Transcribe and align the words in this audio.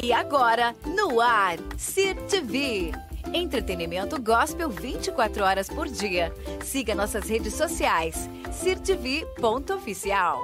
E 0.00 0.12
agora, 0.12 0.76
no 0.86 1.20
ar, 1.20 1.58
Cir 1.76 2.14
TV. 2.28 2.92
Entretenimento 3.34 4.22
gospel 4.22 4.70
24 4.70 5.42
horas 5.42 5.68
por 5.68 5.88
dia. 5.88 6.32
Siga 6.64 6.94
nossas 6.94 7.28
redes 7.28 7.54
sociais, 7.54 8.30
cirtv.oficial. 8.52 10.40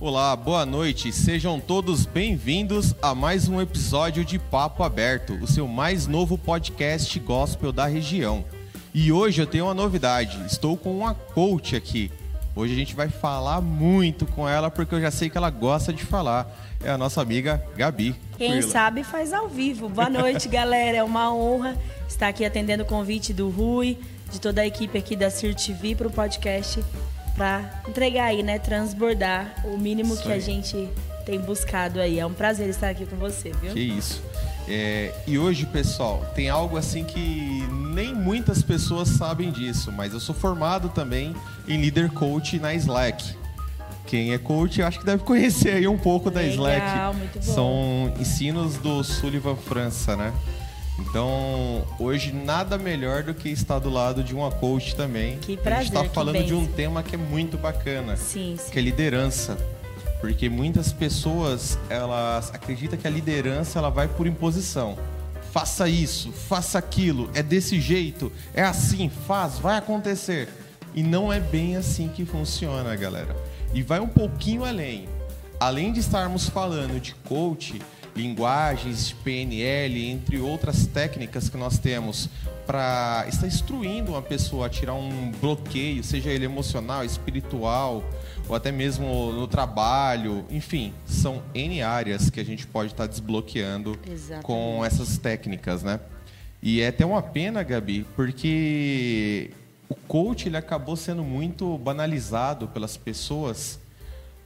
Olá, 0.00 0.34
boa 0.34 0.64
noite. 0.64 1.12
Sejam 1.12 1.60
todos 1.60 2.06
bem-vindos 2.06 2.94
a 3.02 3.14
mais 3.14 3.48
um 3.48 3.60
episódio 3.60 4.24
de 4.24 4.38
Papo 4.38 4.82
Aberto, 4.82 5.34
o 5.34 5.46
seu 5.46 5.68
mais 5.68 6.06
novo 6.06 6.38
podcast 6.38 7.18
gospel 7.20 7.70
da 7.70 7.84
região. 7.84 8.46
E 8.94 9.12
hoje 9.12 9.42
eu 9.42 9.46
tenho 9.46 9.66
uma 9.66 9.74
novidade. 9.74 10.42
Estou 10.46 10.74
com 10.74 10.96
uma 10.96 11.14
coach 11.14 11.76
aqui. 11.76 12.10
Hoje 12.56 12.72
a 12.72 12.76
gente 12.76 12.96
vai 12.96 13.10
falar 13.10 13.60
muito 13.60 14.24
com 14.24 14.48
ela 14.48 14.70
porque 14.70 14.94
eu 14.94 15.00
já 15.00 15.10
sei 15.10 15.28
que 15.28 15.36
ela 15.36 15.50
gosta 15.50 15.92
de 15.92 16.02
falar. 16.06 16.50
É 16.82 16.88
a 16.88 16.96
nossa 16.96 17.20
amiga 17.20 17.62
Gabi. 17.76 18.16
Quem 18.38 18.62
sabe 18.62 19.04
faz 19.04 19.34
ao 19.34 19.46
vivo. 19.46 19.90
Boa 19.90 20.08
noite, 20.08 20.48
galera. 20.48 20.96
É 20.96 21.04
uma 21.04 21.30
honra 21.34 21.76
estar 22.08 22.28
aqui 22.28 22.46
atendendo 22.46 22.82
o 22.82 22.86
convite 22.86 23.34
do 23.34 23.50
Rui, 23.50 23.98
de 24.32 24.40
toda 24.40 24.62
a 24.62 24.66
equipe 24.66 24.96
aqui 24.96 25.14
da 25.14 25.28
Cir 25.28 25.54
TV 25.54 25.94
para 25.94 26.08
o 26.08 26.10
podcast 26.10 26.82
para 27.36 27.82
entregar 27.86 28.24
aí, 28.24 28.42
né, 28.42 28.58
transbordar 28.58 29.54
o 29.62 29.76
mínimo 29.76 30.14
Isso 30.14 30.22
que 30.22 30.30
a 30.30 30.36
aí. 30.36 30.40
gente 30.40 30.88
tem 31.26 31.38
buscado 31.38 32.00
aí. 32.00 32.18
É 32.18 32.24
um 32.24 32.32
prazer 32.32 32.70
estar 32.70 32.88
aqui 32.88 33.04
com 33.04 33.16
você, 33.16 33.52
viu? 33.60 33.74
Que 33.74 33.80
isso. 33.80 34.22
É, 34.68 35.12
e 35.26 35.38
hoje, 35.38 35.64
pessoal, 35.66 36.24
tem 36.34 36.48
algo 36.48 36.76
assim 36.76 37.04
que 37.04 37.64
nem 37.94 38.12
muitas 38.14 38.62
pessoas 38.62 39.08
sabem 39.08 39.50
disso, 39.52 39.92
mas 39.92 40.12
eu 40.12 40.20
sou 40.20 40.34
formado 40.34 40.88
também 40.88 41.34
em 41.68 41.80
líder 41.80 42.10
coach 42.10 42.58
na 42.58 42.74
Slack. 42.74 43.36
Quem 44.06 44.32
é 44.32 44.38
coach, 44.38 44.80
eu 44.80 44.86
acho 44.86 45.00
que 45.00 45.04
deve 45.06 45.22
conhecer 45.24 45.74
aí 45.74 45.88
um 45.88 45.98
pouco 45.98 46.30
da 46.30 46.40
Legal, 46.40 46.54
Slack. 46.54 47.16
muito 47.16 47.38
bom. 47.44 47.54
São 47.54 48.14
ensinos 48.20 48.76
do 48.76 49.02
Sullivan 49.02 49.56
França, 49.56 50.16
né? 50.16 50.32
Então, 50.98 51.84
hoje 51.98 52.32
nada 52.32 52.78
melhor 52.78 53.22
do 53.22 53.34
que 53.34 53.50
estar 53.50 53.78
do 53.78 53.90
lado 53.90 54.22
de 54.24 54.34
uma 54.34 54.50
coach 54.50 54.96
também. 54.96 55.38
Que 55.38 55.52
A 55.52 55.54
gente 55.56 55.62
prazer, 55.62 55.86
está 55.86 56.04
falando 56.04 56.42
de 56.42 56.54
um 56.54 56.66
tema 56.66 57.02
que 57.02 57.14
é 57.14 57.18
muito 57.18 57.58
bacana 57.58 58.16
Sim, 58.16 58.56
sim. 58.58 58.70
que 58.70 58.78
é 58.78 58.82
liderança. 58.82 59.58
Porque 60.20 60.48
muitas 60.48 60.92
pessoas, 60.92 61.78
elas 61.88 62.52
acreditam 62.54 62.98
que 62.98 63.06
a 63.06 63.10
liderança 63.10 63.78
ela 63.78 63.90
vai 63.90 64.08
por 64.08 64.26
imposição. 64.26 64.98
Faça 65.52 65.88
isso, 65.88 66.32
faça 66.32 66.78
aquilo, 66.78 67.30
é 67.34 67.42
desse 67.42 67.80
jeito, 67.80 68.30
é 68.52 68.62
assim, 68.62 69.08
faz, 69.08 69.58
vai 69.58 69.78
acontecer. 69.78 70.48
E 70.94 71.02
não 71.02 71.32
é 71.32 71.40
bem 71.40 71.76
assim 71.76 72.08
que 72.08 72.24
funciona, 72.24 72.94
galera. 72.96 73.36
E 73.72 73.82
vai 73.82 74.00
um 74.00 74.08
pouquinho 74.08 74.64
além. 74.64 75.08
Além 75.58 75.92
de 75.92 76.00
estarmos 76.00 76.48
falando 76.48 77.00
de 77.00 77.14
coach, 77.14 77.80
linguagens, 78.14 79.12
PNL, 79.24 80.10
entre 80.10 80.38
outras 80.38 80.86
técnicas 80.86 81.48
que 81.48 81.56
nós 81.56 81.78
temos 81.78 82.28
para 82.66 83.24
estar 83.28 83.46
instruindo 83.46 84.12
uma 84.12 84.22
pessoa 84.22 84.66
a 84.66 84.68
tirar 84.68 84.94
um 84.94 85.30
bloqueio, 85.40 86.02
seja 86.02 86.30
ele 86.30 86.44
emocional, 86.44 87.04
espiritual, 87.04 88.02
ou 88.48 88.56
até 88.56 88.72
mesmo 88.72 89.32
no 89.32 89.46
trabalho, 89.46 90.44
enfim, 90.50 90.92
são 91.06 91.42
N 91.54 91.82
áreas 91.82 92.28
que 92.28 92.40
a 92.40 92.44
gente 92.44 92.66
pode 92.66 92.92
estar 92.92 93.06
desbloqueando 93.06 93.98
Exatamente. 94.10 94.44
com 94.44 94.84
essas 94.84 95.16
técnicas, 95.18 95.82
né? 95.82 96.00
E 96.62 96.80
é 96.80 96.88
até 96.88 97.06
uma 97.06 97.22
pena, 97.22 97.62
Gabi, 97.62 98.04
porque 98.16 99.50
o 99.88 99.94
coach 99.94 100.48
ele 100.48 100.56
acabou 100.56 100.96
sendo 100.96 101.22
muito 101.22 101.78
banalizado 101.78 102.66
pelas 102.68 102.96
pessoas, 102.96 103.78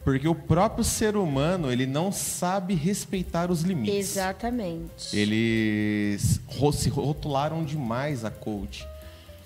porque 0.04 0.26
o 0.26 0.34
próprio 0.34 0.82
ser 0.82 1.16
humano 1.16 1.70
ele 1.70 1.86
não 1.86 2.10
sabe 2.10 2.74
respeitar 2.74 3.50
os 3.50 3.62
limites. 3.62 4.10
Exatamente. 4.10 5.16
Eles 5.16 6.40
se 6.72 6.88
rotularam 6.88 7.64
demais 7.64 8.24
a 8.24 8.30
coach. 8.30 8.86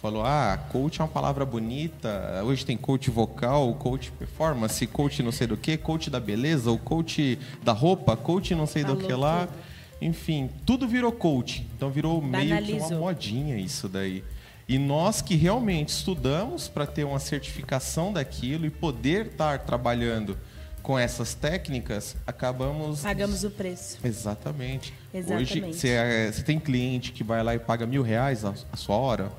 Falou, 0.01 0.23
ah, 0.23 0.59
coach 0.71 1.01
é 1.01 1.03
uma 1.03 1.09
palavra 1.09 1.47
bonita. 1.47 2.43
Hoje 2.45 2.65
tem 2.65 2.77
coach 2.77 3.11
vocal, 3.11 3.75
coach 3.75 4.13
performance, 4.13 4.87
coach 4.87 5.23
não 5.23 5.33
sei 5.33 5.47
do 5.47 5.57
que, 5.57 5.79
coach 5.79 6.11
da 6.11 6.21
beleza, 6.21 6.71
o 6.71 6.79
coach 6.79 7.39
da 7.63 7.73
roupa, 7.73 8.15
coach 8.15 8.55
não 8.55 8.67
sei 8.67 8.85
do 8.85 8.95
Falou 8.95 9.07
que 9.07 9.15
lá. 9.15 9.47
tudo. 9.47 9.59
Enfim, 10.03 10.51
tudo 10.67 10.87
virou 10.87 11.11
coach. 11.11 11.67
Então 11.75 11.91
virou 11.91 12.21
meio 12.21 12.63
que 12.63 12.75
uma 12.75 12.91
modinha 12.91 13.57
isso 13.57 13.89
daí. 13.89 14.23
E 14.69 14.79
nós 14.79 15.21
que 15.21 15.35
realmente 15.35 15.91
estudamos 15.91 16.69
para 16.69 16.87
ter 16.87 17.05
uma 17.05 17.19
certificação 17.19 18.13
daquilo 18.13 18.65
e 18.65 18.71
poder 18.71 19.27
estar 19.27 19.59
trabalhando 19.61 20.39
com 20.83 20.99
essas 20.99 21.33
técnicas, 21.35 22.15
acabamos 22.27 23.01
Pagamos 23.01 23.43
o 23.43 23.51
preço. 23.51 23.99
Exatamente. 24.05 24.93
Exatamente. 25.13 25.59
Hoje, 25.59 25.73
você, 25.73 25.89
é- 25.89 26.31
você 26.33 26.43
tem 26.43 26.59
cliente 26.59 27.13
que 27.13 27.25
vai 27.25 27.43
lá 27.43 27.55
e 27.55 27.59
paga 27.59 27.87
mil 27.87 28.03
reais 28.03 28.45
a, 28.45 28.55
a 28.73 28.77
sua 28.77 28.97
hora? 28.97 29.33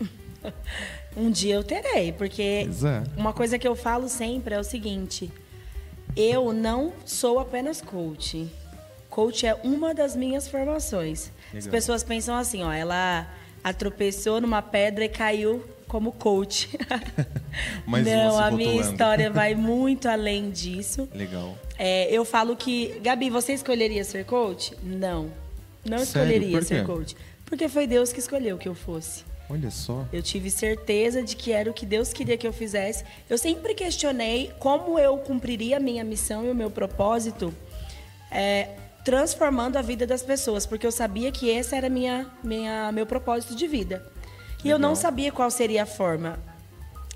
Um 1.14 1.30
dia 1.30 1.56
eu 1.56 1.62
terei, 1.62 2.10
porque 2.10 2.66
é. 2.66 3.02
uma 3.18 3.34
coisa 3.34 3.58
que 3.58 3.68
eu 3.68 3.76
falo 3.76 4.08
sempre 4.08 4.54
é 4.54 4.58
o 4.58 4.64
seguinte: 4.64 5.30
eu 6.16 6.52
não 6.54 6.92
sou 7.04 7.38
apenas 7.38 7.82
coach. 7.82 8.48
Coach 9.10 9.46
é 9.46 9.54
uma 9.62 9.92
das 9.92 10.16
minhas 10.16 10.48
formações. 10.48 11.30
As 11.48 11.66
Legal. 11.66 11.70
pessoas 11.70 12.02
pensam 12.02 12.34
assim, 12.34 12.62
ó, 12.62 12.72
ela 12.72 13.26
atropeçou 13.62 14.40
numa 14.40 14.62
pedra 14.62 15.04
e 15.04 15.08
caiu 15.08 15.64
como 15.86 16.12
coach. 16.12 16.70
Mais 17.86 18.06
não, 18.06 18.38
a 18.38 18.50
minha 18.50 18.80
história 18.80 19.30
vai 19.30 19.54
muito 19.56 20.08
além 20.08 20.50
disso. 20.50 21.08
Legal. 21.14 21.56
É, 21.78 22.10
eu 22.10 22.24
falo 22.24 22.56
que, 22.56 22.98
Gabi, 23.02 23.28
você 23.30 23.52
escolheria 23.52 24.04
ser 24.04 24.24
coach? 24.24 24.74
Não. 24.82 25.30
Não 25.84 25.98
Sério? 25.98 26.32
escolheria 26.32 26.62
ser 26.62 26.86
coach. 26.86 27.16
Porque 27.44 27.68
foi 27.68 27.86
Deus 27.86 28.12
que 28.12 28.20
escolheu 28.20 28.56
que 28.56 28.68
eu 28.68 28.74
fosse. 28.74 29.24
Olha 29.50 29.70
só. 29.70 30.06
Eu 30.12 30.22
tive 30.22 30.50
certeza 30.50 31.22
de 31.22 31.36
que 31.36 31.52
era 31.52 31.70
o 31.70 31.74
que 31.74 31.84
Deus 31.84 32.12
queria 32.12 32.38
que 32.38 32.46
eu 32.46 32.52
fizesse. 32.52 33.04
Eu 33.28 33.36
sempre 33.36 33.74
questionei 33.74 34.50
como 34.58 34.98
eu 34.98 35.18
cumpriria 35.18 35.76
a 35.76 35.80
minha 35.80 36.02
missão 36.02 36.46
e 36.46 36.50
o 36.50 36.54
meu 36.54 36.70
propósito 36.70 37.52
é, 38.30 38.70
transformando 39.04 39.76
a 39.76 39.82
vida 39.82 40.06
das 40.06 40.22
pessoas, 40.22 40.64
porque 40.66 40.86
eu 40.86 40.92
sabia 40.92 41.32
que 41.32 41.48
esse 41.48 41.74
era 41.74 41.88
minha, 41.88 42.26
minha, 42.42 42.90
meu 42.92 43.04
propósito 43.06 43.54
de 43.54 43.66
vida. 43.66 44.04
E 44.64 44.70
eu 44.70 44.78
não 44.78 44.90
Legal. 44.90 45.02
sabia 45.02 45.32
qual 45.32 45.50
seria 45.50 45.82
a 45.82 45.86
forma. 45.86 46.38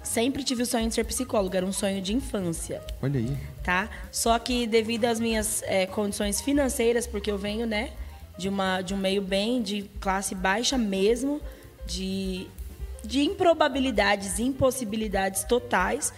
Sempre 0.02 0.42
tive 0.44 0.62
o 0.62 0.66
sonho 0.66 0.88
de 0.88 0.94
ser 0.94 1.04
psicóloga, 1.04 1.58
era 1.58 1.66
um 1.66 1.72
sonho 1.72 2.00
de 2.00 2.14
infância 2.14 2.80
Olha 3.02 3.18
aí. 3.18 3.36
tá? 3.62 3.88
Só 4.12 4.38
que 4.38 4.66
devido 4.66 5.04
às 5.04 5.18
minhas 5.18 5.62
eh, 5.66 5.86
condições 5.86 6.40
financeiras, 6.40 7.06
porque 7.06 7.30
eu 7.30 7.36
venho, 7.38 7.66
né, 7.66 7.90
de 8.38 8.48
uma 8.48 8.82
de 8.82 8.94
um 8.94 8.96
meio 8.96 9.20
bem 9.22 9.62
de 9.62 9.82
classe 10.00 10.34
baixa 10.34 10.76
mesmo, 10.78 11.40
de 11.86 12.46
de 13.04 13.22
improbabilidades, 13.22 14.38
impossibilidades 14.40 15.44
totais, 15.44 16.12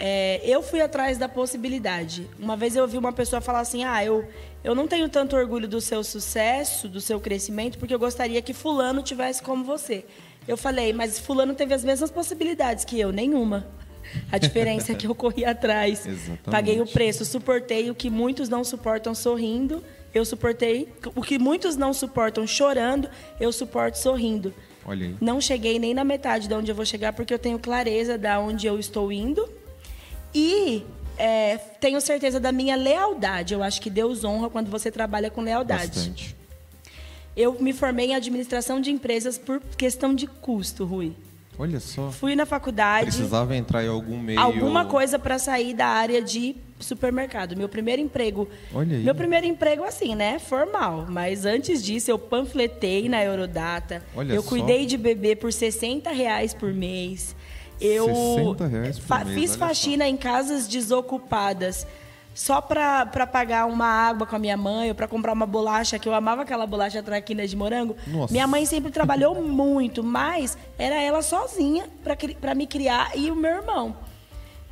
eh, 0.00 0.40
eu 0.44 0.62
fui 0.62 0.80
atrás 0.80 1.18
da 1.18 1.28
possibilidade. 1.28 2.28
Uma 2.38 2.56
vez 2.56 2.74
eu 2.76 2.82
ouvi 2.82 2.96
uma 2.98 3.12
pessoa 3.12 3.40
falar 3.40 3.60
assim: 3.60 3.84
"Ah, 3.84 4.04
eu 4.04 4.28
eu 4.64 4.74
não 4.74 4.86
tenho 4.86 5.08
tanto 5.08 5.36
orgulho 5.36 5.68
do 5.68 5.80
seu 5.80 6.02
sucesso, 6.04 6.88
do 6.88 7.00
seu 7.00 7.20
crescimento, 7.20 7.78
porque 7.78 7.94
eu 7.94 7.98
gostaria 7.98 8.40
que 8.42 8.52
fulano 8.52 9.02
tivesse 9.02 9.42
como 9.42 9.64
você". 9.64 10.04
Eu 10.46 10.56
falei: 10.56 10.92
"Mas 10.92 11.18
fulano 11.18 11.54
teve 11.54 11.74
as 11.74 11.84
mesmas 11.84 12.10
possibilidades 12.10 12.84
que 12.84 12.98
eu, 12.98 13.12
nenhuma". 13.12 13.66
A 14.30 14.38
diferença 14.38 14.92
é 14.92 14.94
que 14.94 15.06
eu 15.06 15.14
corri 15.14 15.44
atrás. 15.46 16.06
Exatamente. 16.06 16.42
Paguei 16.50 16.80
o 16.80 16.86
preço, 16.86 17.24
suportei 17.24 17.90
o 17.90 17.94
que 17.94 18.10
muitos 18.10 18.48
não 18.48 18.64
suportam 18.64 19.14
sorrindo. 19.14 19.82
Eu 20.14 20.24
suportei 20.24 20.92
o 21.14 21.22
que 21.22 21.38
muitos 21.38 21.76
não 21.76 21.94
suportam 21.94 22.46
chorando, 22.46 23.08
eu 23.40 23.50
suporto 23.50 23.96
sorrindo. 23.96 24.52
Olha 24.84 25.06
aí. 25.06 25.16
Não 25.20 25.40
cheguei 25.40 25.78
nem 25.78 25.94
na 25.94 26.04
metade 26.04 26.48
de 26.48 26.54
onde 26.54 26.70
eu 26.70 26.74
vou 26.74 26.84
chegar 26.84 27.12
porque 27.12 27.32
eu 27.32 27.38
tenho 27.38 27.58
clareza 27.58 28.18
da 28.18 28.38
onde 28.38 28.66
eu 28.66 28.78
estou 28.78 29.10
indo 29.10 29.48
e 30.34 30.84
é, 31.18 31.58
tenho 31.80 32.00
certeza 32.00 32.38
da 32.40 32.52
minha 32.52 32.76
lealdade. 32.76 33.54
Eu 33.54 33.62
acho 33.62 33.80
que 33.80 33.90
Deus 33.90 34.24
honra 34.24 34.50
quando 34.50 34.70
você 34.70 34.90
trabalha 34.90 35.30
com 35.30 35.40
lealdade. 35.40 35.88
Bastante. 35.88 36.36
Eu 37.36 37.56
me 37.60 37.72
formei 37.72 38.08
em 38.08 38.14
administração 38.14 38.80
de 38.80 38.90
empresas 38.90 39.38
por 39.38 39.60
questão 39.76 40.14
de 40.14 40.26
custo, 40.26 40.84
Rui. 40.84 41.14
Olha 41.58 41.80
só. 41.80 42.10
Fui 42.10 42.34
na 42.34 42.46
faculdade. 42.46 43.06
Precisava 43.06 43.54
entrar 43.56 43.84
em 43.84 43.88
algum 43.88 44.18
meio. 44.18 44.40
alguma 44.40 44.86
coisa 44.86 45.18
para 45.18 45.38
sair 45.38 45.74
da 45.74 45.86
área 45.86 46.20
de 46.20 46.56
supermercado. 46.80 47.56
Meu 47.56 47.68
primeiro 47.68 48.02
emprego. 48.02 48.48
Olha 48.74 48.96
aí. 48.96 49.02
Meu 49.02 49.14
primeiro 49.14 49.46
emprego, 49.46 49.84
assim, 49.84 50.14
né? 50.14 50.38
Formal. 50.38 51.06
Mas 51.08 51.44
antes 51.44 51.82
disso, 51.82 52.10
eu 52.10 52.18
panfletei 52.18 53.08
na 53.08 53.22
Eurodata. 53.22 54.02
Olha 54.14 54.34
eu 54.34 54.42
só. 54.42 54.48
cuidei 54.48 54.86
de 54.86 54.96
bebê 54.96 55.36
por 55.36 55.52
60 55.52 56.10
reais 56.10 56.52
por 56.52 56.72
mês. 56.72 57.36
Eu 57.84 58.06
60 58.06 58.66
reais 58.66 58.98
por 58.98 59.06
fa- 59.06 59.24
mês, 59.24 59.38
fiz 59.40 59.56
faxina 59.56 60.06
em 60.08 60.16
casas 60.16 60.66
desocupadas. 60.68 61.86
Só 62.34 62.62
para 62.62 63.26
pagar 63.26 63.66
uma 63.66 63.84
água 63.84 64.26
com 64.26 64.34
a 64.34 64.38
minha 64.38 64.56
mãe, 64.56 64.88
ou 64.88 64.94
para 64.94 65.06
comprar 65.06 65.34
uma 65.34 65.44
bolacha, 65.44 65.98
que 65.98 66.08
eu 66.08 66.14
amava 66.14 66.42
aquela 66.42 66.66
bolacha 66.66 67.02
traquina 67.02 67.46
de 67.46 67.54
morango. 67.54 67.94
Nossa. 68.06 68.32
Minha 68.32 68.46
mãe 68.46 68.64
sempre 68.64 68.90
trabalhou 68.90 69.34
muito, 69.42 70.02
mas 70.02 70.56
era 70.78 70.94
ela 70.94 71.20
sozinha 71.20 71.84
para 72.40 72.54
me 72.54 72.66
criar 72.66 73.10
e 73.14 73.30
o 73.30 73.36
meu 73.36 73.50
irmão. 73.56 73.94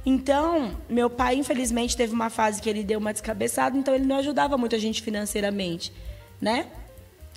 Então, 0.07 0.71
meu 0.89 1.11
pai, 1.11 1.35
infelizmente, 1.35 1.95
teve 1.95 2.15
uma 2.15 2.31
fase 2.31 2.63
que 2.63 2.71
ele 2.71 2.83
deu 2.83 2.99
uma 2.99 3.13
descabeçada, 3.13 3.77
então 3.77 3.95
ele 3.95 4.07
não 4.07 4.17
ajudava 4.17 4.57
muito 4.57 4.75
a 4.75 4.79
gente 4.79 5.03
financeiramente, 5.03 5.93
né? 6.41 6.67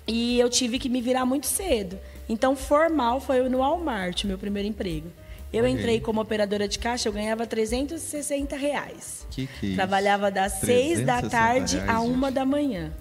E 0.06 0.38
eu 0.40 0.48
tive 0.48 0.78
que 0.78 0.88
me 0.88 1.02
virar 1.02 1.26
muito 1.26 1.46
cedo. 1.46 1.98
Então, 2.26 2.56
formal 2.56 3.20
foi 3.20 3.46
no 3.50 3.58
Walmart, 3.58 4.24
meu 4.24 4.38
primeiro 4.38 4.66
emprego. 4.68 5.08
Eu 5.56 5.66
entrei 5.66 6.00
como 6.00 6.20
operadora 6.20 6.66
de 6.68 6.78
caixa, 6.78 7.08
eu 7.08 7.12
ganhava 7.12 7.46
360 7.46 8.56
reais. 8.56 9.26
Que 9.30 9.46
que 9.46 9.72
é? 9.72 9.74
Trabalhava 9.76 10.30
das 10.30 10.54
6 10.54 11.04
da 11.04 11.18
360 11.20 11.28
tarde 11.30 11.76
reais, 11.76 11.90
a 11.90 12.00
uma 12.00 12.26
gente. 12.28 12.34
da 12.34 12.44
manhã. 12.44 12.92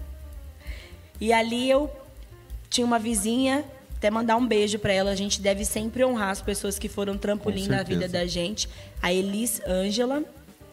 E 1.20 1.32
ali 1.32 1.70
eu 1.70 1.90
tinha 2.70 2.86
uma 2.86 3.00
vizinha, 3.00 3.64
até 3.98 4.10
mandar 4.10 4.36
um 4.36 4.46
beijo 4.46 4.78
para 4.80 4.92
ela. 4.94 5.12
A 5.12 5.16
gente 5.16 5.40
deve 5.42 5.64
sempre 5.66 6.04
honrar 6.04 6.30
as 6.30 6.42
pessoas 6.42 6.78
que 6.78 6.90
foram 6.90 7.18
trampolim 7.18 7.68
na 7.68 7.84
vida 7.84 8.08
da 8.08 8.26
gente. 8.26 8.68
A 9.02 9.14
Elis 9.14 9.62
Ângela, 9.68 10.24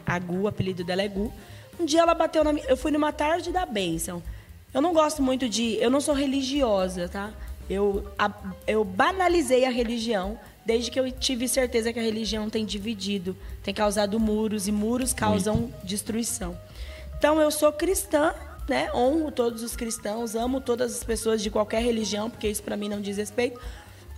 a 0.07 0.19
Gu, 0.19 0.41
o 0.43 0.49
apelido 0.49 0.83
dela 0.83 1.03
é 1.03 1.09
Gu. 1.09 1.33
Um 1.79 1.85
dia 1.85 2.01
ela 2.01 2.15
bateu 2.15 2.43
na 2.45 2.53
minha. 2.53 2.67
Eu 2.67 2.77
fui 2.77 2.91
numa 2.91 3.13
tarde 3.13 3.53
da 3.53 3.65
bênção. 3.65 4.23
Eu 4.75 4.81
não 4.83 4.93
gosto 4.93 5.23
muito 5.23 5.49
de. 5.49 5.77
Eu 5.77 5.91
não 5.91 6.01
sou 6.01 6.15
religiosa, 6.15 7.09
tá? 7.09 7.31
Eu, 7.69 8.11
a- 8.19 8.33
eu 8.67 8.85
banalizei 8.85 9.65
a 9.65 9.71
religião 9.71 10.39
desde 10.65 10.91
que 10.91 10.99
eu 11.01 11.11
tive 11.11 11.49
certeza 11.49 11.93
que 11.93 11.99
a 11.99 12.03
religião 12.03 12.51
tem 12.51 12.65
dividido, 12.65 13.37
tem 13.63 13.73
causado 13.75 14.19
muros 14.21 14.69
e 14.69 14.73
muros 14.73 15.13
causam 15.13 15.73
destruição. 15.83 16.57
Então 17.19 17.41
eu 17.41 17.51
sou 17.51 17.73
cristã, 17.73 18.35
né? 18.69 18.91
Honro 18.95 19.31
todos 19.31 19.63
os 19.63 19.77
cristãos, 19.77 20.35
amo 20.35 20.61
todas 20.61 20.95
as 20.95 21.05
pessoas 21.05 21.43
de 21.43 21.51
qualquer 21.51 21.83
religião, 21.83 22.31
porque 22.31 22.49
isso 22.49 22.63
para 22.63 22.77
mim 22.77 22.89
não 22.89 23.01
diz 23.01 23.17
respeito. 23.17 23.61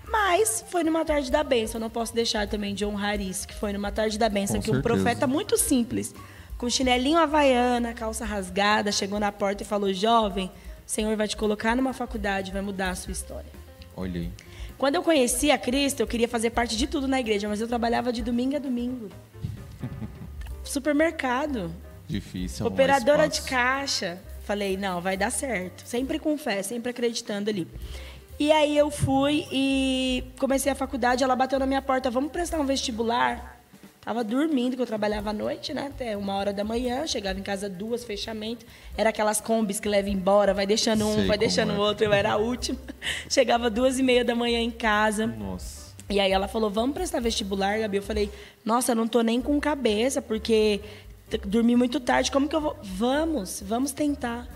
Mas 0.06 0.62
foi 0.68 0.84
numa 0.84 1.04
tarde 1.04 1.30
da 1.30 1.42
bênção, 1.42 1.78
eu 1.78 1.80
não 1.80 1.90
posso 1.90 2.14
deixar 2.14 2.46
também 2.46 2.74
de 2.74 2.84
honrar 2.84 3.18
isso, 3.20 3.48
que 3.48 3.54
foi 3.54 3.72
numa 3.72 3.90
tarde 3.90 4.18
da 4.18 4.28
bênção 4.28 4.56
Com 4.56 4.62
que 4.62 4.70
um 4.70 4.74
certeza. 4.74 4.94
profeta 4.94 5.26
muito 5.26 5.56
simples, 5.56 6.14
com 6.58 6.68
chinelinho 6.68 7.18
havaiana, 7.18 7.94
calça 7.94 8.24
rasgada, 8.24 8.92
chegou 8.92 9.18
na 9.18 9.32
porta 9.32 9.62
e 9.62 9.66
falou: 9.66 9.92
"Jovem, 9.92 10.46
o 10.46 10.50
Senhor 10.90 11.16
vai 11.16 11.26
te 11.26 11.36
colocar 11.36 11.74
numa 11.74 11.94
faculdade, 11.94 12.52
vai 12.52 12.60
mudar 12.60 12.90
a 12.90 12.94
sua 12.94 13.12
história". 13.12 13.50
Olha 13.96 14.20
aí. 14.20 14.30
Quando 14.82 14.96
eu 14.96 15.02
conheci 15.04 15.48
a 15.52 15.56
Cristo, 15.56 16.00
eu 16.00 16.08
queria 16.08 16.26
fazer 16.26 16.50
parte 16.50 16.76
de 16.76 16.88
tudo 16.88 17.06
na 17.06 17.20
igreja, 17.20 17.48
mas 17.48 17.60
eu 17.60 17.68
trabalhava 17.68 18.12
de 18.12 18.20
domingo 18.20 18.56
a 18.56 18.58
domingo. 18.58 19.10
Supermercado, 20.64 21.72
Difícil. 22.08 22.66
operadora 22.66 23.28
de 23.28 23.42
caixa. 23.42 24.20
Falei, 24.42 24.76
não, 24.76 25.00
vai 25.00 25.16
dar 25.16 25.30
certo. 25.30 25.86
Sempre 25.86 26.18
com 26.18 26.36
fé, 26.36 26.64
sempre 26.64 26.90
acreditando 26.90 27.48
ali. 27.48 27.68
E 28.40 28.50
aí 28.50 28.76
eu 28.76 28.90
fui 28.90 29.46
e 29.52 30.24
comecei 30.36 30.72
a 30.72 30.74
faculdade, 30.74 31.22
ela 31.22 31.36
bateu 31.36 31.60
na 31.60 31.66
minha 31.66 31.80
porta, 31.80 32.10
vamos 32.10 32.32
prestar 32.32 32.58
um 32.58 32.66
vestibular? 32.66 33.51
Tava 34.04 34.24
dormindo, 34.24 34.74
que 34.74 34.82
eu 34.82 34.86
trabalhava 34.86 35.30
à 35.30 35.32
noite, 35.32 35.72
né? 35.72 35.86
Até 35.86 36.16
uma 36.16 36.34
hora 36.34 36.52
da 36.52 36.64
manhã, 36.64 37.06
chegava 37.06 37.38
em 37.38 37.42
casa 37.42 37.68
duas, 37.68 38.02
fechamento. 38.02 38.66
Era 38.96 39.10
aquelas 39.10 39.40
combis 39.40 39.78
que 39.78 39.88
leva 39.88 40.10
embora, 40.10 40.52
vai 40.52 40.66
deixando 40.66 41.06
um, 41.06 41.14
Sei 41.14 41.26
vai 41.26 41.38
deixando 41.38 41.70
é. 41.70 41.76
o 41.76 41.78
outro. 41.78 42.04
Eu 42.04 42.12
era 42.12 42.32
a 42.32 42.36
última. 42.36 42.80
Chegava 43.30 43.70
duas 43.70 44.00
e 44.00 44.02
meia 44.02 44.24
da 44.24 44.34
manhã 44.34 44.58
em 44.58 44.72
casa. 44.72 45.24
Nossa. 45.24 45.92
E 46.10 46.18
aí 46.18 46.32
ela 46.32 46.48
falou, 46.48 46.68
vamos 46.68 46.94
prestar 46.94 47.20
vestibular, 47.20 47.78
Gabi? 47.78 47.98
Eu 47.98 48.02
falei, 48.02 48.28
nossa, 48.64 48.90
eu 48.90 48.96
não 48.96 49.06
tô 49.06 49.20
nem 49.20 49.40
com 49.40 49.60
cabeça, 49.60 50.20
porque 50.20 50.80
dormi 51.46 51.76
muito 51.76 52.00
tarde, 52.00 52.32
como 52.32 52.48
que 52.48 52.56
eu 52.56 52.60
vou? 52.60 52.76
Vamos, 52.82 53.62
vamos 53.64 53.92
tentar. 53.92 54.48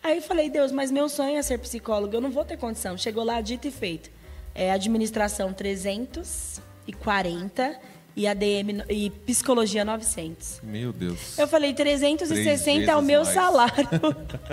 Aí 0.00 0.18
eu 0.18 0.22
falei, 0.22 0.48
Deus, 0.48 0.70
mas 0.70 0.92
meu 0.92 1.08
sonho 1.08 1.36
é 1.36 1.42
ser 1.42 1.58
psicólogo, 1.58 2.14
eu 2.14 2.20
não 2.20 2.30
vou 2.30 2.44
ter 2.44 2.56
condição. 2.56 2.96
Chegou 2.96 3.24
lá, 3.24 3.40
dito 3.40 3.66
e 3.66 3.72
feito. 3.72 4.12
É 4.54 4.70
administração 4.70 5.52
340 5.52 7.99
e 8.16 8.26
ADM 8.26 8.84
e 8.88 9.10
psicologia 9.10 9.84
900. 9.84 10.60
Meu 10.62 10.92
Deus. 10.92 11.38
Eu 11.38 11.48
falei, 11.48 11.72
Três 11.72 12.00
360 12.00 12.90
é 12.90 12.96
o 12.96 13.02
meu 13.02 13.22
mais. 13.22 13.34
salário. 13.34 13.88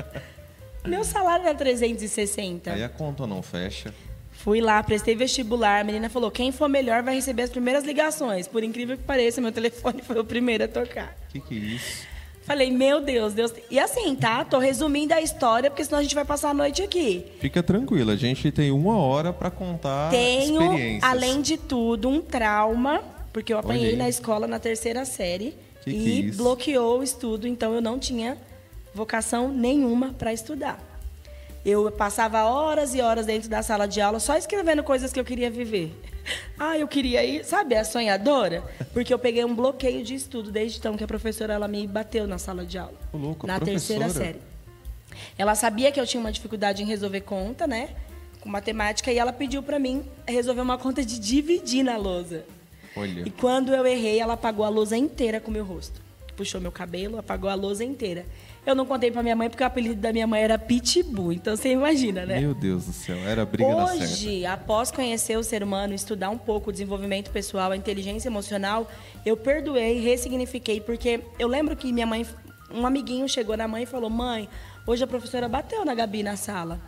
meu 0.86 1.04
salário 1.04 1.45
era 1.45 1.56
360. 1.56 2.74
Aí 2.74 2.83
a 2.83 2.89
conta 2.89 3.27
não 3.27 3.42
fecha. 3.42 3.94
Fui 4.31 4.62
lá, 4.62 4.81
prestei 4.83 5.15
vestibular. 5.15 5.81
A 5.81 5.83
menina 5.83 6.09
falou: 6.09 6.30
quem 6.30 6.51
for 6.51 6.69
melhor 6.69 7.04
vai 7.04 7.15
receber 7.15 7.44
as 7.44 7.50
primeiras 7.50 7.83
ligações. 7.83 8.48
Por 8.48 8.63
incrível 8.63 8.95
que 8.98 9.04
pareça, 9.04 9.42
meu 9.42 9.51
telefone 9.51 10.01
foi 10.06 10.19
o 10.19 10.24
primeiro 10.24 10.63
a 10.63 10.68
tocar. 10.68 11.18
Que 11.30 11.39
que 11.39 11.56
é 11.56 11.57
isso? 11.57 12.07
Falei, 12.44 12.71
meu 12.71 13.01
Deus, 13.01 13.33
Deus. 13.33 13.53
E 13.69 13.77
assim, 13.77 14.15
tá? 14.15 14.45
Tô 14.45 14.57
resumindo 14.57 15.13
a 15.13 15.21
história, 15.21 15.69
porque 15.69 15.83
senão 15.83 16.00
a 16.00 16.01
gente 16.01 16.15
vai 16.15 16.24
passar 16.24 16.51
a 16.51 16.53
noite 16.53 16.81
aqui. 16.81 17.25
Fica 17.42 17.62
tranquila, 17.62 18.13
a 18.13 18.15
gente 18.15 18.50
tem 18.53 18.71
uma 18.71 18.95
hora 18.95 19.33
pra 19.33 19.51
contar 19.51 20.10
Tenho, 20.12 20.57
além 21.01 21.42
de 21.42 21.57
tudo, 21.57 22.07
um 22.07 22.21
trauma, 22.21 23.01
porque 23.38 23.54
eu 23.54 23.60
apanhei 23.60 23.84
Olha 23.84 23.92
aí. 23.92 23.95
na 23.98 24.10
escola 24.10 24.48
na 24.48 24.57
terceira 24.57 25.06
série 25.06 25.56
Que 25.84 25.92
que 25.92 25.95
e 25.95 26.12
é 26.12 26.25
isso? 26.25 26.38
bloqueou 26.39 27.00
o 27.01 27.04
estudo, 27.04 27.48
então 27.48 27.72
eu 27.75 27.80
não 27.80 28.00
tinha 28.00 28.36
vocação 28.95 29.50
nenhuma 29.54 30.12
para 30.13 30.34
estudar. 30.34 30.84
Eu 31.63 31.92
passava 31.92 32.45
horas 32.45 32.95
e 32.95 33.01
horas 33.01 33.28
dentro 33.28 33.48
da 33.48 33.62
sala 33.62 33.88
de 33.88 34.01
aula 34.01 34.19
só 34.19 34.36
escrevendo 34.36 34.81
coisas 34.84 35.13
que 35.13 35.19
eu 35.19 35.24
queria 35.25 35.51
viver. 35.51 35.94
Ah, 36.60 36.78
eu 36.78 36.88
queria 36.89 37.24
ir, 37.24 37.45
sabe, 37.45 37.74
a 37.75 37.86
sonhadora? 37.86 38.62
Porque 38.92 39.13
eu 39.13 39.19
peguei 39.19 39.45
um 39.45 39.56
bloqueio 39.56 40.04
de 40.04 40.13
estudo 40.16 40.51
desde 40.51 40.78
então 40.80 40.98
que 40.98 41.04
a 41.04 41.07
professora 41.07 41.54
ela 41.54 41.69
me 41.69 41.88
bateu 41.88 42.28
na 42.28 42.38
sala 42.38 42.66
de 42.66 42.78
aula. 42.78 42.95
Ô, 43.13 43.18
louco, 43.18 43.48
na 43.48 43.60
terceira 43.62 44.06
professora? 44.06 44.34
série. 44.34 44.42
Ela 45.38 45.56
sabia 45.56 45.89
que 45.89 46.00
eu 46.01 46.06
tinha 46.06 46.19
uma 46.19 46.31
dificuldade 46.31 46.84
em 46.84 46.86
resolver 46.86 47.22
conta, 47.22 47.66
né? 47.66 47.92
Com 48.42 48.50
matemática, 48.50 49.10
e 49.10 49.18
ela 49.18 49.31
pediu 49.31 49.63
pra 49.63 49.80
mim 49.80 50.04
resolver 50.28 50.60
uma 50.60 50.78
conta 50.78 51.06
de 51.06 51.18
dividir 51.18 51.81
na 51.84 51.95
lousa. 51.95 52.44
Olha. 52.97 53.23
E 53.25 53.29
quando 53.29 53.73
eu 53.73 53.85
errei, 53.85 54.19
ela 54.19 54.33
apagou 54.33 54.65
a 54.65 54.69
lousa 54.69 54.97
inteira 54.97 55.39
com 55.39 55.49
o 55.49 55.53
meu 55.53 55.63
rosto. 55.63 56.01
Puxou 56.35 56.61
meu 56.61 56.71
cabelo, 56.71 57.17
apagou 57.17 57.49
a 57.49 57.55
lousa 57.55 57.83
inteira. 57.83 58.25
Eu 58.65 58.75
não 58.75 58.85
contei 58.85 59.09
pra 59.09 59.23
minha 59.23 59.35
mãe 59.35 59.49
porque 59.49 59.63
o 59.63 59.65
apelido 59.65 59.95
da 60.01 60.11
minha 60.11 60.27
mãe 60.27 60.41
era 60.41 60.57
Pitbull. 60.59 61.31
Então 61.31 61.55
você 61.55 61.69
imagina, 61.69 62.25
né? 62.25 62.41
Meu 62.41 62.53
Deus 62.53 62.85
do 62.85 62.91
céu, 62.91 63.17
era 63.25 63.45
briga 63.45 63.73
na 63.73 63.88
certa. 63.88 64.03
Hoje, 64.03 64.45
após 64.45 64.91
conhecer 64.91 65.38
o 65.38 65.44
ser 65.44 65.63
humano, 65.63 65.94
estudar 65.94 66.29
um 66.29 66.38
pouco 66.38 66.69
o 66.69 66.73
desenvolvimento 66.73 67.31
pessoal, 67.31 67.71
a 67.71 67.77
inteligência 67.77 68.27
emocional, 68.27 68.91
eu 69.25 69.38
perdoei, 69.38 70.01
ressignifiquei, 70.01 70.81
porque 70.81 71.21
eu 71.39 71.47
lembro 71.47 71.75
que 71.75 71.93
minha 71.93 72.05
mãe, 72.05 72.25
um 72.69 72.85
amiguinho 72.85 73.27
chegou 73.29 73.55
na 73.55 73.67
mãe 73.67 73.83
e 73.83 73.85
falou: 73.85 74.09
Mãe, 74.09 74.50
hoje 74.85 75.03
a 75.03 75.07
professora 75.07 75.47
bateu 75.47 75.85
na 75.85 75.95
Gabi 75.95 76.21
na 76.21 76.35
sala. 76.35 76.79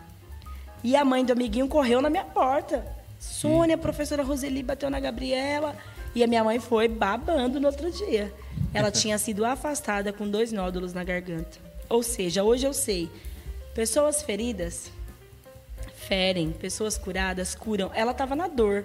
E 0.84 0.94
a 0.94 1.04
mãe 1.04 1.24
do 1.24 1.32
amiguinho 1.32 1.66
correu 1.66 2.00
na 2.00 2.10
minha 2.10 2.24
porta. 2.24 2.84
Sônia, 3.18 3.74
a 3.74 3.78
professora 3.78 4.22
Roseli 4.22 4.62
bateu 4.62 4.88
na 4.90 5.00
Gabriela. 5.00 5.74
E 6.14 6.24
a 6.24 6.26
minha 6.26 6.42
mãe 6.42 6.58
foi 6.58 6.88
babando 6.88 7.60
no 7.60 7.66
outro 7.66 7.90
dia. 7.90 8.32
Ela 8.74 8.90
tinha 8.92 9.18
sido 9.18 9.44
afastada 9.44 10.12
com 10.12 10.28
dois 10.28 10.52
nódulos 10.52 10.92
na 10.92 11.04
garganta. 11.04 11.58
Ou 11.88 12.02
seja, 12.02 12.42
hoje 12.42 12.66
eu 12.66 12.72
sei, 12.72 13.10
pessoas 13.74 14.22
feridas 14.22 14.90
ferem, 15.94 16.50
pessoas 16.50 16.98
curadas 16.98 17.54
curam. 17.54 17.90
Ela 17.94 18.12
estava 18.12 18.34
na 18.34 18.48
dor. 18.48 18.84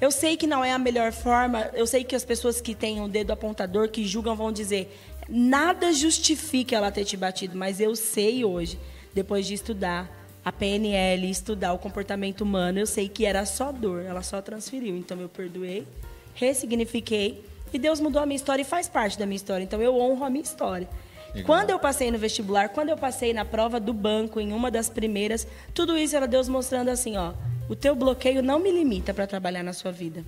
Eu 0.00 0.10
sei 0.10 0.36
que 0.36 0.46
não 0.46 0.64
é 0.64 0.72
a 0.72 0.78
melhor 0.78 1.12
forma, 1.12 1.70
eu 1.72 1.86
sei 1.86 2.02
que 2.04 2.16
as 2.16 2.24
pessoas 2.24 2.60
que 2.60 2.74
têm 2.74 3.00
o 3.00 3.08
dedo 3.08 3.32
apontador, 3.32 3.88
que 3.88 4.06
julgam, 4.06 4.34
vão 4.34 4.52
dizer 4.52 4.92
nada 5.28 5.92
justifica 5.92 6.76
ela 6.76 6.90
ter 6.90 7.04
te 7.04 7.16
batido, 7.16 7.56
mas 7.56 7.80
eu 7.80 7.96
sei 7.96 8.44
hoje, 8.44 8.78
depois 9.14 9.46
de 9.46 9.54
estudar 9.54 10.10
a 10.44 10.52
PNL, 10.52 11.30
estudar 11.30 11.72
o 11.72 11.78
comportamento 11.78 12.42
humano, 12.42 12.78
eu 12.78 12.86
sei 12.86 13.08
que 13.08 13.24
era 13.24 13.46
só 13.46 13.72
dor, 13.72 14.02
ela 14.04 14.22
só 14.22 14.42
transferiu. 14.42 14.96
Então 14.96 15.18
eu 15.20 15.28
perdoei, 15.28 15.86
ressignifiquei 16.34 17.44
e 17.72 17.78
Deus 17.78 18.00
mudou 18.00 18.22
a 18.22 18.26
minha 18.26 18.36
história 18.36 18.62
e 18.62 18.64
faz 18.64 18.88
parte 18.88 19.18
da 19.18 19.26
minha 19.26 19.36
história. 19.36 19.64
Então 19.64 19.80
eu 19.82 19.96
honro 19.98 20.24
a 20.24 20.30
minha 20.30 20.42
história. 20.42 20.88
Legal. 21.34 21.46
Quando 21.46 21.70
eu 21.70 21.78
passei 21.78 22.10
no 22.10 22.18
vestibular, 22.18 22.68
quando 22.68 22.90
eu 22.90 22.96
passei 22.96 23.32
na 23.32 23.44
prova 23.44 23.80
do 23.80 23.92
banco, 23.92 24.38
em 24.40 24.52
uma 24.52 24.70
das 24.70 24.88
primeiras, 24.88 25.46
tudo 25.74 25.98
isso 25.98 26.14
era 26.14 26.28
Deus 26.28 26.48
mostrando 26.48 26.90
assim, 26.90 27.16
ó, 27.16 27.32
o 27.68 27.74
teu 27.74 27.96
bloqueio 27.96 28.42
não 28.42 28.60
me 28.60 28.70
limita 28.70 29.12
para 29.12 29.26
trabalhar 29.26 29.64
na 29.64 29.72
sua 29.72 29.90
vida. 29.90 30.24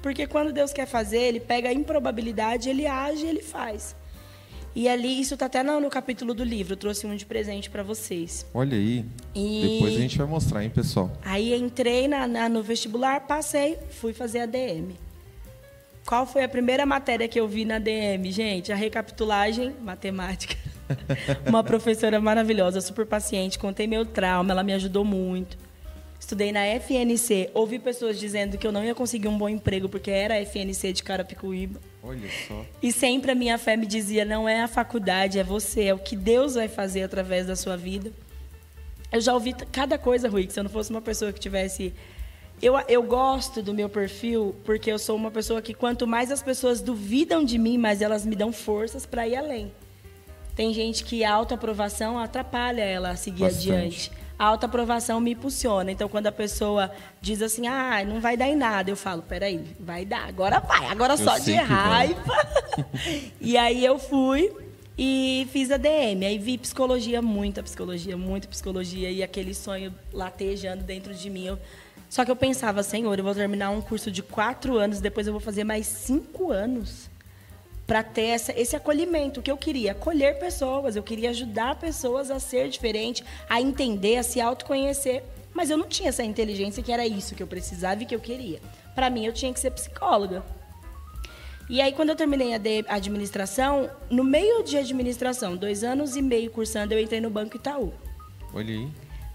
Porque 0.00 0.26
quando 0.26 0.52
Deus 0.52 0.72
quer 0.72 0.86
fazer, 0.86 1.18
ele 1.18 1.40
pega 1.40 1.70
a 1.70 1.72
improbabilidade, 1.72 2.68
ele 2.68 2.86
age, 2.86 3.26
ele 3.26 3.42
faz. 3.42 3.96
E 4.74 4.88
ali, 4.88 5.20
isso 5.20 5.36
tá 5.36 5.46
até 5.46 5.62
no, 5.62 5.78
no 5.80 5.88
capítulo 5.88 6.34
do 6.34 6.42
livro, 6.42 6.72
eu 6.72 6.76
trouxe 6.76 7.06
um 7.06 7.14
de 7.14 7.24
presente 7.24 7.70
para 7.70 7.82
vocês. 7.84 8.44
Olha 8.52 8.76
aí. 8.76 9.04
E- 9.34 9.74
Depois 9.74 9.96
a 9.96 10.00
gente 10.00 10.18
vai 10.18 10.26
mostrar, 10.26 10.64
hein, 10.64 10.70
pessoal. 10.70 11.12
Aí 11.24 11.54
entrei 11.54 12.08
na, 12.08 12.26
na- 12.26 12.48
no 12.48 12.62
vestibular, 12.62 13.20
passei, 13.20 13.78
fui 13.90 14.12
fazer 14.12 14.40
a 14.40 14.46
DM. 14.46 14.96
Qual 16.04 16.26
foi 16.26 16.42
a 16.44 16.48
primeira 16.48 16.84
matéria 16.84 17.26
que 17.28 17.38
eu 17.38 17.46
vi 17.48 17.64
na 17.64 17.78
DM, 17.78 18.30
gente? 18.32 18.72
A 18.72 18.76
recapitulagem 18.76 19.74
matemática. 19.80 20.56
Uma 21.46 21.64
professora 21.64 22.20
maravilhosa, 22.20 22.80
super 22.80 23.06
paciente, 23.06 23.58
contei 23.58 23.86
meu 23.86 24.04
trauma, 24.04 24.50
ela 24.50 24.62
me 24.62 24.72
ajudou 24.74 25.04
muito. 25.04 25.56
Estudei 26.24 26.52
na 26.52 26.64
FNC, 26.80 27.50
ouvi 27.52 27.78
pessoas 27.78 28.18
dizendo 28.18 28.56
que 28.56 28.66
eu 28.66 28.72
não 28.72 28.82
ia 28.82 28.94
conseguir 28.94 29.28
um 29.28 29.36
bom 29.36 29.46
emprego 29.46 29.90
porque 29.90 30.10
era 30.10 30.40
FNC 30.40 30.94
de 30.94 31.02
Carapicuíba. 31.02 31.78
Olha 32.02 32.30
só. 32.48 32.64
E 32.82 32.90
sempre 32.90 33.32
a 33.32 33.34
minha 33.34 33.58
fé 33.58 33.76
me 33.76 33.84
dizia: 33.84 34.24
não 34.24 34.48
é 34.48 34.62
a 34.62 34.66
faculdade, 34.66 35.38
é 35.38 35.44
você, 35.44 35.84
é 35.84 35.92
o 35.92 35.98
que 35.98 36.16
Deus 36.16 36.54
vai 36.54 36.66
fazer 36.66 37.02
através 37.02 37.46
da 37.46 37.54
sua 37.54 37.76
vida. 37.76 38.10
Eu 39.12 39.20
já 39.20 39.34
ouvi 39.34 39.52
cada 39.70 39.98
coisa, 39.98 40.26
Rui, 40.26 40.46
que 40.46 40.54
se 40.54 40.58
eu 40.58 40.64
não 40.64 40.70
fosse 40.70 40.90
uma 40.90 41.02
pessoa 41.02 41.30
que 41.30 41.38
tivesse 41.38 41.92
Eu, 42.62 42.72
eu 42.88 43.02
gosto 43.02 43.62
do 43.62 43.74
meu 43.74 43.90
perfil 43.90 44.56
porque 44.64 44.90
eu 44.90 44.98
sou 44.98 45.16
uma 45.16 45.30
pessoa 45.30 45.60
que 45.60 45.74
quanto 45.74 46.06
mais 46.06 46.32
as 46.32 46.42
pessoas 46.42 46.80
duvidam 46.80 47.44
de 47.44 47.58
mim, 47.58 47.76
mais 47.76 48.00
elas 48.00 48.24
me 48.24 48.34
dão 48.34 48.50
forças 48.50 49.04
para 49.04 49.28
ir 49.28 49.36
além. 49.36 49.70
Tem 50.56 50.72
gente 50.72 51.04
que 51.04 51.22
a 51.22 51.34
autoaprovação 51.34 52.18
atrapalha 52.18 52.82
ela 52.82 53.10
a 53.10 53.16
seguir 53.16 53.42
Bastante. 53.42 53.70
adiante. 53.70 54.23
A 54.38 54.44
autoaprovação 54.46 55.20
me 55.20 55.32
impulsiona. 55.32 55.92
Então, 55.92 56.08
quando 56.08 56.26
a 56.26 56.32
pessoa 56.32 56.90
diz 57.20 57.40
assim, 57.40 57.66
ah, 57.68 58.04
não 58.04 58.20
vai 58.20 58.36
dar 58.36 58.48
em 58.48 58.56
nada, 58.56 58.90
eu 58.90 58.96
falo, 58.96 59.22
peraí, 59.22 59.64
vai 59.78 60.04
dar, 60.04 60.26
agora 60.28 60.58
vai, 60.60 60.86
agora 60.86 61.16
só 61.16 61.38
de 61.38 61.54
raiva. 61.54 62.20
e 63.40 63.56
aí 63.56 63.84
eu 63.84 63.98
fui 63.98 64.52
e 64.98 65.46
fiz 65.52 65.70
a 65.70 65.76
DM. 65.76 66.26
Aí 66.26 66.38
vi 66.38 66.58
psicologia, 66.58 67.22
muita 67.22 67.62
psicologia, 67.62 68.16
muita 68.16 68.48
psicologia. 68.48 69.10
E 69.10 69.22
aquele 69.22 69.54
sonho 69.54 69.94
latejando 70.12 70.82
dentro 70.82 71.14
de 71.14 71.30
mim. 71.30 71.46
Eu- 71.46 71.58
Só 72.10 72.24
que 72.24 72.30
eu 72.30 72.36
pensava, 72.36 72.82
senhor, 72.82 73.16
eu 73.18 73.24
vou 73.24 73.34
terminar 73.34 73.70
um 73.70 73.80
curso 73.80 74.10
de 74.10 74.22
quatro 74.22 74.78
anos, 74.78 75.00
depois 75.00 75.26
eu 75.26 75.32
vou 75.32 75.40
fazer 75.40 75.64
mais 75.64 75.86
cinco 75.86 76.50
anos 76.50 77.08
para 77.86 78.02
ter 78.02 78.26
essa, 78.26 78.58
esse 78.58 78.74
acolhimento 78.74 79.42
que 79.42 79.50
eu 79.50 79.56
queria, 79.56 79.92
acolher 79.92 80.38
pessoas, 80.38 80.96
eu 80.96 81.02
queria 81.02 81.30
ajudar 81.30 81.76
pessoas 81.76 82.30
a 82.30 82.40
ser 82.40 82.68
diferente, 82.68 83.22
a 83.48 83.60
entender, 83.60 84.16
a 84.16 84.22
se 84.22 84.40
autoconhecer, 84.40 85.22
mas 85.52 85.70
eu 85.70 85.76
não 85.76 85.86
tinha 85.86 86.08
essa 86.08 86.24
inteligência 86.24 86.82
que 86.82 86.90
era 86.90 87.06
isso 87.06 87.34
que 87.34 87.42
eu 87.42 87.46
precisava 87.46 88.02
e 88.02 88.06
que 88.06 88.14
eu 88.14 88.20
queria. 88.20 88.60
Para 88.94 89.10
mim, 89.10 89.26
eu 89.26 89.32
tinha 89.32 89.52
que 89.52 89.60
ser 89.60 89.70
psicóloga. 89.70 90.42
E 91.68 91.80
aí, 91.80 91.92
quando 91.92 92.10
eu 92.10 92.16
terminei 92.16 92.54
a 92.54 92.94
administração, 92.94 93.90
no 94.10 94.22
meio 94.22 94.62
de 94.62 94.76
administração, 94.76 95.56
dois 95.56 95.82
anos 95.82 96.16
e 96.16 96.22
meio 96.22 96.50
cursando, 96.50 96.92
eu 96.92 97.00
entrei 97.00 97.20
no 97.20 97.30
Banco 97.30 97.56
Itaú. 97.56 97.92
Olha 98.52 98.74
aí. 98.74 98.88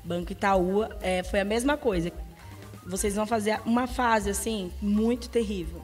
Banco 0.03 0.32
Itaú 0.32 0.84
é, 1.01 1.24
foi 1.24 1.39
a 1.39 1.46
mesma 1.46 1.75
coisa. 1.77 2.12
Vocês 2.86 3.15
vão 3.15 3.25
fazer 3.25 3.60
uma 3.65 3.88
fase 3.88 4.29
assim 4.29 4.72
muito 4.82 5.29
terrível. 5.29 5.82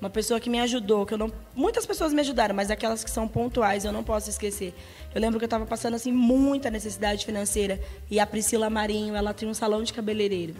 Uma 0.00 0.08
pessoa 0.08 0.38
que 0.38 0.48
me 0.48 0.60
ajudou, 0.60 1.04
que 1.04 1.14
eu 1.14 1.18
não, 1.18 1.32
muitas 1.54 1.84
pessoas 1.84 2.12
me 2.12 2.20
ajudaram, 2.20 2.54
mas 2.54 2.70
aquelas 2.70 3.02
que 3.02 3.10
são 3.10 3.26
pontuais 3.26 3.84
eu 3.84 3.92
não 3.92 4.04
posso 4.04 4.30
esquecer. 4.30 4.72
Eu 5.12 5.20
lembro 5.20 5.40
que 5.40 5.44
eu 5.44 5.48
estava 5.48 5.66
passando 5.66 5.94
assim 5.94 6.12
muita 6.12 6.70
necessidade 6.70 7.26
financeira 7.26 7.80
e 8.08 8.20
a 8.20 8.26
Priscila 8.26 8.70
Marinho, 8.70 9.16
ela 9.16 9.34
tinha 9.34 9.50
um 9.50 9.54
salão 9.54 9.82
de 9.82 9.92
cabeleireiro. 9.92 10.54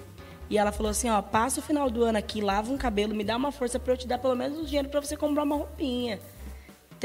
E 0.51 0.59
ela 0.59 0.73
falou 0.73 0.91
assim, 0.91 1.09
ó, 1.09 1.23
passa 1.23 1.61
o 1.61 1.63
final 1.63 1.89
do 1.89 2.03
ano 2.03 2.19
aqui, 2.19 2.41
lava 2.41 2.73
um 2.73 2.79
cabelo, 2.79 3.15
me 3.15 3.23
dá 3.23 3.37
uma 3.37 3.53
força 3.53 3.79
para 3.79 3.93
eu 3.93 3.97
te 3.97 4.09
dar 4.09 4.19
pelo 4.19 4.35
menos 4.35 4.59
o 4.59 4.65
dinheiro 4.65 4.89
para 4.89 5.01
você 5.01 5.17
comprar 5.17 5.45
uma 5.45 5.57
roupinha. 5.57 6.19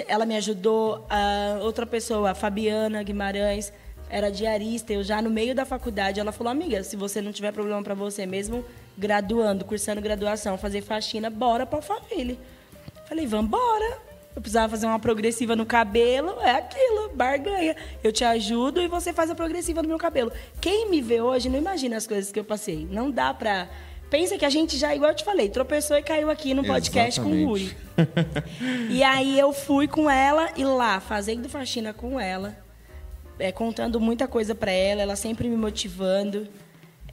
Ela 0.07 0.25
me 0.25 0.35
ajudou, 0.37 1.05
a 1.09 1.59
outra 1.61 1.85
pessoa, 1.85 2.31
a 2.31 2.35
Fabiana 2.35 3.03
Guimarães, 3.03 3.71
era 4.13 4.29
diarista, 4.29 4.93
eu 4.93 5.03
já 5.03 5.19
no 5.23 5.29
meio 5.31 5.55
da 5.55 5.65
faculdade, 5.65 6.19
ela 6.19 6.31
falou, 6.31 6.51
amiga, 6.51 6.83
se 6.83 6.95
você 6.95 7.19
não 7.19 7.31
tiver 7.31 7.51
problema 7.51 7.81
para 7.81 7.95
você 7.95 8.27
mesmo, 8.27 8.63
graduando, 8.95 9.65
cursando 9.65 9.99
graduação, 9.99 10.55
fazer 10.55 10.83
faxina, 10.83 11.31
bora 11.31 11.65
para 11.65 11.79
Alphaville. 11.79 12.39
Falei, 13.09 13.25
vambora. 13.25 13.97
Eu 14.35 14.41
precisava 14.41 14.69
fazer 14.69 14.85
uma 14.85 14.99
progressiva 14.99 15.55
no 15.55 15.65
cabelo, 15.65 16.39
é 16.41 16.51
aquilo, 16.51 17.09
barganha. 17.15 17.75
Eu 18.03 18.11
te 18.11 18.23
ajudo 18.23 18.81
e 18.81 18.87
você 18.87 19.11
faz 19.11 19.31
a 19.31 19.35
progressiva 19.35 19.81
no 19.81 19.87
meu 19.87 19.97
cabelo. 19.97 20.31
Quem 20.61 20.91
me 20.91 21.01
vê 21.01 21.19
hoje 21.19 21.49
não 21.49 21.57
imagina 21.57 21.97
as 21.97 22.05
coisas 22.05 22.31
que 22.31 22.39
eu 22.39 22.43
passei. 22.43 22.87
Não 22.91 23.09
dá 23.09 23.33
pra... 23.33 23.67
Pensa 24.11 24.37
que 24.37 24.45
a 24.45 24.49
gente 24.49 24.77
já, 24.77 24.93
igual 24.95 25.09
eu 25.09 25.15
te 25.15 25.23
falei, 25.23 25.49
tropeçou 25.49 25.97
e 25.97 26.03
caiu 26.03 26.29
aqui 26.29 26.53
no 26.53 26.63
podcast 26.63 27.19
com 27.19 27.29
o 27.29 27.45
Rui. 27.45 27.75
E 28.91 29.03
aí 29.03 29.39
eu 29.39 29.51
fui 29.51 29.87
com 29.87 30.07
ela 30.07 30.51
e 30.55 30.63
lá, 30.63 30.99
fazendo 30.99 31.49
faxina 31.49 31.93
com 31.93 32.19
ela, 32.19 32.62
é, 33.43 33.51
contando 33.51 33.99
muita 33.99 34.25
coisa 34.25 34.55
para 34.55 34.71
ela, 34.71 35.01
ela 35.01 35.15
sempre 35.17 35.49
me 35.49 35.57
motivando. 35.57 36.47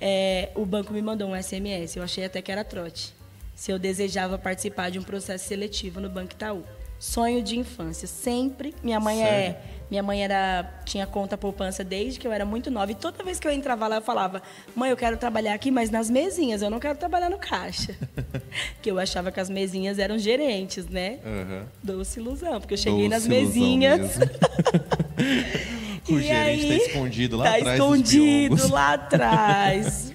É, 0.01 0.51
o 0.55 0.65
banco 0.65 0.93
me 0.93 1.03
mandou 1.03 1.29
um 1.29 1.43
SMS, 1.43 1.97
eu 1.97 2.03
achei 2.05 2.25
até 2.25 2.41
que 2.41 2.53
era 2.53 2.63
trote. 2.63 3.13
Se 3.55 3.73
eu 3.73 3.79
desejava 3.79 4.39
participar 4.39 4.91
de 4.91 4.99
um 4.99 5.03
processo 5.03 5.49
seletivo 5.49 6.01
no 6.01 6.09
Banco 6.09 6.33
Itaú. 6.33 6.63
Sonho 7.01 7.43
de 7.43 7.59
infância. 7.59 8.07
Sempre. 8.07 8.75
Minha 8.83 9.01
mãe 9.01 9.19
Sério? 9.19 9.57
é. 9.57 9.61
Minha 9.91 10.03
mãe 10.05 10.23
era, 10.23 10.71
tinha 10.85 11.05
conta 11.05 11.37
poupança 11.37 11.83
desde 11.83 12.21
que 12.21 12.27
eu 12.27 12.31
era 12.33 12.45
muito 12.45 12.71
nova. 12.71 12.93
E 12.93 12.95
toda 12.95 13.25
vez 13.25 13.41
que 13.41 13.49
eu 13.49 13.53
entrava 13.53 13.89
lá, 13.89 13.97
eu 13.97 14.03
falava: 14.03 14.41
Mãe, 14.77 14.91
eu 14.91 14.97
quero 14.97 15.17
trabalhar 15.17 15.55
aqui, 15.55 15.71
mas 15.71 15.91
nas 15.91 16.09
mesinhas, 16.09 16.63
eu 16.63 16.71
não 16.71 16.79
quero 16.79 16.97
trabalhar 16.97 17.29
no 17.29 17.39
caixa. 17.39 17.97
que 18.81 18.91
eu 18.91 18.99
achava 18.99 19.33
que 19.33 19.41
as 19.41 19.51
mesinhas 19.51 19.99
eram 19.99 20.17
gerentes, 20.19 20.87
né? 20.89 21.19
Aham. 21.25 21.67
Doce 21.83 22.21
ilusão, 22.21 22.61
porque 22.61 22.75
eu 22.75 22.79
cheguei 22.79 23.09
nas 23.09 23.25
Doce 23.27 23.35
ilusão 23.35 23.55
mesinhas. 23.57 24.19
o 26.09 26.19
E 26.19 26.23
gerente 26.23 26.67
tá 26.67 26.73
aí, 26.73 26.79
escondido 26.79 27.37
lá 27.37 27.45
tá 27.45 27.57
atrás 27.57 27.79
dos 27.79 27.79
escondido 27.79 28.73
lá 28.73 28.95
atrás. 28.95 30.15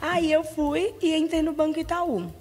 aí 0.00 0.30
eu 0.32 0.44
fui 0.44 0.94
e 1.02 1.14
entrei 1.14 1.42
no 1.42 1.52
Banco 1.52 1.78
Itaú. 1.78 2.32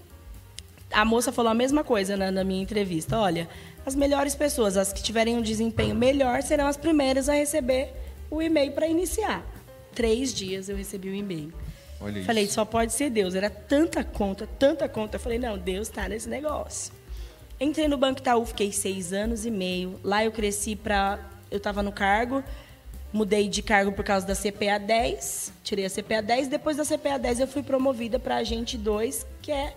A 0.92 1.04
moça 1.04 1.32
falou 1.32 1.52
a 1.52 1.56
mesma 1.56 1.84
coisa 1.84 2.16
na, 2.16 2.32
na 2.32 2.44
minha 2.44 2.62
entrevista. 2.62 3.18
Olha, 3.20 3.50
as 3.86 3.96
melhores 3.96 4.36
pessoas, 4.36 4.78
as 4.78 4.94
que 4.94 5.02
tiverem 5.02 5.36
um 5.36 5.42
desempenho 5.42 5.96
melhor, 5.96 6.44
serão 6.44 6.68
as 6.68 6.78
primeiras 6.78 7.28
a 7.28 7.34
receber 7.34 7.94
o 8.30 8.42
e-mail 8.42 8.72
para 8.74 8.88
iniciar. 8.88 9.44
Três 9.94 10.34
dias 10.34 10.70
eu 10.70 10.76
recebi 10.76 11.10
o 11.10 11.16
e-mail. 11.16 11.52
Olha 12.00 12.18
isso. 12.20 12.26
Falei, 12.28 12.48
só 12.48 12.64
pode 12.64 12.94
ser 12.94 13.10
Deus. 13.10 13.34
Era 13.34 13.50
tanta 13.50 14.04
conta, 14.04 14.48
tanta 14.60 14.88
conta. 14.88 15.16
Eu 15.16 15.20
falei, 15.20 15.40
não, 15.40 15.58
Deus 15.58 15.88
está 15.88 16.08
nesse 16.08 16.30
negócio. 16.30 16.94
Entrei 17.60 17.88
no 17.88 17.98
Banco 17.98 18.20
Itaú, 18.20 18.46
fiquei 18.46 18.72
seis 18.72 19.14
anos 19.14 19.46
e 19.46 19.52
meio. 19.52 20.00
Lá 20.04 20.24
eu 20.24 20.32
cresci 20.32 20.76
para. 20.76 21.20
Eu 21.50 21.58
estava 21.58 21.84
no 21.84 21.92
cargo, 21.92 22.44
mudei 23.14 23.48
de 23.48 23.62
cargo 23.62 23.92
por 23.92 24.04
causa 24.04 24.26
da 24.26 24.36
CPA 24.36 24.80
10, 24.80 25.54
tirei 25.64 25.86
a 25.86 25.90
CPA 25.90 26.22
10. 26.22 26.48
Depois 26.48 26.76
da 26.78 26.84
CPA 26.84 27.18
10, 27.20 27.42
eu 27.42 27.48
fui 27.48 27.62
promovida 27.64 28.18
para 28.20 28.36
agente 28.38 28.78
2, 28.78 29.26
que 29.42 29.52
é 29.52 29.76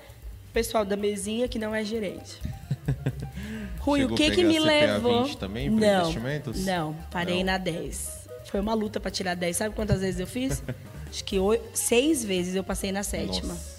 o 0.49 0.53
pessoal 0.53 0.85
da 0.85 0.97
mesinha, 0.97 1.47
que 1.47 1.59
não 1.59 1.75
é 1.75 1.85
gerente. 1.85 2.41
Rui, 3.81 4.01
Chegou 4.01 4.15
o 4.15 4.17
que 4.17 4.31
que 4.31 4.43
me 4.45 4.55
CPA 4.59 4.65
levou? 4.67 5.25
20 5.25 5.37
também 5.39 5.71
por 5.71 5.79
não, 5.81 6.01
investimentos? 6.03 6.65
não, 6.65 6.95
parei 7.11 7.39
Não. 7.39 7.53
na 7.53 7.59
10. 7.59 8.27
Foi 8.47 8.59
uma 8.61 8.75
luta 8.75 8.99
para 8.99 9.11
tirar 9.11 9.35
10. 9.37 9.57
Sabe 9.57 9.75
quantas 9.75 10.01
vezes 10.01 10.19
eu 10.19 10.27
fiz? 10.27 10.63
Acho 11.09 11.25
que 11.25 11.39
oi- 11.39 11.61
seis 11.75 12.25
vezes 12.25 12.55
eu 12.57 12.65
passei 12.65 12.91
na 12.91 13.03
sétima. 13.03 13.49
Nossa. 13.55 13.76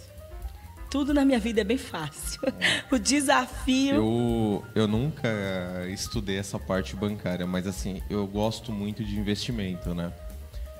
Tudo 0.89 1.13
na 1.13 1.25
minha 1.25 1.39
vida 1.39 1.61
é 1.61 1.63
bem 1.63 1.77
fácil. 1.77 2.41
o 2.91 2.97
desafio. 2.97 3.95
Eu, 3.95 4.65
eu 4.73 4.87
nunca 4.87 5.29
estudei 5.89 6.37
essa 6.37 6.57
parte 6.57 6.95
bancária, 6.95 7.45
mas 7.45 7.67
assim, 7.67 8.01
eu 8.09 8.25
gosto 8.25 8.71
muito 8.71 9.03
de 9.03 9.17
investimento, 9.19 9.93
né? 9.93 10.11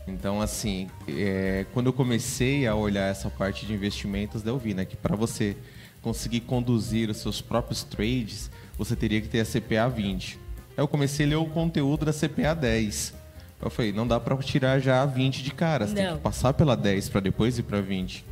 Então, 0.08 0.42
assim, 0.42 0.90
é, 1.08 1.66
quando 1.74 1.88
eu 1.88 1.94
comecei 1.94 2.66
a 2.66 2.74
olhar 2.74 3.12
essa 3.12 3.30
parte 3.30 3.66
de 3.66 3.74
investimentos, 3.74 4.46
eu 4.46 4.58
vi, 4.58 4.74
né, 4.74 4.86
que 4.86 4.96
para 4.96 5.16
você 5.18 5.58
conseguir 6.02 6.42
conduzir 6.42 7.10
os 7.10 7.18
seus 7.18 7.42
próprios 7.42 7.84
trades, 7.84 8.50
você 8.78 8.96
teria 8.96 9.20
que 9.20 9.28
ter 9.28 9.42
a 9.42 9.46
CPA 9.46 9.90
20. 9.90 10.40
Aí 10.78 10.84
eu 10.84 10.88
comecei 10.88 11.26
a 11.26 11.30
ler 11.30 11.36
o 11.36 11.46
conteúdo 11.46 12.06
da 12.06 12.14
CPA 12.14 12.56
10. 12.56 13.14
Eu 13.62 13.70
falei, 13.70 13.92
não 13.92 14.08
dá 14.08 14.20
para 14.20 14.38
tirar 14.38 14.80
já 14.80 15.02
a 15.02 15.06
20 15.06 15.44
de 15.44 15.52
cara, 15.52 15.88
você 15.88 15.96
tem 15.96 16.06
Não. 16.06 16.18
que 16.18 16.22
passar 16.22 16.54
pela 16.54 16.78
10 16.78 17.10
para 17.10 17.20
depois 17.20 17.58
ir 17.58 17.64
para 17.64 17.82
20. 17.82 18.24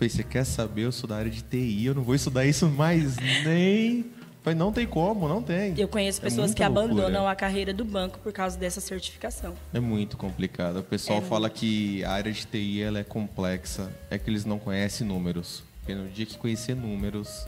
Falei, 0.00 0.08
você 0.08 0.24
quer 0.24 0.44
saber? 0.44 0.86
Eu 0.86 0.92
sou 0.92 1.06
da 1.06 1.16
área 1.16 1.30
de 1.30 1.42
TI, 1.42 1.84
eu 1.84 1.94
não 1.94 2.02
vou 2.02 2.14
estudar 2.14 2.46
isso 2.46 2.66
mais 2.70 3.16
nem. 3.44 4.06
Falei, 4.42 4.58
não 4.58 4.72
tem 4.72 4.86
como, 4.86 5.28
não 5.28 5.42
tem. 5.42 5.74
Eu 5.76 5.86
conheço 5.88 6.20
É 6.20 6.22
pessoas 6.22 6.46
muita 6.52 6.54
que 6.54 6.66
loucura. 6.66 7.02
abandonam 7.04 7.28
a 7.28 7.34
carreira 7.34 7.74
do 7.74 7.84
banco 7.84 8.18
por 8.20 8.32
causa 8.32 8.56
dessa 8.58 8.80
certificação. 8.80 9.52
É 9.74 9.78
muito 9.78 10.16
complicado. 10.16 10.78
O 10.78 10.82
pessoal 10.82 11.18
É 11.18 11.20
fala 11.20 11.50
que 11.50 12.02
a 12.02 12.12
área 12.12 12.32
de 12.32 12.46
TI 12.46 12.80
ela 12.80 13.00
é 13.00 13.04
complexa, 13.04 13.92
é 14.08 14.16
que 14.18 14.30
eles 14.30 14.46
não 14.46 14.58
conhecem 14.58 15.06
números. 15.06 15.62
Porque 15.80 15.94
no 15.94 16.08
dia 16.08 16.24
que 16.24 16.38
conhecer 16.38 16.74
números, 16.74 17.44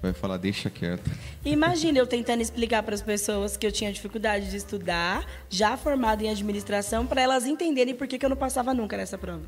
vai 0.00 0.14
falar, 0.14 0.38
deixa 0.38 0.70
quieto. 0.70 1.10
Imagina 1.44 1.98
eu 1.98 2.06
tentando 2.06 2.40
explicar 2.40 2.82
para 2.82 2.94
as 2.94 3.02
pessoas 3.02 3.58
que 3.58 3.66
eu 3.66 3.70
tinha 3.70 3.92
dificuldade 3.92 4.48
de 4.50 4.56
estudar, 4.56 5.26
já 5.50 5.76
formada 5.76 6.24
em 6.24 6.30
administração, 6.30 7.04
para 7.06 7.20
elas 7.20 7.44
entenderem 7.44 7.94
por 7.94 8.06
que, 8.06 8.18
que 8.18 8.24
eu 8.24 8.30
não 8.30 8.36
passava 8.38 8.72
nunca 8.72 8.96
nessa 8.96 9.18
prova. 9.18 9.42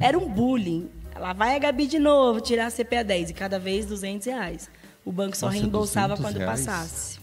Era 0.00 0.18
um 0.18 0.26
bullying. 0.26 0.88
Lá 1.18 1.32
vai 1.32 1.54
a 1.54 1.58
Gabi 1.58 1.86
de 1.86 1.98
novo 1.98 2.40
tirar 2.40 2.66
a 2.66 2.70
CPA 2.70 3.04
10 3.04 3.30
e 3.30 3.34
cada 3.34 3.58
vez 3.58 3.86
200 3.86 4.26
reais. 4.26 4.70
O 5.04 5.12
banco 5.12 5.36
só 5.36 5.46
Nossa, 5.46 5.58
reembolsava 5.58 6.14
200 6.14 6.24
quando 6.24 6.38
reais? 6.38 6.60
passasse. 6.66 7.20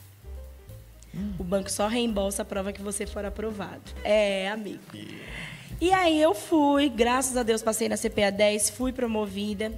O 1.40 1.44
banco 1.44 1.72
só 1.72 1.88
reembolsa 1.88 2.44
a 2.44 2.46
prova 2.46 2.72
que 2.72 2.82
você 2.82 3.06
for 3.06 3.26
aprovado. 3.26 3.82
É, 4.04 4.50
amigo. 4.50 4.80
E 5.82 5.92
aí 5.92 6.22
eu 6.22 6.36
fui, 6.36 6.90
graças 6.90 7.36
a 7.36 7.44
Deus 7.44 7.62
passei 7.62 7.90
na 7.90 7.98
CPA 7.98 8.32
10, 8.32 8.70
fui 8.70 8.92
promovida. 8.92 9.72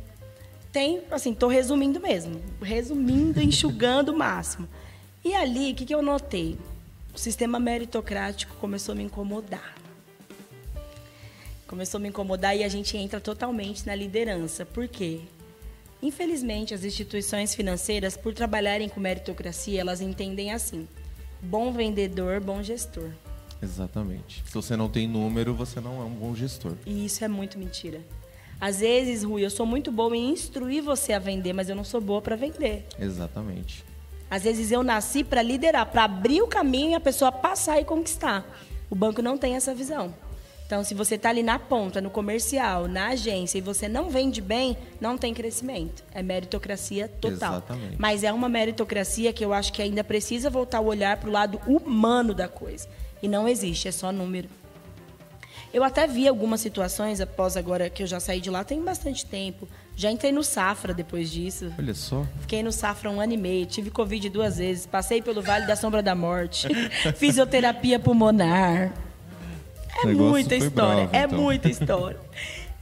Tem, 0.72 1.01
assim, 1.12 1.34
tô 1.34 1.48
resumindo 1.48 2.00
mesmo. 2.00 2.41
Resumindo, 2.62 3.39
enxugando 3.44 4.10
o 4.10 4.18
máximo. 4.18 4.68
E 5.24 5.34
ali, 5.34 5.72
o 5.72 5.75
que, 5.75 5.86
que 5.86 5.94
eu 5.96 6.01
notei? 6.01 6.58
O 7.13 7.18
sistema 7.18 7.60
meritocrático 7.60 8.56
começou 8.56 8.94
a 8.94 8.96
me 8.96 9.03
incomodar. 9.03 9.75
Começou 11.72 12.00
a 12.00 12.01
me 12.01 12.10
incomodar 12.10 12.54
e 12.54 12.66
a 12.66 12.68
gente 12.68 12.98
entra 12.98 13.22
totalmente 13.22 13.88
na 13.88 13.96
liderança. 13.96 14.66
Por 14.66 14.90
quê? 14.90 15.22
Infelizmente, 16.04 16.74
as 16.74 16.84
instituições 16.84 17.56
financeiras, 17.56 18.18
por 18.18 18.34
trabalharem 18.34 18.90
com 18.90 19.00
meritocracia, 19.00 19.80
elas 19.80 20.01
entendem 20.01 20.51
assim: 20.51 20.86
bom 21.42 21.72
vendedor, 21.72 22.42
bom 22.42 22.62
gestor. 22.62 23.10
Exatamente. 23.63 24.44
Se 24.46 24.54
você 24.54 24.75
não 24.75 24.90
tem 24.90 25.08
número, 25.08 25.56
você 25.56 25.80
não 25.80 26.01
é 26.01 26.04
um 26.04 26.10
bom 26.10 26.36
gestor. 26.36 26.74
E 26.86 27.06
isso 27.06 27.24
é 27.24 27.30
muito 27.30 27.58
mentira. 27.58 28.01
Às 28.60 28.82
vezes, 28.82 29.24
Rui, 29.24 29.46
eu 29.46 29.50
sou 29.50 29.66
muito 29.66 29.94
boa 29.94 30.13
em 30.13 30.30
instruir 30.30 30.84
você 30.84 31.13
a 31.13 31.20
vender, 31.20 31.54
mas 31.54 31.70
eu 31.70 31.75
não 31.75 31.86
sou 31.86 32.01
boa 32.01 32.22
para 32.22 32.36
vender. 32.36 32.86
Exatamente. 33.00 33.86
Às 34.30 34.44
vezes 34.44 34.74
eu 34.74 34.84
nasci 34.84 35.24
para 35.24 35.42
liderar, 35.42 35.86
para 35.86 36.04
abrir 36.04 36.42
o 36.42 36.48
caminho 36.48 36.92
e 36.92 36.96
a 36.96 37.00
pessoa 37.00 37.32
passar 37.32 37.80
e 37.80 37.86
conquistar. 37.86 38.46
O 38.90 38.96
banco 38.96 39.22
não 39.22 39.38
tem 39.38 39.56
essa 39.56 39.74
visão. 39.74 40.13
Então, 40.72 40.86
se 40.86 40.94
você 40.94 41.16
está 41.16 41.28
ali 41.28 41.44
na 41.44 41.60
ponta, 41.60 42.00
no 42.00 42.10
comercial, 42.10 42.88
na 42.88 43.10
agência 43.10 43.58
e 43.58 43.62
você 43.62 43.90
não 43.90 44.10
vende 44.10 44.40
bem, 44.40 44.78
não 45.01 45.18
tem 45.18 45.34
crescimento. 45.34 46.01
É 46.13 46.24
meritocracia 46.24 47.10
total. 47.10 47.56
Exatamente. 47.56 47.96
Mas 48.00 48.24
é 48.24 48.32
uma 48.32 48.48
meritocracia 48.48 49.34
que 49.34 49.44
eu 49.44 49.51
acho 49.51 49.74
que 49.74 49.82
ainda 49.82 50.01
precisa 50.01 50.50
voltar 50.50 50.80
o 50.80 50.86
olhar 50.86 51.18
para 51.18 51.28
o 51.28 51.32
lado 51.34 51.60
humano 51.68 52.34
da 52.34 52.48
coisa. 52.48 52.88
E 53.22 53.28
não 53.28 53.50
existe, 53.50 53.90
é 53.90 53.92
só 53.92 54.13
número. 54.13 54.48
Eu 55.74 55.84
até 55.84 56.08
vi 56.08 56.25
algumas 56.25 56.62
situações 56.62 57.20
após 57.20 57.58
agora 57.58 57.90
que 57.90 58.04
eu 58.04 58.08
já 58.08 58.22
saí 58.22 58.40
de 58.40 58.50
lá, 58.50 58.63
tem 58.63 58.82
bastante 58.82 59.25
tempo. 59.25 59.68
Já 59.98 60.10
entrei 60.10 60.32
no 60.32 60.42
Safra 60.42 60.94
depois 60.94 61.30
disso. 61.30 61.70
Olha 61.78 61.94
só. 61.94 62.25
Fiquei 62.40 62.63
no 62.63 62.72
Safra 62.72 63.10
um 63.10 63.20
ano 63.20 63.34
e 63.34 63.38
meio, 63.38 63.66
tive 63.66 63.92
Covid 63.92 64.30
duas 64.30 64.58
vezes, 64.58 64.86
passei 64.86 65.22
pelo 65.22 65.42
Vale 65.42 65.68
da 65.68 65.75
Sombra 65.75 66.01
da 66.01 66.16
Morte, 66.16 66.70
fisioterapia 67.18 68.00
pulmonar. 68.00 68.94
É 70.03 70.13
muita 70.13 70.55
história, 70.55 71.08
bravo, 71.08 71.15
é 71.15 71.24
então. 71.24 71.39
muita 71.39 71.70
história. 71.70 72.20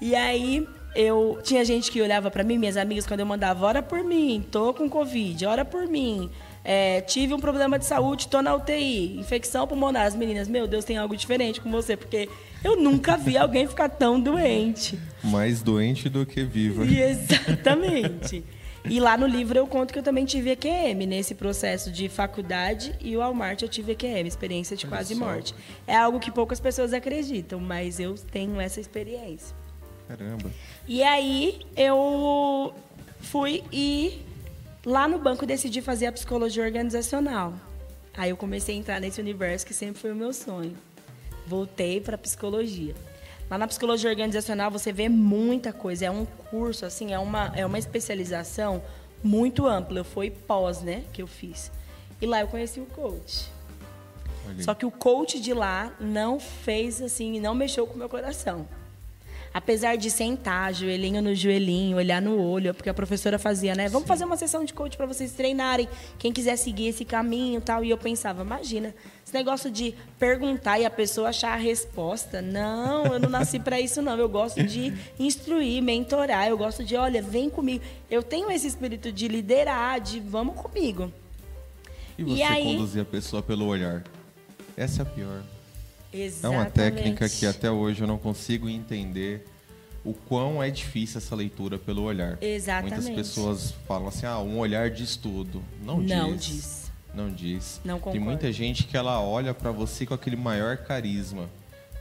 E 0.02 0.16
aí 0.16 0.66
eu 0.96 1.40
tinha 1.44 1.64
gente 1.66 1.92
que 1.92 2.02
olhava 2.02 2.32
para 2.32 2.42
mim, 2.42 2.58
minhas 2.58 2.78
amigas, 2.78 3.06
quando 3.06 3.20
eu 3.20 3.26
mandava, 3.26 3.66
ora 3.66 3.82
por 3.82 4.02
mim, 4.02 4.42
tô 4.50 4.74
com 4.74 4.90
Covid, 4.90 5.46
ora 5.46 5.66
por 5.66 5.86
mim. 5.88 6.30
É, 6.64 7.02
tive 7.02 7.34
um 7.34 7.40
problema 7.40 7.80
de 7.80 7.86
saúde, 7.86 8.28
tô 8.28 8.42
na 8.42 8.56
UTI, 8.56 9.18
infecção 9.20 9.68
pulmonar. 9.68 10.06
As 10.06 10.16
meninas, 10.16 10.48
meu 10.48 10.68
Deus, 10.68 10.86
tem 10.86 10.98
algo 10.98 11.16
diferente 11.16 11.60
com 11.60 11.70
você, 11.70 11.98
porque 11.98 12.30
eu 12.64 12.76
nunca 12.76 13.18
vi 13.18 13.38
alguém 13.38 13.68
ficar 13.68 13.90
tão 13.90 14.20
doente. 14.20 15.00
Mais 15.24 15.62
doente 15.62 16.10
do 16.10 16.26
que 16.26 16.44
viva. 16.44 16.86
E 16.86 17.02
exatamente. 17.02 18.44
E 18.86 19.00
lá 19.00 19.18
no 19.18 19.28
livro 19.28 19.58
eu 19.58 19.68
conto 19.68 19.92
que 19.92 20.00
eu 20.00 20.04
também 20.04 20.26
tive 20.26 20.52
EQM 20.52 21.06
nesse 21.06 21.36
processo 21.36 21.92
de 21.92 22.08
faculdade 22.08 22.96
e 23.00 23.16
o 23.16 23.20
Walmart 23.20 23.62
eu 23.62 23.70
tive 23.70 23.92
EQM, 23.92 24.28
experiência 24.28 24.76
de 24.76 24.88
quase 24.88 25.16
morte. 25.16 25.54
É 25.86 25.96
algo 25.96 26.20
que 26.20 26.32
poucas 26.32 26.60
pessoas 26.60 26.94
acreditam, 26.94 27.60
mas 27.60 28.00
eu 28.00 28.16
tenho 28.16 28.60
essa 28.60 28.80
experiência. 28.80 29.56
Caramba. 30.08 30.50
E 30.88 31.04
aí 31.04 31.60
eu 31.76 32.74
fui 33.20 33.64
e 33.72 34.22
lá 34.86 35.08
no 35.08 35.20
banco 35.20 35.46
decidi 35.46 35.82
fazer 35.82 36.08
a 36.08 36.12
psicologia 36.12 36.64
organizacional. 36.64 37.54
Aí 38.18 38.32
eu 38.32 38.38
comecei 38.38 38.76
a 38.76 38.78
entrar 38.78 39.00
nesse 39.00 39.22
universo 39.22 39.66
que 39.66 39.74
sempre 39.74 40.02
foi 40.02 40.12
o 40.12 40.16
meu 40.16 40.34
sonho. 40.34 40.76
Voltei 41.46 42.02
para 42.02 42.18
psicologia. 42.18 42.96
Lá 43.50 43.58
na 43.58 43.68
psicologia 43.68 44.10
organizacional 44.10 44.70
você 44.70 44.94
vê 44.94 45.10
muita 45.10 45.74
coisa. 45.74 46.06
É 46.06 46.12
um 46.12 46.26
curso, 46.26 46.86
assim, 46.86 47.14
é 47.14 47.20
uma, 47.20 47.52
é 47.56 47.66
uma 47.66 47.80
especialização 47.80 48.82
muito 49.24 49.66
ampla. 49.66 50.04
Foi 50.04 50.30
pós, 50.30 50.82
né, 50.82 51.04
que 51.12 51.22
eu 51.22 51.28
fiz. 51.28 51.72
E 52.22 52.26
lá 52.26 52.42
eu 52.42 52.48
conheci 52.48 52.80
o 52.80 52.86
coach. 52.86 53.52
Só 54.60 54.74
que 54.74 54.86
o 54.86 54.92
coach 54.92 55.40
de 55.40 55.54
lá 55.54 55.94
não 56.00 56.40
fez 56.40 57.02
assim, 57.02 57.40
não 57.40 57.54
mexeu 57.54 57.86
com 57.86 57.94
o 57.94 57.98
meu 57.98 58.10
coração. 58.10 58.68
Apesar 59.54 59.96
de 59.96 60.12
sentar, 60.12 60.74
joelhinho 60.74 61.22
no 61.22 61.34
joelhinho, 61.34 61.98
olhar 61.98 62.22
no 62.22 62.40
olho, 62.40 62.74
porque 62.74 62.90
a 62.90 62.94
professora 62.94 63.40
fazia, 63.40 63.74
né? 63.74 63.90
Vamos 63.90 64.04
Sim. 64.04 64.08
fazer 64.08 64.26
uma 64.26 64.38
sessão 64.38 64.64
de 64.64 64.74
coach 64.74 64.96
para 64.96 65.06
vocês 65.06 65.32
treinarem, 65.32 65.90
quem 66.20 66.32
quiser 66.32 66.56
seguir 66.56 66.88
esse 66.88 67.04
caminho 67.04 67.60
tal. 67.60 67.84
E 67.84 67.90
eu 67.90 67.98
pensava, 67.98 68.44
imagina, 68.44 68.94
esse 69.26 69.34
negócio 69.34 69.72
de 69.72 69.96
perguntar 70.20 70.80
e 70.80 70.86
a 70.86 70.90
pessoa 70.90 71.30
achar 71.30 71.54
a 71.54 71.58
resposta. 71.58 72.42
Não, 72.42 73.06
eu 73.06 73.20
não 73.20 73.30
nasci 73.30 73.60
para 73.60 73.80
isso, 73.80 74.02
não. 74.02 74.18
Eu 74.18 74.30
gosto 74.30 74.64
de 74.64 74.94
instruir, 75.20 75.82
mentorar. 75.82 76.48
Eu 76.48 76.58
gosto 76.58 76.84
de, 76.84 76.96
olha, 76.96 77.22
vem 77.22 77.50
comigo. 77.50 77.84
Eu 78.10 78.22
tenho 78.22 78.52
esse 78.52 78.68
espírito 78.68 79.12
de 79.12 79.28
liderar, 79.28 80.00
de 80.00 80.20
vamos 80.20 80.56
comigo. 80.56 81.12
E 82.18 82.24
você 82.24 82.36
e 82.36 82.44
aí... 82.44 82.64
conduzir 82.64 83.02
a 83.02 83.06
pessoa 83.06 83.42
pelo 83.42 83.66
olhar. 83.66 84.04
Essa 84.76 85.02
é 85.02 85.04
a 85.04 85.06
pior. 85.06 85.44
Exatamente. 86.12 86.46
É 86.46 86.50
uma 86.50 86.66
técnica 86.70 87.30
que 87.30 87.46
até 87.46 87.70
hoje 87.70 88.02
eu 88.02 88.08
não 88.08 88.18
consigo 88.18 88.68
entender 88.68 89.46
o 90.04 90.14
quão 90.14 90.62
é 90.62 90.70
difícil 90.70 91.18
essa 91.18 91.36
leitura 91.36 91.78
pelo 91.78 92.04
olhar. 92.04 92.38
Exatamente. 92.42 92.94
Muitas 92.96 93.10
pessoas 93.10 93.74
falam 93.88 94.08
assim, 94.08 94.26
ah, 94.26 94.40
um 94.40 94.58
olhar 94.58 94.90
de 94.90 95.04
estudo. 95.04 95.64
Não, 95.84 96.00
não 96.00 96.36
diz. 96.36 96.46
diz. 96.46 96.92
Não 97.14 97.30
diz. 97.30 97.82
Não 97.84 97.96
concordo. 97.96 98.18
Tem 98.18 98.26
muita 98.26 98.52
gente 98.52 98.86
que 98.86 98.96
ela 98.96 99.22
olha 99.22 99.54
para 99.54 99.72
você 99.72 100.06
com 100.06 100.14
aquele 100.14 100.36
maior 100.36 100.78
carisma. 100.78 101.50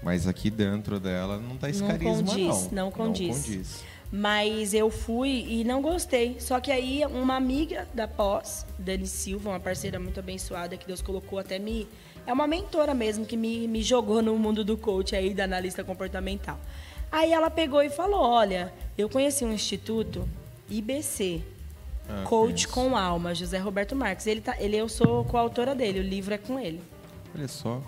Mas 0.02 0.26
aqui 0.26 0.48
dentro 0.48 1.00
dela 1.00 1.38
não 1.38 1.56
tá 1.56 1.68
esse 1.68 1.80
não 1.80 1.88
carisma, 1.88 2.16
condiz, 2.16 2.70
não. 2.70 2.84
Não 2.84 2.90
condiz. 2.90 3.36
Não 3.36 3.42
condiz. 3.42 3.84
Mas 4.10 4.72
eu 4.72 4.90
fui 4.90 5.44
e 5.48 5.64
não 5.64 5.82
gostei. 5.82 6.36
Só 6.38 6.60
que 6.60 6.70
aí 6.70 7.04
uma 7.06 7.34
amiga 7.36 7.86
da 7.92 8.06
pós, 8.08 8.64
Dani 8.78 9.06
Silva, 9.06 9.50
uma 9.50 9.60
parceira 9.60 9.98
muito 9.98 10.18
abençoada 10.18 10.76
que 10.76 10.86
Deus 10.86 11.02
colocou 11.02 11.38
até 11.38 11.58
me 11.58 11.86
é 12.28 12.32
uma 12.32 12.46
mentora 12.46 12.92
mesmo 12.92 13.24
que 13.24 13.38
me, 13.38 13.66
me 13.66 13.82
jogou 13.82 14.20
no 14.20 14.38
mundo 14.38 14.62
do 14.62 14.76
coach 14.76 15.16
aí, 15.16 15.32
da 15.32 15.44
analista 15.44 15.82
comportamental. 15.82 16.60
Aí 17.10 17.32
ela 17.32 17.48
pegou 17.48 17.82
e 17.82 17.88
falou: 17.88 18.20
Olha, 18.20 18.70
eu 18.98 19.08
conheci 19.08 19.46
um 19.46 19.52
instituto 19.52 20.28
IBC, 20.68 21.40
ah, 22.06 22.24
Coach 22.24 22.68
com 22.68 22.94
Alma, 22.94 23.34
José 23.34 23.56
Roberto 23.56 23.96
Marques. 23.96 24.26
Ele, 24.26 24.42
tá, 24.42 24.54
ele 24.60 24.76
Eu 24.76 24.90
sou 24.90 25.24
coautora 25.24 25.74
dele, 25.74 26.00
o 26.00 26.02
livro 26.02 26.34
é 26.34 26.38
com 26.38 26.60
ele. 26.60 26.82
Olha 27.34 27.48
só. 27.48 27.80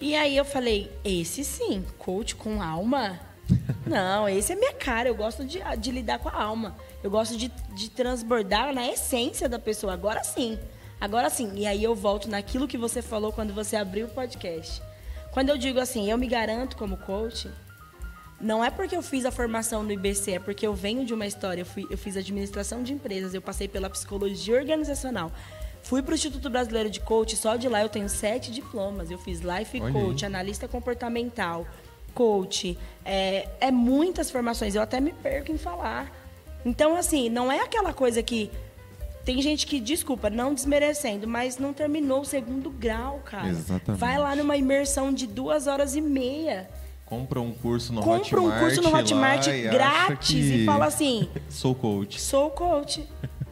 E 0.00 0.16
aí 0.16 0.34
eu 0.34 0.46
falei: 0.46 0.90
Esse 1.04 1.44
sim, 1.44 1.84
Coach 1.98 2.34
com 2.34 2.62
Alma? 2.62 3.20
Não, 3.84 4.26
esse 4.30 4.54
é 4.54 4.56
minha 4.56 4.72
cara. 4.72 5.10
Eu 5.10 5.14
gosto 5.14 5.44
de, 5.44 5.60
de 5.76 5.90
lidar 5.90 6.18
com 6.20 6.30
a 6.30 6.42
alma. 6.42 6.74
Eu 7.04 7.10
gosto 7.10 7.36
de, 7.36 7.52
de 7.74 7.90
transbordar 7.90 8.72
na 8.72 8.88
essência 8.88 9.46
da 9.46 9.58
pessoa. 9.58 9.92
Agora 9.92 10.24
sim. 10.24 10.58
Agora 11.02 11.28
sim, 11.28 11.50
e 11.56 11.66
aí 11.66 11.82
eu 11.82 11.96
volto 11.96 12.30
naquilo 12.30 12.68
que 12.68 12.78
você 12.78 13.02
falou 13.02 13.32
quando 13.32 13.52
você 13.52 13.74
abriu 13.74 14.06
o 14.06 14.08
podcast. 14.08 14.80
Quando 15.32 15.48
eu 15.48 15.58
digo 15.58 15.80
assim, 15.80 16.08
eu 16.08 16.16
me 16.16 16.28
garanto 16.28 16.76
como 16.76 16.96
coach, 16.96 17.50
não 18.40 18.64
é 18.64 18.70
porque 18.70 18.94
eu 18.94 19.02
fiz 19.02 19.26
a 19.26 19.32
formação 19.32 19.82
no 19.82 19.90
IBC, 19.90 20.34
é 20.34 20.38
porque 20.38 20.64
eu 20.64 20.72
venho 20.72 21.04
de 21.04 21.12
uma 21.12 21.26
história. 21.26 21.62
Eu, 21.62 21.66
fui, 21.66 21.88
eu 21.90 21.98
fiz 21.98 22.16
administração 22.16 22.84
de 22.84 22.92
empresas, 22.92 23.34
eu 23.34 23.42
passei 23.42 23.66
pela 23.66 23.90
psicologia 23.90 24.54
organizacional. 24.54 25.32
Fui 25.82 26.02
para 26.02 26.12
o 26.12 26.14
Instituto 26.14 26.48
Brasileiro 26.48 26.88
de 26.88 27.00
Coach, 27.00 27.36
só 27.36 27.56
de 27.56 27.68
lá 27.68 27.82
eu 27.82 27.88
tenho 27.88 28.08
sete 28.08 28.52
diplomas. 28.52 29.10
Eu 29.10 29.18
fiz 29.18 29.40
Life 29.40 29.80
Olha 29.80 29.92
Coach, 29.92 30.24
aí. 30.24 30.30
analista 30.30 30.68
comportamental, 30.68 31.66
coach. 32.14 32.78
É, 33.04 33.48
é 33.60 33.72
muitas 33.72 34.30
formações, 34.30 34.76
eu 34.76 34.82
até 34.82 35.00
me 35.00 35.12
perco 35.12 35.50
em 35.50 35.58
falar. 35.58 36.12
Então, 36.64 36.94
assim, 36.94 37.28
não 37.28 37.50
é 37.50 37.58
aquela 37.58 37.92
coisa 37.92 38.22
que 38.22 38.48
tem 39.24 39.40
gente 39.40 39.66
que, 39.66 39.78
desculpa, 39.78 40.28
não 40.28 40.52
desmerecendo, 40.52 41.28
mas 41.28 41.58
não 41.58 41.72
terminou 41.72 42.22
o 42.22 42.24
segundo 42.24 42.70
grau, 42.70 43.20
cara. 43.24 43.48
Exatamente. 43.48 44.00
Vai 44.00 44.18
lá 44.18 44.34
numa 44.34 44.56
imersão 44.56 45.12
de 45.12 45.26
duas 45.26 45.66
horas 45.66 45.94
e 45.94 46.00
meia. 46.00 46.68
Compra 47.06 47.40
um 47.40 47.52
curso 47.52 47.92
no 47.92 48.00
Compra 48.00 48.16
Hotmart. 48.18 48.42
Compra 48.42 48.56
um 48.56 48.60
curso 48.60 48.82
no 48.82 48.96
Hotmart 48.96 49.46
grátis 49.70 50.30
e, 50.30 50.62
e 50.62 50.66
fala 50.66 50.86
assim: 50.86 51.28
Sou 51.48 51.74
coach. 51.74 52.20
Sou 52.20 52.50
coach. 52.50 53.06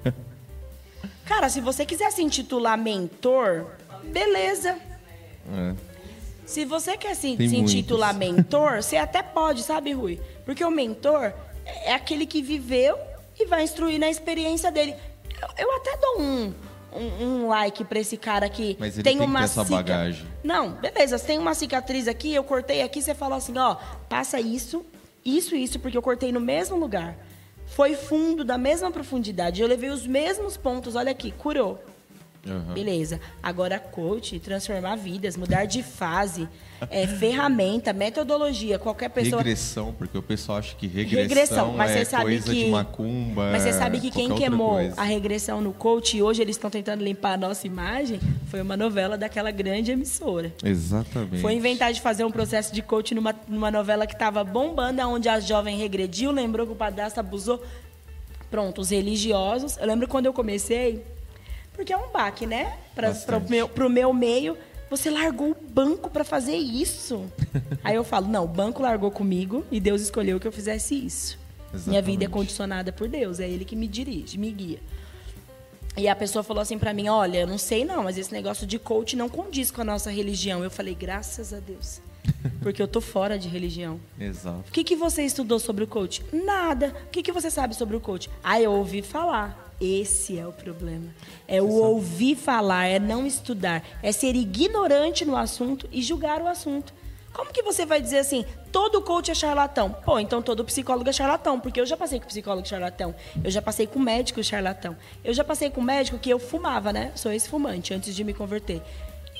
cara, 1.24 1.48
se 1.48 1.60
você 1.60 1.86
quiser 1.86 2.10
se 2.10 2.22
intitular 2.22 2.76
mentor, 2.76 3.66
beleza. 4.04 4.76
É. 5.52 5.74
Se 6.46 6.64
você 6.64 6.96
quer 6.96 7.14
se, 7.14 7.36
se 7.36 7.56
intitular 7.56 8.12
mentor, 8.12 8.82
você 8.82 8.96
até 8.96 9.22
pode, 9.22 9.62
sabe, 9.62 9.92
Rui? 9.92 10.20
Porque 10.44 10.64
o 10.64 10.70
mentor 10.70 11.32
é 11.64 11.92
aquele 11.92 12.26
que 12.26 12.42
viveu 12.42 12.98
e 13.38 13.46
vai 13.46 13.62
instruir 13.62 14.00
na 14.00 14.10
experiência 14.10 14.72
dele 14.72 14.96
eu 15.58 15.76
até 15.76 15.96
dou 15.96 16.20
um, 16.20 16.54
um, 16.94 17.24
um 17.24 17.48
like 17.48 17.84
pra 17.84 17.98
esse 17.98 18.16
cara 18.16 18.46
aqui. 18.46 18.76
Mas 18.78 18.94
ele 18.94 19.02
tem, 19.02 19.18
tem 19.18 19.26
uma 19.26 19.42
essa 19.42 19.62
cica... 19.62 19.76
bagagem. 19.76 20.26
Não, 20.42 20.72
beleza. 20.72 21.18
Você 21.18 21.26
tem 21.26 21.38
uma 21.38 21.54
cicatriz 21.54 22.08
aqui, 22.08 22.34
eu 22.34 22.44
cortei 22.44 22.82
aqui, 22.82 23.00
você 23.00 23.14
fala 23.14 23.36
assim, 23.36 23.56
ó, 23.58 23.76
passa 24.08 24.40
isso, 24.40 24.84
isso 25.24 25.54
e 25.54 25.62
isso, 25.62 25.78
porque 25.78 25.96
eu 25.96 26.02
cortei 26.02 26.32
no 26.32 26.40
mesmo 26.40 26.76
lugar. 26.76 27.16
Foi 27.66 27.94
fundo, 27.94 28.44
da 28.44 28.58
mesma 28.58 28.90
profundidade. 28.90 29.62
Eu 29.62 29.68
levei 29.68 29.90
os 29.90 30.06
mesmos 30.06 30.56
pontos, 30.56 30.96
olha 30.96 31.12
aqui, 31.12 31.30
curou. 31.30 31.82
Uhum. 32.46 32.74
Beleza. 32.74 33.20
Agora, 33.42 33.78
coach, 33.78 34.38
transformar 34.40 34.96
vidas, 34.96 35.36
mudar 35.36 35.66
de 35.66 35.82
fase, 35.82 36.48
é, 36.90 37.06
ferramenta, 37.18 37.92
metodologia, 37.92 38.78
qualquer 38.78 39.10
pessoa. 39.10 39.42
Regressão, 39.42 39.94
porque 39.96 40.16
o 40.16 40.22
pessoal 40.22 40.58
acha 40.58 40.74
que 40.74 40.86
regressão, 40.86 41.22
regressão 41.22 41.72
mas 41.72 41.90
é 41.90 42.04
sabe 42.04 42.24
coisa 42.24 42.52
que... 42.52 42.64
de 42.64 42.70
macumba. 42.70 43.50
Mas 43.52 43.62
você 43.62 43.72
sabe 43.72 44.00
que 44.00 44.10
quem 44.10 44.34
queimou 44.34 44.78
a 44.96 45.04
regressão 45.04 45.60
no 45.60 45.72
coach 45.72 46.16
e 46.16 46.22
hoje 46.22 46.40
eles 46.40 46.56
estão 46.56 46.70
tentando 46.70 47.04
limpar 47.04 47.34
a 47.34 47.36
nossa 47.36 47.66
imagem 47.66 48.18
foi 48.50 48.60
uma 48.60 48.76
novela 48.76 49.16
daquela 49.16 49.50
grande 49.50 49.92
emissora. 49.92 50.52
Exatamente. 50.64 51.40
Foi 51.40 51.54
inventar 51.54 51.92
de 51.92 52.00
fazer 52.00 52.24
um 52.24 52.30
processo 52.30 52.74
de 52.74 52.82
coach 52.82 53.14
numa, 53.14 53.34
numa 53.46 53.70
novela 53.70 54.06
que 54.06 54.14
estava 54.14 54.42
bombando, 54.42 55.00
onde 55.02 55.28
a 55.28 55.38
jovem 55.38 55.78
regrediu, 55.78 56.32
lembrou 56.32 56.66
que 56.66 56.72
o 56.72 56.76
padrasto 56.76 57.20
abusou. 57.20 57.62
Pronto, 58.50 58.80
os 58.80 58.90
religiosos. 58.90 59.76
Eu 59.76 59.86
lembro 59.86 60.08
quando 60.08 60.26
eu 60.26 60.32
comecei 60.32 61.04
porque 61.80 61.94
é 61.94 61.96
um 61.96 62.10
baque, 62.10 62.46
né? 62.46 62.76
Para 62.94 63.38
o 63.38 63.48
meu, 63.48 63.70
meu 63.88 64.12
meio. 64.12 64.54
você 64.90 65.08
largou 65.08 65.52
o 65.52 65.54
banco 65.54 66.10
para 66.10 66.24
fazer 66.24 66.56
isso. 66.56 67.24
Aí 67.82 67.94
eu 67.94 68.04
falo, 68.04 68.28
não, 68.28 68.44
o 68.44 68.48
banco 68.48 68.82
largou 68.82 69.10
comigo 69.10 69.64
e 69.70 69.80
Deus 69.80 70.02
escolheu 70.02 70.38
que 70.38 70.46
eu 70.46 70.52
fizesse 70.52 70.94
isso. 70.94 71.38
Exatamente. 71.72 71.88
Minha 71.88 72.02
vida 72.02 72.24
é 72.26 72.28
condicionada 72.28 72.92
por 72.92 73.08
Deus, 73.08 73.40
é 73.40 73.48
Ele 73.48 73.64
que 73.64 73.74
me 73.74 73.88
dirige, 73.88 74.36
me 74.36 74.50
guia. 74.50 74.78
E 75.96 76.06
a 76.06 76.14
pessoa 76.14 76.42
falou 76.42 76.60
assim 76.60 76.78
para 76.78 76.92
mim, 76.92 77.08
olha, 77.08 77.38
eu 77.38 77.46
não 77.46 77.56
sei 77.56 77.82
não, 77.82 78.04
mas 78.04 78.18
esse 78.18 78.32
negócio 78.32 78.66
de 78.66 78.78
coach 78.78 79.16
não 79.16 79.30
condiz 79.30 79.70
com 79.70 79.80
a 79.80 79.84
nossa 79.84 80.10
religião. 80.10 80.62
Eu 80.62 80.70
falei, 80.70 80.94
graças 80.94 81.54
a 81.54 81.60
Deus. 81.60 82.02
Porque 82.62 82.82
eu 82.82 82.88
tô 82.88 83.00
fora 83.00 83.38
de 83.38 83.48
religião. 83.48 84.00
Exato. 84.18 84.64
O 84.68 84.72
que, 84.72 84.84
que 84.84 84.96
você 84.96 85.22
estudou 85.22 85.58
sobre 85.58 85.84
o 85.84 85.86
coach? 85.86 86.24
Nada. 86.32 86.94
O 87.06 87.10
que, 87.10 87.22
que 87.22 87.32
você 87.32 87.50
sabe 87.50 87.74
sobre 87.74 87.96
o 87.96 88.00
coach? 88.00 88.30
Ah, 88.42 88.60
eu 88.60 88.72
ouvi 88.72 89.02
falar. 89.02 89.70
Esse 89.80 90.38
é 90.38 90.46
o 90.46 90.52
problema. 90.52 91.06
É 91.48 91.62
o 91.62 91.70
ouvir 91.70 92.36
falar, 92.36 92.84
é 92.84 92.98
não 92.98 93.26
estudar, 93.26 93.82
é 94.02 94.12
ser 94.12 94.36
ignorante 94.36 95.24
no 95.24 95.34
assunto 95.34 95.88
e 95.90 96.02
julgar 96.02 96.42
o 96.42 96.46
assunto. 96.46 96.92
Como 97.32 97.52
que 97.52 97.62
você 97.62 97.86
vai 97.86 98.00
dizer 98.02 98.18
assim, 98.18 98.44
todo 98.70 99.00
coach 99.00 99.30
é 99.30 99.34
charlatão? 99.34 99.90
Pô, 100.04 100.18
então 100.18 100.42
todo 100.42 100.64
psicólogo 100.64 101.08
é 101.08 101.12
charlatão, 101.12 101.58
porque 101.58 101.80
eu 101.80 101.86
já 101.86 101.96
passei 101.96 102.20
com 102.20 102.26
psicólogo 102.26 102.68
charlatão, 102.68 103.14
eu 103.42 103.50
já 103.50 103.62
passei 103.62 103.86
com 103.86 103.98
médico 103.98 104.42
charlatão, 104.42 104.96
eu 105.24 105.32
já 105.32 105.44
passei 105.44 105.70
com 105.70 105.80
médico 105.80 106.18
que 106.18 106.28
eu 106.28 106.38
fumava, 106.38 106.92
né? 106.92 107.12
Sou 107.14 107.32
ex-fumante 107.32 107.94
antes 107.94 108.14
de 108.14 108.22
me 108.22 108.34
converter. 108.34 108.82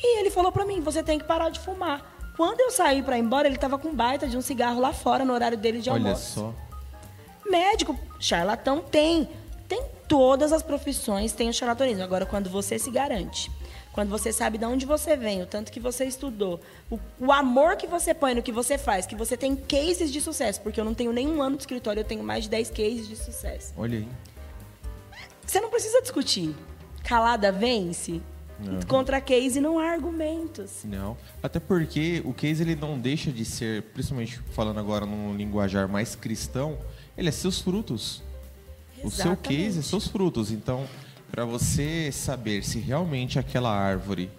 E 0.03 0.21
ele 0.21 0.31
falou 0.31 0.51
para 0.51 0.64
mim, 0.64 0.81
você 0.81 1.03
tem 1.03 1.19
que 1.19 1.27
parar 1.27 1.51
de 1.51 1.61
fumar. 1.61 2.19
Quando 2.37 2.61
eu 2.61 2.71
saí 2.71 3.03
para 3.03 3.19
ir 3.19 3.23
embora, 3.23 3.49
ele 3.49 3.59
tava 3.59 3.79
com 3.79 3.95
baita 3.95 4.27
de 4.27 4.37
um 4.37 4.40
cigarro 4.40 4.81
lá 4.81 4.93
fora 4.93 5.25
no 5.25 5.33
horário 5.33 5.59
dele 5.59 5.81
de 5.81 5.90
almoço. 5.90 6.40
Olha 6.40 6.53
só. 6.53 7.51
Médico, 7.51 7.99
charlatão 8.19 8.81
tem. 8.81 9.29
Tem 9.69 9.83
todas 10.09 10.53
as 10.53 10.62
profissões, 10.62 11.33
tem 11.33 11.49
o 11.49 11.53
charlatanismo. 11.53 12.03
Agora, 12.03 12.27
quando 12.27 12.51
você 12.51 12.79
se 12.79 12.90
garante, 12.90 13.51
quando 13.93 14.09
você 14.09 14.33
sabe 14.33 14.59
de 14.59 14.64
onde 14.64 14.87
você 14.87 15.16
vem, 15.16 15.43
o 15.43 15.47
tanto 15.47 15.71
que 15.71 15.79
você 15.79 16.05
estudou, 16.05 16.61
o, 16.90 16.99
o, 17.21 17.33
amor 17.33 17.77
que 17.77 17.87
você 17.87 18.14
põe 18.14 18.35
no 18.35 18.43
que 18.43 18.51
você 18.51 18.79
faz, 18.79 19.07
que 19.07 19.14
você 19.14 19.37
tem 19.37 19.55
cases 19.55 20.12
de 20.12 20.21
sucesso, 20.21 20.61
porque 20.61 20.81
eu 20.81 20.85
não 20.85 20.95
tenho 20.95 21.12
nenhum 21.12 21.43
ano 21.43 21.57
de 21.57 21.62
escritório, 21.62 22.01
eu 22.01 22.05
tenho 22.05 22.23
mais 22.23 22.45
de 22.45 22.51
10 22.51 22.71
cases 22.71 23.09
de 23.09 23.16
sucesso. 23.16 23.73
Olha 23.77 23.99
aí. 23.99 24.09
Você 25.45 25.61
não 25.61 25.71
precisa 25.71 26.01
discutir. 26.01 26.55
Calada 27.05 27.51
vence. 27.51 28.21
Uhum. 28.66 28.81
Contra 28.87 29.20
case 29.20 29.61
não 29.61 29.79
há 29.79 29.90
argumentos. 29.90 30.83
Não. 30.85 31.16
Até 31.42 31.59
porque 31.59 32.23
o 32.25 32.33
case 32.33 32.62
ele 32.62 32.77
não 32.77 32.99
deixa 32.99 33.33
de 33.33 33.44
ser, 33.44 33.83
principalmente 33.94 34.38
falando 34.53 34.79
agora 34.81 35.07
num 35.07 35.35
linguajar 35.35 35.88
mais 35.88 36.14
cristão, 36.14 36.79
ele 37.16 37.29
é 37.29 37.33
seus 37.33 37.61
frutos. 37.61 38.23
Exatamente. 38.99 39.07
O 39.07 39.11
seu 39.11 39.37
case 39.37 39.79
é 39.79 39.83
seus 39.83 40.07
frutos. 40.07 40.51
Então, 40.51 40.87
para 41.31 41.44
você 41.44 42.11
saber 42.12 42.62
se 42.64 42.79
realmente 42.79 43.38
aquela 43.38 43.70
árvore 43.75 44.31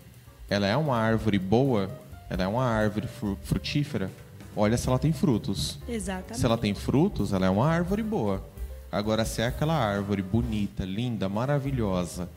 ela 0.51 0.67
é 0.67 0.75
uma 0.75 0.97
árvore 0.97 1.39
boa, 1.39 1.89
ela 2.29 2.43
é 2.43 2.47
uma 2.47 2.65
árvore 2.65 3.07
frutífera, 3.43 4.11
olha 4.53 4.75
se 4.75 4.85
ela 4.85 4.99
tem 4.99 5.13
frutos. 5.13 5.79
Exatamente. 5.87 6.37
Se 6.37 6.45
ela 6.45 6.57
tem 6.57 6.73
frutos, 6.73 7.31
ela 7.31 7.45
é 7.45 7.49
uma 7.49 7.65
árvore 7.65 8.03
boa. 8.03 8.45
Agora, 8.91 9.23
se 9.23 9.41
é 9.41 9.47
aquela 9.47 9.73
árvore 9.73 10.21
bonita, 10.21 10.83
linda, 10.83 11.29
maravilhosa, 11.29 12.29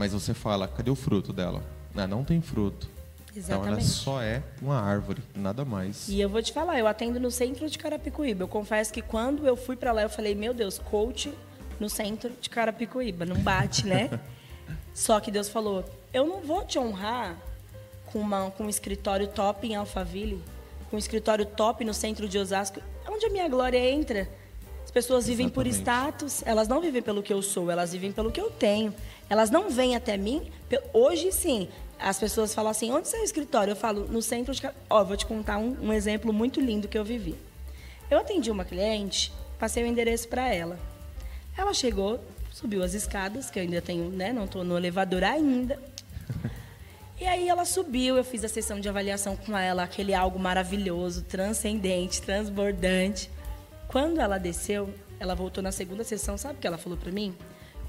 mas 0.00 0.14
você 0.14 0.32
fala, 0.32 0.66
cadê 0.66 0.90
o 0.90 0.94
fruto 0.94 1.30
dela? 1.30 1.62
Ah, 1.94 2.06
não 2.06 2.24
tem 2.24 2.40
fruto. 2.40 2.88
Exatamente. 3.36 3.66
Então 3.66 3.66
ela 3.66 3.80
só 3.82 4.22
é 4.22 4.42
uma 4.62 4.80
árvore, 4.80 5.22
nada 5.36 5.62
mais. 5.62 6.08
E 6.08 6.18
eu 6.18 6.26
vou 6.26 6.42
te 6.42 6.54
falar, 6.54 6.78
eu 6.78 6.86
atendo 6.86 7.20
no 7.20 7.30
centro 7.30 7.68
de 7.68 7.76
Carapicuíba. 7.76 8.44
Eu 8.44 8.48
confesso 8.48 8.90
que 8.94 9.02
quando 9.02 9.46
eu 9.46 9.58
fui 9.58 9.76
para 9.76 9.92
lá, 9.92 10.00
eu 10.00 10.08
falei, 10.08 10.34
meu 10.34 10.54
Deus, 10.54 10.78
coach 10.78 11.30
no 11.78 11.90
centro 11.90 12.32
de 12.40 12.48
Carapicuíba, 12.48 13.26
não 13.26 13.36
bate, 13.40 13.86
né? 13.86 14.08
só 14.94 15.20
que 15.20 15.30
Deus 15.30 15.50
falou, 15.50 15.84
eu 16.14 16.26
não 16.26 16.40
vou 16.40 16.64
te 16.64 16.78
honrar 16.78 17.36
com, 18.06 18.20
uma, 18.20 18.50
com 18.52 18.64
um 18.64 18.70
escritório 18.70 19.28
top 19.28 19.68
em 19.68 19.76
Alphaville, 19.76 20.42
com 20.88 20.96
um 20.96 20.98
escritório 20.98 21.44
top 21.44 21.84
no 21.84 21.92
centro 21.92 22.26
de 22.26 22.38
Osasco, 22.38 22.80
onde 23.06 23.26
a 23.26 23.28
minha 23.28 23.50
glória 23.50 23.78
entra. 23.78 24.26
As 24.82 24.90
pessoas 24.90 25.26
vivem 25.26 25.46
Exatamente. 25.46 25.54
por 25.54 25.78
status, 25.78 26.42
elas 26.46 26.66
não 26.66 26.80
vivem 26.80 27.02
pelo 27.02 27.22
que 27.22 27.32
eu 27.32 27.42
sou, 27.42 27.70
elas 27.70 27.92
vivem 27.92 28.10
pelo 28.10 28.32
que 28.32 28.40
eu 28.40 28.50
tenho. 28.50 28.94
Elas 29.30 29.48
não 29.48 29.70
vêm 29.70 29.94
até 29.94 30.16
mim. 30.16 30.50
Hoje, 30.92 31.30
sim, 31.30 31.68
as 32.00 32.18
pessoas 32.18 32.52
falam 32.52 32.72
assim: 32.72 32.90
onde 32.90 33.08
é 33.14 33.20
o 33.20 33.24
escritório? 33.24 33.70
Eu 33.70 33.76
falo, 33.76 34.08
no 34.08 34.20
centro 34.20 34.52
de. 34.52 34.60
Ó, 34.90 35.04
vou 35.04 35.16
te 35.16 35.24
contar 35.24 35.56
um, 35.56 35.76
um 35.80 35.92
exemplo 35.92 36.32
muito 36.32 36.60
lindo 36.60 36.88
que 36.88 36.98
eu 36.98 37.04
vivi. 37.04 37.36
Eu 38.10 38.18
atendi 38.18 38.50
uma 38.50 38.64
cliente, 38.64 39.32
passei 39.56 39.84
o 39.84 39.86
endereço 39.86 40.26
para 40.26 40.52
ela. 40.52 40.76
Ela 41.56 41.72
chegou, 41.72 42.18
subiu 42.52 42.82
as 42.82 42.92
escadas, 42.92 43.48
que 43.50 43.58
eu 43.60 43.62
ainda 43.62 43.80
tenho, 43.80 44.10
né? 44.10 44.32
Não 44.32 44.46
estou 44.46 44.64
no 44.64 44.76
elevador 44.76 45.22
ainda. 45.22 45.78
E 47.20 47.26
aí 47.26 47.48
ela 47.48 47.64
subiu, 47.64 48.16
eu 48.16 48.24
fiz 48.24 48.42
a 48.44 48.48
sessão 48.48 48.80
de 48.80 48.88
avaliação 48.88 49.36
com 49.36 49.56
ela, 49.56 49.82
aquele 49.82 50.14
algo 50.14 50.38
maravilhoso, 50.38 51.22
transcendente, 51.22 52.22
transbordante. 52.22 53.30
Quando 53.86 54.20
ela 54.20 54.38
desceu, 54.38 54.92
ela 55.20 55.34
voltou 55.34 55.62
na 55.62 55.70
segunda 55.70 56.02
sessão, 56.02 56.38
sabe 56.38 56.54
o 56.54 56.58
que 56.58 56.66
ela 56.66 56.78
falou 56.78 56.96
para 56.96 57.12
mim? 57.12 57.36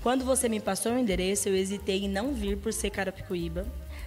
Quando 0.02 0.26
você 0.26 0.50
me 0.50 0.60
passou 0.60 0.94
o 0.94 0.98
endereço, 0.98 1.48
eu 1.48 1.56
hesitei 1.56 2.06
em 2.06 2.10
não 2.10 2.34
vir 2.34 2.58
por 2.58 2.74
ser 2.74 2.90
Carapicuíba. 2.90 3.66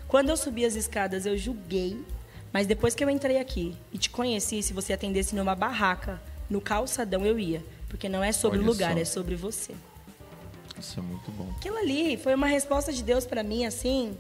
Quando 0.08 0.28
eu 0.28 0.36
subi 0.36 0.64
as 0.64 0.74
escadas, 0.74 1.24
eu 1.24 1.38
julguei. 1.38 2.04
Mas 2.52 2.66
depois 2.66 2.94
que 2.94 3.04
eu 3.04 3.10
entrei 3.10 3.38
aqui 3.38 3.76
e 3.92 3.98
te 3.98 4.10
conheci, 4.10 4.62
se 4.62 4.72
você 4.72 4.92
atendesse 4.92 5.34
numa 5.34 5.54
barraca, 5.54 6.20
no 6.50 6.60
calçadão, 6.60 7.24
eu 7.24 7.38
ia. 7.38 7.64
Porque 7.88 8.08
não 8.08 8.24
é 8.24 8.32
sobre 8.32 8.58
Olha 8.58 8.66
o 8.66 8.70
lugar, 8.70 8.92
só. 8.94 8.98
é 8.98 9.04
sobre 9.04 9.36
você. 9.36 9.72
Isso 10.78 10.98
é 10.98 11.02
muito 11.02 11.30
bom. 11.30 11.48
Aquilo 11.56 11.76
ali 11.76 12.16
foi 12.16 12.34
uma 12.34 12.48
resposta 12.48 12.92
de 12.92 13.02
Deus 13.02 13.24
para 13.24 13.44
mim, 13.44 13.64
assim, 13.64 14.16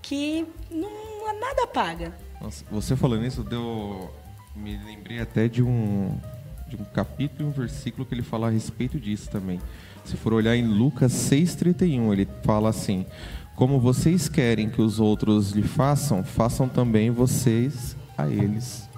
que 0.00 0.46
não, 0.70 1.40
nada 1.40 1.66
paga. 1.66 2.16
Nossa, 2.40 2.64
você 2.70 2.94
falando 2.96 3.26
isso, 3.26 3.42
deu. 3.42 4.08
Me 4.54 4.76
lembrei 4.84 5.18
até 5.18 5.48
de 5.48 5.62
um, 5.62 6.20
de 6.68 6.76
um 6.76 6.84
capítulo 6.84 7.48
e 7.48 7.50
um 7.50 7.52
versículo 7.52 8.04
que 8.06 8.14
ele 8.14 8.22
fala 8.22 8.48
a 8.48 8.50
respeito 8.50 9.00
disso 9.00 9.30
também. 9.30 9.60
Se 10.04 10.16
for 10.16 10.32
olhar 10.32 10.56
em 10.56 10.66
Lucas 10.66 11.12
6,31, 11.12 12.12
ele 12.12 12.28
fala 12.42 12.68
assim: 12.70 13.06
Como 13.54 13.80
vocês 13.80 14.28
querem 14.28 14.68
que 14.68 14.82
os 14.82 14.98
outros 14.98 15.52
lhe 15.52 15.62
façam, 15.62 16.24
façam 16.24 16.68
também 16.68 17.10
vocês 17.10 17.96
a 18.16 18.28
eles. 18.28 18.88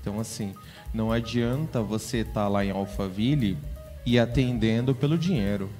Então, 0.00 0.18
assim, 0.18 0.52
não 0.92 1.12
adianta 1.12 1.82
você 1.82 2.18
estar 2.18 2.32
tá 2.32 2.48
lá 2.48 2.64
em 2.64 2.70
Alphaville 2.70 3.56
e 4.04 4.18
atendendo 4.18 4.94
pelo 4.94 5.16
dinheiro. 5.16 5.70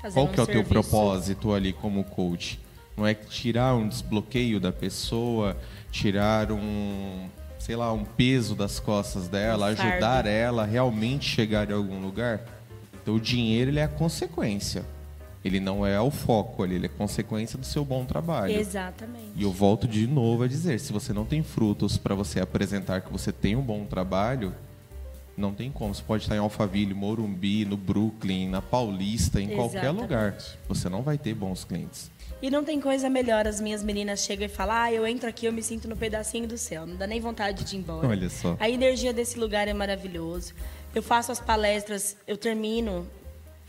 Fazendo 0.00 0.14
Qual 0.14 0.28
que 0.28 0.40
é 0.40 0.42
o 0.42 0.46
teu 0.46 0.64
propósito 0.64 1.52
ali 1.52 1.72
como 1.72 2.04
coach? 2.04 2.58
Não 2.96 3.06
é 3.06 3.14
tirar 3.14 3.74
um 3.74 3.86
desbloqueio 3.86 4.58
da 4.58 4.72
pessoa, 4.72 5.56
tirar 5.90 6.50
um, 6.50 7.28
sei 7.58 7.76
lá, 7.76 7.92
um 7.92 8.04
peso 8.04 8.54
das 8.54 8.80
costas 8.80 9.28
dela, 9.28 9.66
ajudar 9.66 10.26
ela 10.26 10.62
a 10.62 10.66
realmente 10.66 11.28
chegar 11.28 11.70
em 11.70 11.74
algum 11.74 12.00
lugar? 12.00 12.59
Então, 13.10 13.16
o 13.16 13.20
dinheiro 13.20 13.70
ele 13.70 13.80
é 13.80 13.84
a 13.84 13.88
consequência. 13.88 14.84
Ele 15.44 15.58
não 15.58 15.84
é 15.86 15.98
o 16.00 16.10
foco 16.10 16.62
ali, 16.62 16.74
ele 16.76 16.86
é 16.86 16.88
consequência 16.88 17.58
do 17.58 17.64
seu 17.64 17.84
bom 17.84 18.04
trabalho. 18.04 18.54
Exatamente. 18.54 19.32
E 19.34 19.42
eu 19.42 19.50
volto 19.50 19.88
de 19.88 20.06
novo 20.06 20.42
a 20.44 20.46
dizer, 20.46 20.78
se 20.78 20.92
você 20.92 21.12
não 21.12 21.24
tem 21.24 21.42
frutos 21.42 21.96
para 21.96 22.14
você 22.14 22.40
apresentar 22.40 23.00
que 23.00 23.10
você 23.10 23.32
tem 23.32 23.56
um 23.56 23.62
bom 23.62 23.84
trabalho, 23.84 24.54
não 25.36 25.52
tem 25.54 25.72
como. 25.72 25.94
Você 25.94 26.02
pode 26.02 26.24
estar 26.24 26.36
em 26.36 26.38
Alphaville, 26.38 26.92
Morumbi, 26.92 27.64
no 27.64 27.76
Brooklyn, 27.76 28.48
na 28.48 28.60
Paulista, 28.60 29.40
em 29.40 29.44
Exatamente. 29.44 29.72
qualquer 29.72 29.90
lugar. 29.90 30.36
Você 30.68 30.88
não 30.90 31.02
vai 31.02 31.16
ter 31.16 31.34
bons 31.34 31.64
clientes. 31.64 32.10
E 32.42 32.50
não 32.50 32.64
tem 32.64 32.80
coisa 32.80 33.10
melhor, 33.10 33.46
as 33.46 33.60
minhas 33.60 33.82
meninas 33.82 34.20
chegam 34.20 34.46
e 34.46 34.48
falam, 34.48 34.74
ah, 34.74 34.92
eu 34.92 35.06
entro 35.06 35.28
aqui, 35.28 35.44
eu 35.44 35.52
me 35.52 35.62
sinto 35.62 35.86
no 35.86 35.96
pedacinho 35.96 36.48
do 36.48 36.56
céu, 36.56 36.86
não 36.86 36.96
dá 36.96 37.06
nem 37.06 37.20
vontade 37.20 37.64
de 37.64 37.76
ir 37.76 37.80
embora. 37.80 38.08
Olha 38.08 38.30
só. 38.30 38.56
A 38.58 38.68
energia 38.68 39.12
desse 39.12 39.38
lugar 39.38 39.68
é 39.68 39.74
maravilhoso. 39.74 40.54
Eu 40.94 41.02
faço 41.02 41.30
as 41.30 41.38
palestras, 41.38 42.16
eu 42.26 42.38
termino, 42.38 43.06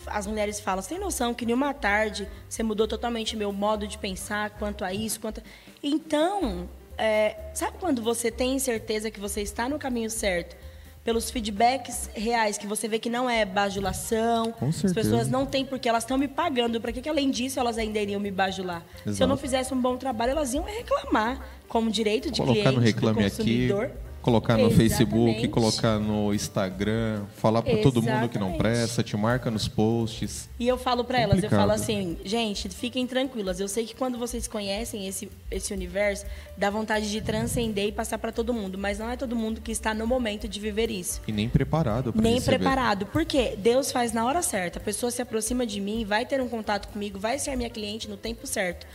as 0.07 0.25
mulheres 0.25 0.59
falam, 0.59 0.81
você 0.81 0.89
tem 0.89 0.99
noção 0.99 1.33
que 1.33 1.43
em 1.43 1.51
uma 1.51 1.73
tarde 1.73 2.27
você 2.49 2.63
mudou 2.63 2.87
totalmente 2.87 3.35
meu 3.35 3.51
modo 3.51 3.85
de 3.85 3.97
pensar 3.97 4.51
quanto 4.51 4.85
a 4.85 4.93
isso, 4.93 5.19
quanto 5.19 5.41
a... 5.41 5.43
Então, 5.83 6.69
é, 6.97 7.35
sabe 7.53 7.77
quando 7.77 8.01
você 8.01 8.31
tem 8.31 8.57
certeza 8.57 9.11
que 9.11 9.19
você 9.19 9.41
está 9.41 9.67
no 9.67 9.77
caminho 9.77 10.09
certo? 10.09 10.55
Pelos 11.03 11.31
feedbacks 11.31 12.09
reais, 12.13 12.57
que 12.57 12.67
você 12.67 12.87
vê 12.87 12.99
que 12.99 13.09
não 13.09 13.29
é 13.29 13.43
bajulação. 13.43 14.51
Com 14.51 14.71
certeza. 14.71 14.87
As 14.87 14.93
pessoas 14.93 15.27
não 15.27 15.45
têm, 15.45 15.65
porque 15.65 15.89
elas 15.89 16.03
estão 16.03 16.17
me 16.17 16.27
pagando. 16.27 16.79
Para 16.79 16.91
que, 16.91 17.01
que, 17.01 17.09
além 17.09 17.31
disso, 17.31 17.59
elas 17.59 17.77
ainda 17.77 17.99
iriam 17.99 18.19
me 18.19 18.29
bajular? 18.29 18.83
Exato. 18.97 19.15
Se 19.15 19.23
eu 19.23 19.27
não 19.27 19.35
fizesse 19.35 19.73
um 19.73 19.81
bom 19.81 19.97
trabalho, 19.97 20.31
elas 20.31 20.53
iam 20.53 20.63
reclamar 20.63 21.43
como 21.67 21.89
direito 21.89 22.29
de 22.29 22.39
Colocar 22.39 22.59
cliente, 22.59 22.75
no 22.75 22.81
reclame 22.81 23.23
do 23.23 23.29
consumidor. 23.29 23.85
Aqui 23.85 24.10
Colocar 24.21 24.57
no 24.57 24.67
Exatamente. 24.67 24.89
Facebook, 24.89 25.47
colocar 25.47 25.99
no 25.99 26.33
Instagram, 26.33 27.23
falar 27.37 27.61
para 27.61 27.77
todo 27.77 28.01
mundo 28.01 28.29
que 28.29 28.37
não 28.37 28.53
presta, 28.53 29.01
te 29.01 29.17
marca 29.17 29.49
nos 29.49 29.67
posts. 29.67 30.49
E 30.59 30.67
eu 30.67 30.77
falo 30.77 31.03
para 31.03 31.19
elas, 31.19 31.41
eu 31.41 31.49
falo 31.49 31.71
assim, 31.71 32.17
gente, 32.23 32.69
fiquem 32.69 33.07
tranquilas. 33.07 33.59
Eu 33.59 33.67
sei 33.67 33.85
que 33.85 33.95
quando 33.95 34.17
vocês 34.17 34.47
conhecem 34.47 35.07
esse, 35.07 35.29
esse 35.49 35.73
universo, 35.73 36.25
dá 36.55 36.69
vontade 36.69 37.09
de 37.09 37.19
transcender 37.21 37.87
e 37.87 37.91
passar 37.91 38.17
para 38.19 38.31
todo 38.31 38.53
mundo, 38.53 38.77
mas 38.77 38.99
não 38.99 39.09
é 39.09 39.17
todo 39.17 39.35
mundo 39.35 39.59
que 39.59 39.71
está 39.71 39.93
no 39.93 40.05
momento 40.05 40.47
de 40.47 40.59
viver 40.59 40.91
isso. 40.91 41.21
E 41.27 41.31
nem 41.31 41.49
preparado 41.49 42.13
Nem 42.15 42.35
receber. 42.35 42.57
preparado. 42.57 43.05
Porque 43.07 43.55
Deus 43.57 43.91
faz 43.91 44.13
na 44.13 44.25
hora 44.25 44.41
certa. 44.41 44.77
A 44.77 44.81
pessoa 44.81 45.09
se 45.11 45.21
aproxima 45.21 45.65
de 45.65 45.81
mim, 45.81 46.05
vai 46.05 46.25
ter 46.25 46.41
um 46.41 46.47
contato 46.47 46.87
comigo, 46.89 47.19
vai 47.19 47.39
ser 47.39 47.55
minha 47.55 47.69
cliente 47.69 48.07
no 48.09 48.17
tempo 48.17 48.45
certo. 48.45 48.85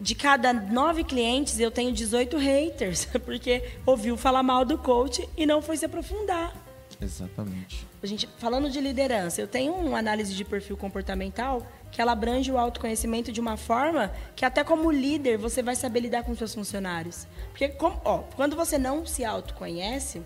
De 0.00 0.14
cada 0.14 0.52
nove 0.52 1.04
clientes, 1.04 1.58
eu 1.58 1.70
tenho 1.70 1.92
18 1.92 2.36
haters, 2.36 3.06
porque 3.24 3.64
ouviu 3.84 4.16
falar 4.16 4.42
mal 4.42 4.64
do 4.64 4.78
coach 4.78 5.26
e 5.36 5.46
não 5.46 5.62
foi 5.62 5.76
se 5.76 5.84
aprofundar. 5.84 6.54
Exatamente. 7.00 7.86
A 8.02 8.06
gente, 8.06 8.28
falando 8.38 8.70
de 8.70 8.80
liderança, 8.80 9.40
eu 9.40 9.48
tenho 9.48 9.74
uma 9.74 9.98
análise 9.98 10.34
de 10.34 10.44
perfil 10.44 10.76
comportamental 10.76 11.66
que 11.90 12.00
ela 12.00 12.12
abrange 12.12 12.50
o 12.50 12.58
autoconhecimento 12.58 13.32
de 13.32 13.40
uma 13.40 13.56
forma 13.56 14.12
que 14.34 14.44
até 14.44 14.62
como 14.62 14.90
líder 14.90 15.38
você 15.38 15.62
vai 15.62 15.74
saber 15.74 16.00
lidar 16.00 16.22
com 16.22 16.34
seus 16.34 16.54
funcionários. 16.54 17.26
Porque 17.48 17.68
como, 17.68 18.00
ó, 18.04 18.18
quando 18.34 18.54
você 18.56 18.78
não 18.78 19.04
se 19.06 19.24
autoconhece, 19.24 20.22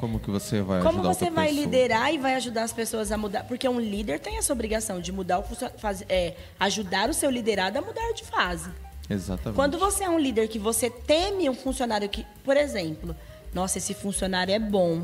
como 0.00 0.18
que 0.18 0.30
você 0.30 0.62
vai 0.62 0.80
Como 0.82 0.98
ajudar 1.00 1.14
você 1.14 1.30
vai 1.30 1.48
pessoa? 1.48 1.64
liderar 1.64 2.14
e 2.14 2.18
vai 2.18 2.34
ajudar 2.36 2.62
as 2.62 2.72
pessoas 2.72 3.12
a 3.12 3.18
mudar? 3.18 3.44
Porque 3.44 3.68
um 3.68 3.78
líder 3.78 4.18
tem 4.18 4.38
essa 4.38 4.52
obrigação 4.52 5.00
de 5.00 5.12
mudar 5.12 5.38
o 5.40 5.42
faz- 5.78 6.02
é, 6.08 6.34
ajudar 6.58 7.10
o 7.10 7.14
seu 7.14 7.30
liderado 7.30 7.78
a 7.78 7.82
mudar 7.82 8.12
de 8.14 8.24
fase. 8.24 8.70
Exatamente. 9.08 9.54
Quando 9.56 9.78
você 9.78 10.04
é 10.04 10.08
um 10.08 10.18
líder 10.18 10.48
que 10.48 10.58
você 10.58 10.88
teme 10.88 11.50
um 11.50 11.54
funcionário 11.54 12.08
que, 12.08 12.24
por 12.42 12.56
exemplo, 12.56 13.14
nossa, 13.52 13.78
esse 13.78 13.92
funcionário 13.92 14.54
é 14.54 14.58
bom. 14.58 15.02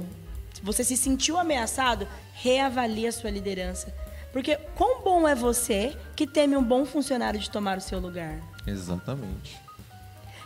Se 0.55 0.63
você 0.63 0.83
se 0.83 0.97
sentiu 0.97 1.37
ameaçado, 1.39 2.09
reavalie 2.33 3.07
a 3.07 3.13
sua 3.13 3.29
liderança. 3.31 3.93
Porque 4.33 4.57
quão 4.77 5.03
bom 5.03 5.27
é 5.29 5.35
você 5.35 5.97
que 6.15 6.27
teme 6.27 6.57
um 6.57 6.63
bom 6.63 6.85
funcionário 6.87 7.39
de 7.41 7.51
tomar 7.51 7.79
o 7.79 7.81
seu 7.81 7.99
lugar? 7.99 8.39
Exatamente. 8.67 9.57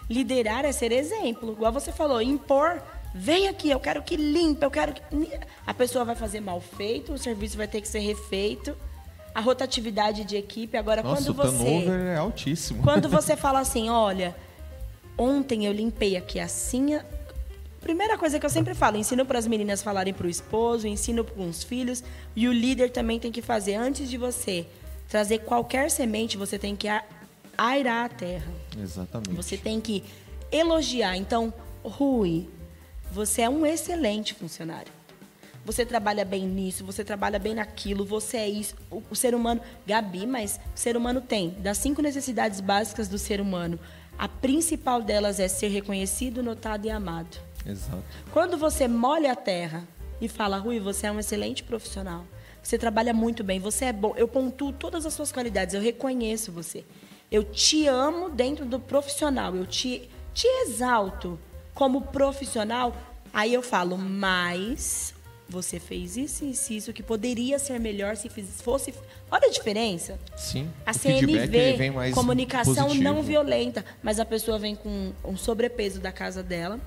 Liderar 0.09 0.65
é 0.65 0.73
ser 0.73 0.91
exemplo. 0.93 1.53
Igual 1.53 1.73
você 1.73 1.93
falou, 1.93 2.21
impor. 2.21 2.83
Vem 3.15 3.49
aqui, 3.49 3.71
eu 3.71 3.81
quero 3.81 4.03
que 4.03 4.17
limpe, 4.17 4.65
eu 4.65 4.71
quero 4.71 4.93
que. 4.93 5.03
A 5.67 5.75
pessoa 5.75 6.05
vai 6.05 6.15
fazer 6.15 6.41
mal 6.41 6.61
feito, 6.61 7.13
o 7.13 7.19
serviço 7.19 7.57
vai 7.57 7.67
ter 7.67 7.81
que 7.81 7.89
ser 7.89 8.01
refeito. 8.01 8.77
A 9.35 9.41
rotatividade 9.41 10.25
de 10.25 10.37
equipe. 10.37 10.77
Agora, 10.77 11.03
Nossa, 11.03 11.23
quando 11.23 11.29
o 11.31 11.35
você. 11.35 11.65
turnover 11.65 12.01
é 12.07 12.17
altíssimo. 12.17 12.83
Quando 12.83 13.09
você 13.11 13.37
fala 13.37 13.61
assim, 13.61 13.89
olha, 13.89 14.35
ontem 15.17 15.67
eu 15.67 15.73
limpei 15.73 16.17
aqui 16.17 16.41
assim. 16.41 16.99
Primeira 17.81 18.19
coisa 18.19 18.39
que 18.39 18.45
eu 18.45 18.51
sempre 18.51 18.75
falo, 18.75 18.97
ensino 18.97 19.25
para 19.25 19.39
as 19.39 19.47
meninas 19.47 19.83
falarem 19.83 20.13
para 20.13 20.27
o 20.27 20.31
esposo, 20.31 20.87
ensino 20.87 21.25
com 21.25 21.49
os 21.49 21.63
filhos, 21.63 22.05
e 22.37 22.47
o 22.47 22.53
líder 22.53 22.91
também 22.91 23.19
tem 23.19 23.33
que 23.33 23.41
fazer 23.41 23.75
antes 23.75 24.11
de 24.11 24.19
você 24.19 24.67
trazer 25.09 25.39
qualquer 25.39 25.91
semente, 25.91 26.37
você 26.37 26.59
tem 26.59 26.77
que 26.77 26.87
airar 27.57 28.05
a 28.05 28.09
terra. 28.09 28.53
Exatamente. 28.79 29.33
Você 29.35 29.57
tem 29.57 29.81
que 29.81 30.05
elogiar. 30.53 31.17
Então, 31.17 31.53
Rui, 31.83 32.49
você 33.11 33.43
é 33.43 33.49
um 33.49 33.67
excelente 33.67 34.35
funcionário. 34.35 34.93
Você 35.65 35.85
trabalha 35.85 36.25
bem 36.25 36.47
nisso, 36.47 36.85
você 36.85 37.05
trabalha 37.05 37.39
bem 37.39 37.55
naquilo, 37.55 38.05
você 38.05 38.39
é 38.39 38.49
isso. 38.49 38.75
O, 38.91 39.03
o 39.11 39.15
ser 39.15 39.35
humano. 39.35 39.61
Gabi, 39.87 40.27
mas 40.27 40.59
o 40.75 40.79
ser 40.79 40.97
humano 40.97 41.21
tem 41.21 41.51
das 41.59 41.79
cinco 41.79 42.01
necessidades 42.01 42.61
básicas 42.61 43.09
do 43.09 43.19
ser 43.19 43.41
humano. 43.41 43.79
A 44.19 44.29
principal 44.29 45.03
delas 45.03 45.39
é 45.39 45.49
ser 45.49 45.69
reconhecido, 45.69 46.43
notado 46.43 46.87
e 46.87 46.91
amado. 46.91 47.39
Exato. 47.67 48.03
Quando 48.33 48.57
você 48.57 48.89
molha 48.89 49.33
a 49.33 49.37
terra 49.37 49.87
e 50.21 50.29
fala, 50.29 50.57
Rui, 50.57 50.81
você 50.81 51.07
é 51.07 51.13
um 51.13 51.21
excelente 51.21 51.63
profissional. 51.63 52.25
Você 52.63 52.79
trabalha 52.79 53.13
muito 53.13 53.43
bem, 53.43 53.59
você 53.59 53.87
é 53.87 53.93
bom. 53.93 54.15
Eu 54.17 54.29
pontuo 54.29 54.73
todas 54.73 55.07
as 55.07 55.15
suas 55.15 55.33
qualidades, 55.33 55.75
eu 55.75 55.81
reconheço 55.81 56.53
você. 56.53 56.85
Eu 57.31 57.45
te 57.45 57.87
amo 57.87 58.29
dentro 58.29 58.65
do 58.65 58.81
profissional, 58.81 59.55
eu 59.55 59.67
te, 59.67 60.11
te 60.35 60.47
exalto 60.47 61.39
como 61.81 62.03
profissional. 62.03 62.95
Aí 63.33 63.55
eu 63.55 63.63
falo, 63.63 63.97
mas 63.97 65.15
você 65.49 65.81
fez 65.81 66.15
isso, 66.15 66.45
isso, 66.45 66.73
isso, 66.75 66.93
que 66.93 67.03
poderia 67.03 67.59
ser 67.59 67.81
melhor 67.81 68.17
se 68.17 68.29
fosse. 68.63 68.93
Olha 69.31 69.49
a 69.49 69.51
diferença. 69.51 70.19
Sim. 70.37 70.71
A 70.85 70.93
CNV, 70.93 72.13
comunicação 72.13 72.75
positivo. 72.75 73.03
não 73.03 73.23
violenta, 73.23 73.83
mas 74.03 74.21
a 74.21 74.27
pessoa 74.27 74.59
vem 74.59 74.77
com 74.77 75.13
um 75.25 75.39
sobrepeso 75.39 76.01
da 76.01 76.13
casa 76.13 76.43
dela, 76.43 76.79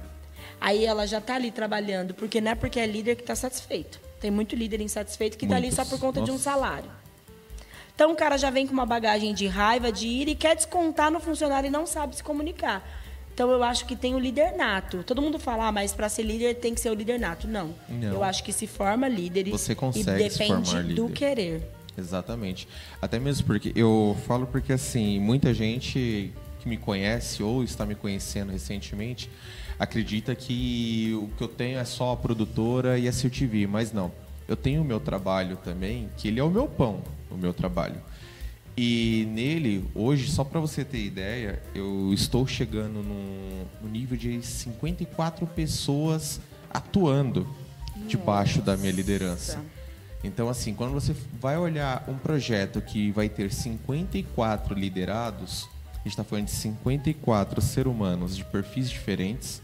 aí 0.62 0.86
ela 0.86 1.08
já 1.08 1.17
está 1.17 1.36
ali 1.36 1.49
trabalhando, 1.49 2.13
porque 2.13 2.39
não 2.39 2.51
é 2.51 2.56
porque 2.56 2.79
é 2.79 2.86
líder 2.86 3.15
que 3.15 3.23
está 3.23 3.34
satisfeito. 3.36 3.99
Tem 4.21 4.29
muito 4.29 4.56
líder 4.56 4.79
insatisfeito 4.79 5.39
que 5.39 5.45
está 5.45 5.56
ali 5.56 5.71
só 5.71 5.84
por 5.84 5.99
conta 5.99 6.21
de 6.21 6.29
um 6.29 6.36
Nossa. 6.36 6.51
salário. 6.51 6.91
Então 7.95 8.12
o 8.12 8.15
cara 8.15 8.38
já 8.38 8.51
vem 8.51 8.67
com 8.67 8.73
uma 8.73 8.86
bagagem 8.86 9.34
de 9.34 9.47
raiva, 9.47 9.91
de 9.91 10.08
ira 10.08 10.29
e 10.29 10.36
quer 10.36 10.56
descontar 10.56 11.10
no 11.10 11.19
funcionário 11.19 11.67
e 11.67 11.71
não 11.71 11.88
sabe 11.88 12.15
se 12.15 12.23
comunicar. 12.23 12.88
Então 13.34 13.50
eu 13.50 13.63
acho 13.63 13.86
que 13.86 13.96
tem 13.96 14.13
o 14.13 14.19
líder 14.19 14.56
nato. 14.56 15.04
Todo 15.04 15.22
mundo 15.22 15.39
fala, 15.39 15.67
ah, 15.67 15.72
mas 15.72 15.91
para 15.91 16.08
ser 16.08 16.24
líder 16.24 16.56
tem 16.56 16.76
que 16.76 16.80
ser 16.80 16.89
o 16.89 16.93
líder 16.93 17.19
nato. 17.19 17.48
Não. 17.48 17.74
Não. 17.89 18.13
Eu 18.13 18.24
acho 18.24 18.43
que 18.43 18.54
se 18.54 18.67
forma 18.67 19.08
líder 19.08 19.50
Você 19.50 19.72
e 19.72 19.76
consegue 19.76 20.30
se 20.30 20.39
depende 20.39 20.93
do 20.93 21.10
querer. 21.10 21.67
Exatamente. 21.98 22.67
Até 23.02 23.19
mesmo 23.19 23.46
porque 23.46 23.72
eu 23.76 24.15
falo 24.28 24.46
porque 24.48 24.74
assim, 24.74 25.19
muita 25.19 25.54
gente 25.54 26.32
que 26.60 26.69
me 26.69 26.78
conhece 26.78 27.43
ou 27.43 27.63
está 27.63 27.86
me 27.86 27.96
conhecendo 27.96 28.52
recentemente 28.52 29.30
acredita 29.78 30.34
que 30.36 31.13
o 31.22 31.28
que 31.36 31.43
eu 31.43 31.48
tenho 31.48 31.80
é 31.80 31.86
só 31.86 32.13
a 32.13 32.17
produtora 32.17 32.98
e 32.98 33.08
a 33.08 33.12
CTV, 33.12 33.67
mas 33.67 33.91
não. 33.91 34.12
Eu 34.48 34.56
tenho 34.56 34.82
o 34.82 34.86
meu 34.86 35.00
trabalho 35.00 35.58
também, 35.58 36.10
que 36.17 36.28
ele 36.28 36.39
é 36.39 36.43
o 36.43 36.50
meu 36.50 36.67
pão, 36.67 37.02
o 37.32 37.36
meu 37.36 37.54
trabalho. 37.54 37.96
E 38.75 39.27
nele, 39.29 39.86
hoje, 39.93 40.31
só 40.31 40.43
para 40.43 40.59
você 40.59 40.83
ter 40.83 41.03
ideia, 41.03 41.62
eu 41.75 42.12
estou 42.12 42.47
chegando 42.47 43.03
no, 43.03 43.65
no 43.81 43.89
nível 43.89 44.17
de 44.17 44.41
54 44.41 45.45
pessoas 45.45 46.41
atuando 46.69 47.47
debaixo 48.07 48.62
da 48.62 48.75
minha 48.75 48.91
liderança. 48.91 49.63
Então, 50.23 50.49
assim, 50.49 50.73
quando 50.73 50.93
você 50.93 51.15
vai 51.39 51.57
olhar 51.57 52.03
um 52.07 52.17
projeto 52.17 52.81
que 52.81 53.12
vai 53.12 53.29
ter 53.29 53.51
54 53.51 54.73
liderados, 54.73 55.69
a 55.91 55.97
gente 55.97 56.07
está 56.07 56.23
falando 56.23 56.45
de 56.45 56.51
54 56.51 57.62
seres 57.62 57.91
humanos 57.91 58.36
de 58.36 58.43
perfis 58.45 58.89
diferentes, 58.89 59.62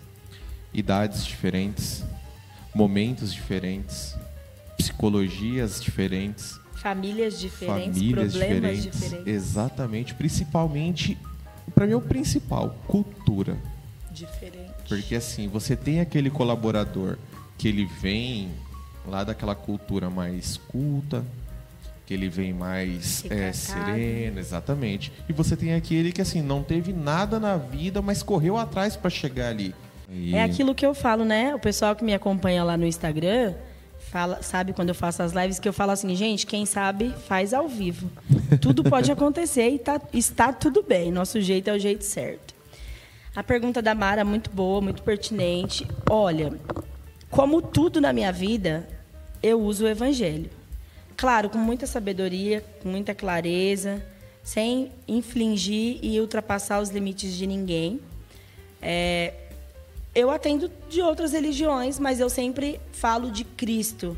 idades 0.74 1.26
diferentes, 1.26 2.04
momentos 2.76 3.34
diferentes, 3.34 4.15
psicologias 4.78 5.82
diferentes, 5.82 6.60
Famílias 6.82 7.39
diferentes, 7.39 7.98
famílias 7.98 8.32
problemas 8.34 8.78
diferentes. 8.84 9.02
diferentes. 9.02 9.28
Exatamente. 9.34 10.13
Principalmente, 10.13 11.18
para 11.76 11.86
mim, 11.86 11.94
é 11.94 11.96
o 11.96 12.02
principal, 12.02 12.76
cultura. 12.88 13.58
Diferente. 14.12 14.70
Porque 14.88 15.15
assim, 15.15 15.48
você 15.48 15.76
tem 15.76 16.00
aquele 16.00 16.30
colaborador 16.30 17.18
que 17.58 17.68
ele 17.68 17.86
vem 18.02 18.50
lá 19.06 19.24
daquela 19.24 19.56
cultura 19.56 20.10
mais 20.10 20.58
culta, 20.58 21.24
que 22.06 22.13
ele 22.13 22.28
vem 22.28 22.54
mais 22.54 23.24
é, 23.30 23.52
sereno, 23.54 24.39
exatamente. 24.39 25.12
E 25.28 25.34
você 25.34 25.56
tem 25.56 25.74
aquele 25.76 26.12
que 26.12 26.22
assim 26.22 26.42
não 26.42 26.63
teve 26.63 26.92
nada 26.92 27.39
na 27.39 27.56
vida, 27.56 28.02
mas 28.02 28.24
correu 28.24 28.58
atrás 28.58 28.96
para 28.96 29.10
chegar 29.10 29.50
ali. 29.50 29.76
E- 30.10 30.34
É 30.34 30.44
aquilo 30.44 30.74
que 30.74 30.86
eu 30.86 30.96
falo, 30.96 31.24
né? 31.24 31.54
O 31.54 31.60
pessoal 31.60 31.96
que 31.96 32.04
me 32.04 32.13
acompanha 32.13 32.63
lá 32.63 32.76
no 32.76 32.86
Instagram 32.86 33.54
fala, 34.10 34.41
sabe 34.41 34.74
quando 34.74 34.89
eu 34.89 34.95
faço 34.95 35.22
as 35.22 35.34
lives 35.34 35.60
que 35.60 35.69
eu 35.69 35.74
falo 35.74 35.91
assim, 35.91 36.15
gente, 36.15 36.48
quem 36.48 36.65
sabe 36.65 37.13
faz 37.28 37.54
ao 37.54 37.67
vivo. 37.67 38.10
Tudo 38.60 38.84
pode 38.84 39.12
acontecer 39.12 39.69
e 39.69 39.80
tá, 39.80 40.02
está 40.12 40.52
tudo 40.52 40.82
bem. 40.82 41.12
Nosso 41.12 41.39
jeito 41.39 41.69
é 41.69 41.74
o 41.74 41.80
jeito 41.80 42.04
certo. 42.04 42.56
A 43.36 43.43
pergunta 43.43 43.82
da 43.82 43.93
Mara 43.93 44.26
muito 44.26 44.50
boa, 44.50 44.82
muito 44.82 45.04
pertinente. 45.04 45.88
Olha, 46.10 46.52
como 47.30 47.62
tudo 47.62 48.02
na 48.02 48.12
minha 48.12 48.32
vida, 48.32 48.88
eu 49.41 49.62
uso 49.62 49.86
o 49.86 49.88
evangelho. 49.88 50.50
Claro, 51.15 51.50
com 51.50 51.60
muita 51.60 51.86
sabedoria, 51.86 52.63
com 52.82 52.89
muita 52.89 53.13
clareza, 53.13 54.04
sem 54.41 54.91
infligir 55.08 56.00
e 56.02 56.19
ultrapassar 56.19 56.82
os 56.82 56.89
limites 56.89 57.34
de 57.34 57.45
ninguém. 57.45 58.00
É, 58.82 59.34
eu 60.13 60.32
atendo 60.32 60.72
de 60.89 61.02
outras 61.02 61.34
religiões, 61.34 62.00
mas 62.00 62.19
eu 62.19 62.30
sempre 62.30 62.80
falo 62.91 63.32
de 63.32 63.43
Cristo. 63.43 64.17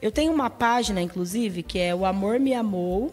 Eu 0.00 0.12
tenho 0.12 0.32
uma 0.32 0.48
página, 0.48 1.02
inclusive, 1.02 1.62
que 1.62 1.78
é 1.78 1.94
o 1.94 2.04
Amor 2.04 2.38
Me 2.38 2.54
Amou, 2.54 3.12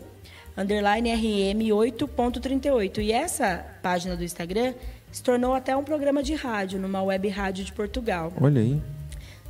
underline 0.56 1.12
RM 1.12 1.70
8.38. 1.70 3.00
E 3.00 3.12
essa 3.12 3.66
página 3.82 4.16
do 4.16 4.24
Instagram 4.24 4.74
se 5.12 5.24
tornou 5.24 5.54
até 5.54 5.76
um 5.76 5.84
programa 5.84 6.22
de 6.22 6.36
rádio, 6.36 6.80
numa 6.80 7.02
web 7.02 7.28
rádio 7.30 7.66
de 7.66 7.74
Portugal. 7.74 8.32
Olha 8.40 8.62
aí. 8.62 8.82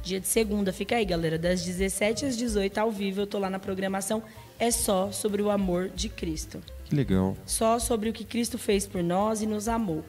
Dia 0.01 0.19
de 0.19 0.27
segunda, 0.27 0.71
fica 0.71 0.95
aí, 0.95 1.03
galera. 1.03 1.37
Das 1.37 1.65
17 1.65 2.25
às 2.25 2.37
18 2.37 2.77
ao 2.77 2.91
vivo, 2.91 3.21
eu 3.21 3.27
tô 3.27 3.39
lá 3.39 3.49
na 3.49 3.59
programação. 3.59 4.21
É 4.59 4.71
só 4.71 5.11
sobre 5.11 5.41
o 5.41 5.49
amor 5.49 5.89
de 5.89 6.07
Cristo. 6.07 6.61
Que 6.85 6.95
legal. 6.95 7.35
Só 7.45 7.79
sobre 7.79 8.09
o 8.09 8.13
que 8.13 8.23
Cristo 8.23 8.57
fez 8.57 8.85
por 8.85 9.03
nós 9.03 9.41
e 9.41 9.47
nos 9.47 9.67
amou. 9.67 10.05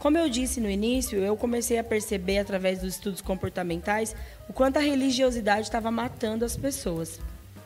Como 0.00 0.16
eu 0.16 0.30
disse 0.30 0.62
no 0.62 0.70
início, 0.70 1.18
eu 1.18 1.36
comecei 1.36 1.78
a 1.78 1.84
perceber 1.84 2.38
através 2.38 2.80
dos 2.80 2.94
estudos 2.94 3.20
comportamentais 3.20 4.16
o 4.48 4.52
quanto 4.52 4.78
a 4.78 4.80
religiosidade 4.80 5.66
estava 5.66 5.90
matando 5.90 6.42
as 6.42 6.56
pessoas. 6.56 7.20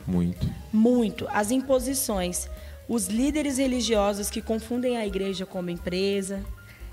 Muito. 0.05 0.45
Muito. 0.71 1.25
As 1.29 1.49
imposições. 1.49 2.49
Os 2.89 3.07
líderes 3.07 3.57
religiosos 3.57 4.29
que 4.29 4.41
confundem 4.41 4.97
a 4.97 5.07
igreja 5.07 5.45
como 5.45 5.69
empresa 5.69 6.43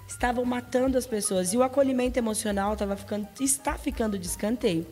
estavam 0.07 0.44
matando 0.44 0.96
as 0.96 1.09
pessoas. 1.09 1.52
E 1.52 1.57
o 1.57 1.64
acolhimento 1.64 2.16
emocional 2.16 2.74
estava 2.74 2.94
ficando, 2.94 3.26
está 3.40 3.76
ficando 3.76 4.16
de 4.16 4.28
escanteio. 4.28 4.87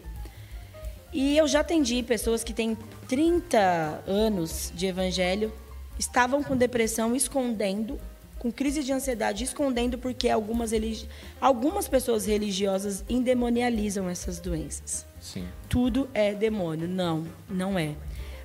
E 1.13 1.39
eu 1.39 1.47
já 1.47 1.61
atendi 1.61 2.03
pessoas 2.03 2.43
que 2.43 2.53
têm 2.53 2.77
30 3.07 4.03
anos 4.05 4.73
de 4.75 4.87
evangelho, 4.87 5.53
estavam 5.97 6.43
com 6.43 6.57
depressão, 6.57 7.15
escondendo 7.15 8.01
com 8.41 8.51
crise 8.51 8.83
de 8.83 8.91
ansiedade, 8.91 9.45
escondendo 9.45 9.99
porque 9.99 10.27
algumas, 10.31 10.71
religi... 10.71 11.07
algumas 11.39 11.87
pessoas 11.87 12.25
religiosas 12.25 13.05
endemonializam 13.07 14.09
essas 14.09 14.41
doenças. 14.41 15.05
Sim. 15.21 15.47
Tudo 15.69 16.09
é 16.15 16.33
demônio. 16.33 16.89
Não, 16.89 17.27
não 17.49 17.79
é. 17.79 17.95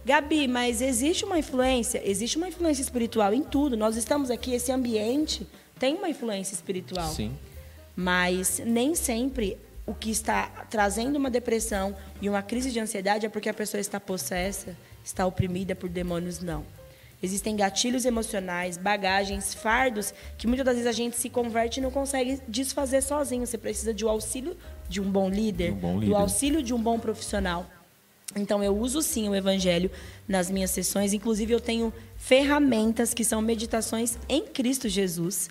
Gabi, 0.03 0.49
mas 0.49 0.81
existe 0.81 1.23
uma 1.23 1.39
influência? 1.39 2.01
Existe 2.03 2.36
uma 2.36 2.49
influência 2.49 2.81
espiritual 2.81 3.34
em 3.34 3.41
tudo. 3.41 3.77
Nós 3.77 3.95
estamos 3.95 4.29
aqui, 4.29 4.53
esse 4.53 4.69
ambiente 4.69 5.47
tem 5.79 5.95
uma 5.95 6.10
influência 6.10 6.53
espiritual. 6.53 7.08
Sim. 7.08 7.34
Mas 7.95 8.62
nem 8.65 8.95
sempre 8.95 9.58
o 9.86 9.93
que 9.93 10.12
está 10.12 10.47
trazendo 10.69 11.15
uma 11.15 11.29
depressão 11.29 11.95
e 12.21 12.27
uma 12.27 12.41
crise 12.41 12.69
de 12.69 12.81
ansiedade 12.81 13.25
é 13.25 13.29
porque 13.29 13.47
a 13.47 13.53
pessoa 13.53 13.79
está 13.79 13.97
possessa, 13.97 14.75
está 15.05 15.25
oprimida 15.25 15.73
por 15.73 15.88
demônios, 15.88 16.41
não. 16.41 16.65
Existem 17.23 17.56
gatilhos 17.56 18.06
emocionais, 18.06 18.78
bagagens, 18.78 19.54
fardos 19.54 20.13
que 20.38 20.45
muitas 20.45 20.65
das 20.65 20.75
vezes 20.75 20.89
a 20.89 20.91
gente 20.91 21.15
se 21.17 21.30
converte 21.30 21.80
e 21.80 21.84
não 21.84 21.89
consegue 21.89 22.39
desfazer 22.47 23.01
sozinho. 23.01 23.45
Você 23.47 23.58
precisa 23.58 23.93
de 23.93 24.06
um 24.06 24.10
auxílio 24.10 24.56
de 24.88 25.01
um 25.01 25.10
bom 25.10 25.30
líder, 25.30 25.71
Um 25.71 25.75
bom 25.75 25.93
líder. 25.99 26.08
do 26.12 26.15
auxílio 26.15 26.62
de 26.62 26.73
um 26.73 26.82
bom 26.82 26.99
profissional. 26.99 27.65
Então 28.36 28.62
eu 28.63 28.78
uso 28.78 29.01
sim 29.01 29.30
o 29.30 29.36
evangelho 29.36 29.89
nas 30.28 30.51
minhas 30.51 30.69
sessões, 30.71 31.13
inclusive 31.13 31.54
eu 31.54 31.60
tenho 31.62 31.93
ferramentas 32.17 33.13
que 33.13 33.23
são 33.23 33.41
meditações 33.41 34.17
em 34.28 34.45
Cristo 34.45 34.89
Jesus, 34.89 35.49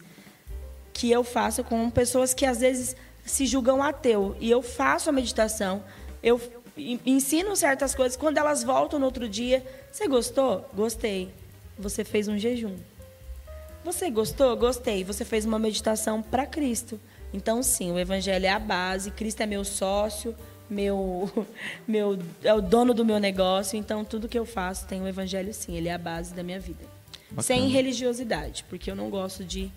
que 0.93 1.11
eu 1.11 1.25
faço 1.25 1.65
com 1.65 1.89
pessoas 1.91 2.35
que 2.35 2.45
às 2.45 2.61
vezes 2.61 2.95
se 3.25 3.47
julgam 3.47 3.83
ateu 3.83 4.37
e 4.39 4.51
eu 4.51 4.61
faço 4.61 5.09
a 5.09 5.13
meditação, 5.13 5.83
eu 6.23 6.39
en- 6.77 7.01
ensino 7.07 7.57
certas 7.57 7.95
coisas, 7.95 8.17
quando 8.19 8.37
elas 8.37 8.63
voltam 8.63 8.99
no 8.99 9.07
outro 9.07 9.27
dia, 9.29 9.65
você 9.91 10.07
gostou? 10.07 10.69
Gostei. 10.75 11.33
Você 11.79 12.05
fez 12.05 12.29
um 12.29 12.39
jejum. 12.39 12.77
Você 13.85 14.11
gostou? 14.11 14.57
Gostei. 14.57 15.05
Você 15.05 15.25
fez 15.25 15.45
uma 15.45 15.59
meditação 15.59 16.23
para 16.23 16.47
Cristo. 16.47 16.99
Então, 17.33 17.63
sim, 17.63 17.93
o 17.93 17.99
Evangelho 17.99 18.47
é 18.47 18.51
a 18.51 18.59
base. 18.59 19.11
Cristo 19.11 19.43
é 19.43 19.47
meu 19.47 19.65
sócio, 19.65 20.35
meu, 20.71 21.31
meu, 21.87 22.19
é 22.43 22.55
o 22.55 22.61
dono 22.61 22.95
do 22.95 23.05
meu 23.05 23.19
negócio. 23.19 23.77
Então, 23.77 24.05
tudo 24.05 24.29
que 24.29 24.39
eu 24.39 24.47
faço 24.47 24.87
tem 24.87 25.03
o 25.03 25.09
Evangelho, 25.09 25.53
sim. 25.53 25.77
Ele 25.77 25.89
é 25.89 25.95
a 25.95 25.99
base 25.99 26.33
da 26.33 26.43
minha 26.43 26.61
vida. 26.61 26.85
Bacana. 27.31 27.43
Sem 27.43 27.69
religiosidade, 27.69 28.65
porque 28.69 28.91
eu 28.91 28.95
não 28.95 29.11
gosto 29.11 29.45
de 29.45 29.71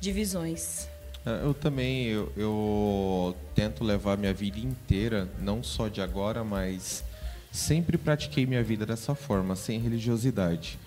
divisões. 0.00 0.88
É, 1.24 1.44
Eu 1.44 1.54
também, 1.54 2.08
eu, 2.08 2.32
eu 2.36 3.36
tento 3.54 3.82
levar 3.82 4.18
minha 4.18 4.34
vida 4.34 4.58
inteira, 4.58 5.28
não 5.40 5.62
só 5.62 5.88
de 5.88 6.00
agora, 6.00 6.44
mas 6.44 7.04
sempre 7.50 7.96
pratiquei 7.96 8.44
minha 8.44 8.62
vida 8.62 8.84
dessa 8.84 9.14
forma, 9.14 9.56
sem 9.56 9.78
religiosidade. 9.78 10.78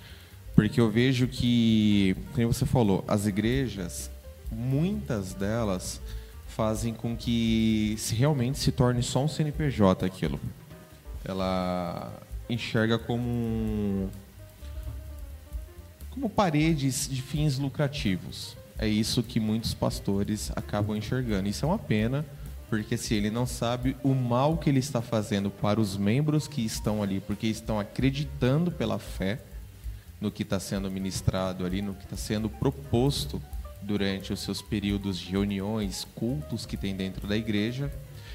Porque 0.58 0.82
eu 0.82 0.90
vejo 0.90 1.28
que, 1.28 2.16
como 2.34 2.52
você 2.52 2.66
falou, 2.66 3.06
as 3.08 3.28
igrejas, 3.28 4.10
muitas 4.52 5.36
delas 5.36 6.02
fazem 6.48 6.96
com 6.96 7.16
que 7.16 7.94
se 8.00 8.16
realmente 8.16 8.58
se 8.58 8.72
torne 8.72 9.04
só 9.04 9.24
um 9.24 9.28
CNPJ 9.28 10.04
aquilo. 10.04 10.40
Ela 11.24 12.12
enxerga 12.50 12.98
como 12.98 13.24
um- 13.30 14.10
como 16.10 16.28
paredes 16.28 17.08
de 17.08 17.22
fins 17.22 17.60
lucrativos. 17.60 18.58
É 18.80 18.88
isso 18.88 19.22
que 19.22 19.40
muitos 19.40 19.76
pastores 19.76 20.52
acabam 20.56 20.98
enxergando. 20.98 21.48
Isso 21.48 21.66
é 21.66 21.68
uma 21.68 21.78
pena, 21.78 22.26
porque 22.68 22.98
se 22.98 23.14
ele 23.14 23.30
não 23.30 23.46
sabe 23.46 23.96
o 24.04 24.16
mal 24.16 24.58
que 24.58 24.72
ele 24.72 24.80
está 24.80 25.04
fazendo 25.04 25.52
para 25.52 25.80
os 25.80 25.96
membros 25.96 26.48
que 26.48 26.66
estão 26.66 27.04
ali, 27.04 27.20
porque 27.20 27.46
estão 27.46 27.80
acreditando 27.80 28.72
pela 28.72 28.98
fé 28.98 29.38
no 30.20 30.32
que 30.32 30.44
está 30.44 30.60
sendo 30.60 30.90
ministrado 30.90 31.66
ali, 31.66 31.82
no 31.82 31.94
que 31.94 32.04
está 32.04 32.18
sendo 32.18 32.50
proposto 32.50 33.42
durante 33.82 34.34
os 34.34 34.40
seus 34.40 34.62
períodos 34.62 35.18
de 35.18 35.32
reuniões, 35.32 36.06
cultos 36.16 36.66
que 36.66 36.76
tem 36.76 36.96
dentro 36.96 37.28
da 37.28 37.38
igreja, 37.38 37.92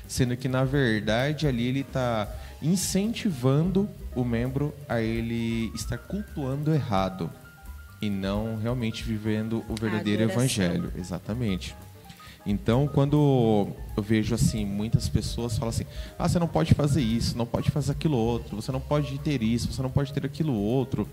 sendo 0.06 0.36
que 0.36 0.48
na 0.48 0.64
verdade 0.64 1.46
ali 1.46 1.66
ele 1.66 1.80
está 1.80 2.28
incentivando 2.60 3.88
o 4.14 4.24
membro 4.24 4.74
a 4.88 5.00
ele 5.00 5.72
estar 5.74 5.98
cultuando 5.98 6.72
errado 6.72 7.30
e 8.00 8.10
não 8.10 8.56
realmente 8.56 9.02
vivendo 9.04 9.64
o 9.68 9.74
verdadeiro 9.74 10.22
evangelho, 10.22 10.92
exatamente. 10.96 11.74
Então, 12.44 12.88
quando 12.88 13.68
eu 13.96 14.02
vejo 14.02 14.34
assim, 14.34 14.66
muitas 14.66 15.08
pessoas 15.08 15.56
falam 15.56 15.68
assim: 15.68 15.86
"Ah, 16.18 16.28
você 16.28 16.38
não 16.38 16.48
pode 16.48 16.74
fazer 16.74 17.00
isso, 17.00 17.38
não 17.38 17.46
pode 17.46 17.70
fazer 17.70 17.92
aquilo 17.92 18.16
outro, 18.16 18.56
você 18.56 18.72
não 18.72 18.80
pode 18.80 19.16
ter 19.20 19.42
isso, 19.42 19.72
você 19.72 19.80
não 19.80 19.90
pode 19.90 20.12
ter 20.12 20.26
aquilo 20.26 20.52
outro". 20.52 21.08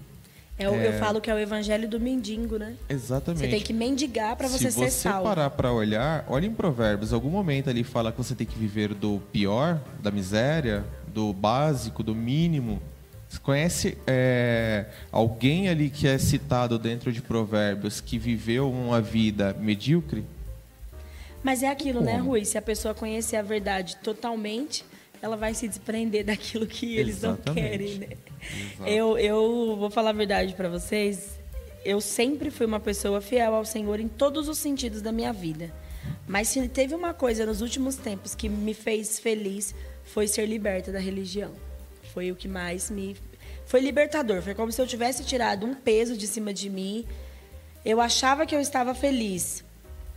É 0.60 0.69
o- 0.69 0.76
Eu 0.76 0.91
É. 0.91 0.98
falo 1.00 1.22
que 1.22 1.32
é 1.32 1.34
o 1.34 1.39
evangelho 1.39 1.88
do 1.88 2.00
mendigo, 2.00 2.58
né? 2.60 2.76
Exatamente. 2.89 3.39
Você 3.45 3.48
tem 3.48 3.62
que 3.62 3.72
mendigar 3.74 4.36
para 4.36 4.48
você 4.50 4.69
Se 4.69 4.72
ser 4.74 4.80
você 4.89 4.91
salvo. 4.91 5.24
parar 5.24 5.50
para 5.50 5.72
olhar, 5.72 6.26
olha 6.28 6.45
em 6.45 6.54
Provérbios, 6.54 7.13
algum 7.13 7.30
momento 7.30 7.69
ali 7.69 7.84
fala 7.84 8.12
que 8.12 8.17
você 8.17 8.36
tem 8.36 8.45
que 8.45 8.60
viver 8.60 8.93
do 8.93 9.22
pior, 9.32 9.80
da 10.04 10.12
miséria, 10.12 10.84
do 11.08 11.32
básico, 11.32 12.04
do 12.04 12.13
mínimo. 12.13 12.82
Você 13.30 13.39
conhece 13.39 13.98
é, 14.06 14.86
alguém 15.12 15.69
ali 15.69 15.89
que 15.89 16.08
é 16.08 16.17
citado 16.17 16.78
dentro 16.78 17.12
de 17.13 17.22
Provérbios 17.22 18.02
que 18.02 18.17
viveu 18.17 18.69
uma 18.69 19.00
vida 19.00 19.56
medíocre? 19.60 20.26
Mas 21.41 21.63
é 21.63 21.69
aquilo, 21.69 22.02
né, 22.02 22.13
Como? 22.17 22.32
Rui? 22.32 22.43
Se 22.43 22.58
a 22.58 22.62
pessoa 22.62 22.93
conhecer 22.93 23.38
a 23.38 23.41
verdade 23.41 23.95
totalmente, 24.04 24.84
ela 25.21 25.36
vai 25.36 25.53
se 25.53 25.67
desprender 25.67 26.25
daquilo 26.25 26.65
que 26.65 26.95
eles 26.95 27.21
não 27.21 27.32
Exatamente. 27.32 27.69
querem, 27.69 27.95
né? 27.95 28.08
Exato. 28.73 28.89
Eu, 28.89 29.17
eu 29.17 29.75
vou 29.77 29.89
falar 29.89 30.12
a 30.12 30.13
verdade 30.13 30.53
para 30.53 30.69
vocês. 30.69 31.38
Eu 31.84 32.01
sempre 32.01 32.49
fui 32.51 32.65
uma 32.65 32.79
pessoa 32.79 33.21
fiel 33.21 33.55
ao 33.55 33.65
Senhor 33.65 33.99
em 33.99 34.08
todos 34.08 34.47
os 34.47 34.58
sentidos 34.58 35.01
da 35.01 35.12
minha 35.12 35.34
vida. 35.34 35.73
Mas 36.27 36.47
se 36.49 36.67
teve 36.67 36.93
uma 36.95 37.13
coisa 37.13 37.45
nos 37.45 37.62
últimos 37.62 37.95
tempos 37.95 38.36
que 38.36 38.47
me 38.47 38.73
fez 38.73 39.19
feliz, 39.19 39.73
foi 40.03 40.27
ser 40.27 40.45
liberta 40.45 40.91
da 40.91 40.99
religião. 40.99 41.51
Foi 42.13 42.32
o 42.32 42.36
que 42.36 42.47
mais 42.47 42.89
me. 42.89 43.15
Foi 43.65 43.79
libertador. 43.82 44.41
Foi 44.41 44.55
como 44.55 44.71
se 44.71 44.82
eu 44.82 44.88
tivesse 44.88 45.23
tirado 45.23 45.65
um 45.65 45.73
peso 45.73 46.17
de 46.17 46.27
cima 46.27 46.53
de 46.53 46.69
mim. 46.69 47.05
Eu 47.84 48.01
achava 48.01 48.45
que 48.45 48.55
eu 48.55 48.60
estava 48.60 48.93
feliz, 48.93 49.63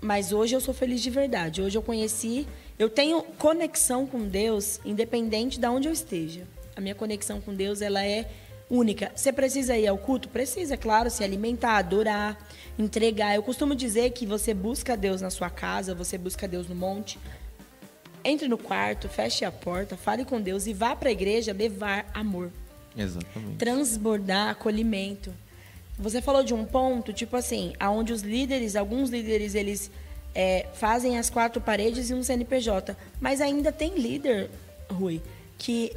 mas 0.01 0.33
hoje 0.33 0.55
eu 0.55 0.61
sou 0.61 0.75
feliz 0.75 1.01
de 1.01 1.11
verdade. 1.11 1.62
Hoje 1.62 1.79
eu 1.79 1.83
conheci, 1.83 2.47
eu 2.83 2.90
tenho 2.90 3.23
conexão 3.23 4.07
com 4.07 4.27
Deus, 4.27 4.81
independente 4.85 5.59
de 5.61 5.66
onde 5.68 5.87
eu 5.87 5.92
esteja. 5.92 6.42
A 6.75 6.81
minha 6.81 6.97
conexão 6.97 7.40
com 7.40 7.55
Deus, 7.55 7.81
ela 7.81 8.05
é 8.05 8.29
única. 8.68 9.12
Você 9.14 9.33
precisa 9.33 9.77
ir 9.77 9.87
ao 9.87 9.97
culto? 9.97 10.29
Precisa, 10.29 10.75
é 10.75 10.77
claro, 10.77 11.09
se 11.09 11.23
alimentar, 11.23 11.77
adorar, 11.77 12.37
entregar. 12.77 13.37
Eu 13.37 13.42
costumo 13.45 13.77
dizer 13.77 14.11
que 14.11 14.27
você 14.27 14.53
busca 14.53 14.97
Deus 14.97 15.21
na 15.21 15.31
sua 15.31 15.49
casa, 15.49 15.95
você 15.95 16.18
busca 16.18 16.49
Deus 16.49 16.66
no 16.68 16.75
monte. 16.75 17.21
Entre 18.25 18.49
no 18.49 18.59
quarto, 18.59 19.09
feche 19.09 19.45
a 19.45 19.53
porta, 19.53 19.97
fale 19.97 20.25
com 20.25 20.40
Deus 20.40 20.66
e 20.66 20.73
vá 20.73 20.97
para 20.97 21.09
a 21.09 21.12
igreja 21.12 21.53
levar 21.53 22.11
amor 22.12 22.51
Exatamente. 22.97 23.59
transbordar 23.59 24.51
acolhimento. 24.51 25.33
Você 25.99 26.21
falou 26.21 26.42
de 26.42 26.53
um 26.53 26.64
ponto, 26.64 27.12
tipo 27.12 27.37
assim, 27.37 27.75
aonde 27.79 28.12
os 28.12 28.23
líderes, 28.23 28.75
alguns 28.75 29.09
líderes, 29.09 29.55
eles 29.55 29.88
é, 30.35 30.66
fazem 30.75 31.18
as 31.18 31.29
quatro 31.31 31.61
paredes 31.61 32.11
e 32.11 32.14
um 32.14 32.23
CNPJ, 32.23 32.97
mas 33.21 33.40
ainda 33.40 33.71
tem 33.71 33.95
líder, 33.95 34.51
Rui, 34.90 35.23
que 35.59 35.92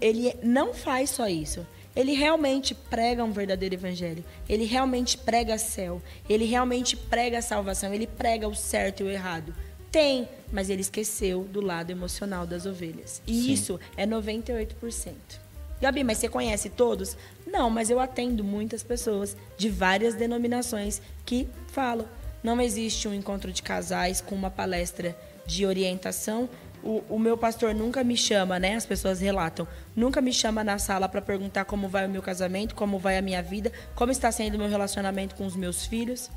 ele 0.00 0.34
não 0.42 0.72
faz 0.74 1.10
só 1.10 1.26
isso. 1.28 1.66
Ele 1.94 2.12
realmente 2.12 2.74
prega 2.74 3.24
um 3.24 3.32
verdadeiro 3.32 3.74
evangelho. 3.74 4.24
Ele 4.48 4.64
realmente 4.64 5.18
prega 5.18 5.58
céu. 5.58 6.00
Ele 6.28 6.44
realmente 6.44 6.96
prega 6.96 7.42
salvação. 7.42 7.92
Ele 7.92 8.06
prega 8.06 8.46
o 8.46 8.54
certo 8.54 9.00
e 9.00 9.04
o 9.04 9.10
errado. 9.10 9.52
Tem, 9.90 10.28
mas 10.52 10.70
ele 10.70 10.82
esqueceu 10.82 11.42
do 11.42 11.60
lado 11.60 11.90
emocional 11.90 12.46
das 12.46 12.64
ovelhas. 12.64 13.20
E 13.26 13.34
Sim. 13.34 13.52
isso 13.52 13.80
é 13.96 14.06
98%. 14.06 15.14
Gabi, 15.80 16.04
mas 16.04 16.18
você 16.18 16.28
conhece 16.28 16.68
todos? 16.68 17.16
Não, 17.46 17.70
mas 17.70 17.90
eu 17.90 17.98
atendo 17.98 18.44
muitas 18.44 18.82
pessoas 18.82 19.36
de 19.56 19.68
várias 19.68 20.14
denominações 20.14 21.00
que 21.24 21.48
falam. 21.68 22.06
Não 22.42 22.60
existe 22.60 23.06
um 23.06 23.14
encontro 23.14 23.52
de 23.52 23.62
casais 23.62 24.20
com 24.20 24.34
uma 24.34 24.50
palestra 24.50 25.16
de 25.46 25.66
orientação. 25.66 26.48
O, 26.82 27.02
o 27.10 27.18
meu 27.18 27.36
pastor 27.36 27.74
nunca 27.74 28.02
me 28.02 28.16
chama, 28.16 28.58
né? 28.58 28.74
As 28.74 28.86
pessoas 28.86 29.20
relatam. 29.20 29.68
Nunca 29.94 30.20
me 30.20 30.32
chama 30.32 30.64
na 30.64 30.78
sala 30.78 31.08
para 31.08 31.20
perguntar 31.20 31.66
como 31.66 31.88
vai 31.88 32.06
o 32.06 32.10
meu 32.10 32.22
casamento, 32.22 32.74
como 32.74 32.98
vai 32.98 33.18
a 33.18 33.22
minha 33.22 33.42
vida, 33.42 33.70
como 33.94 34.10
está 34.10 34.32
sendo 34.32 34.54
o 34.54 34.58
meu 34.58 34.68
relacionamento 34.68 35.34
com 35.34 35.44
os 35.44 35.54
meus 35.54 35.84
filhos. 35.84 36.30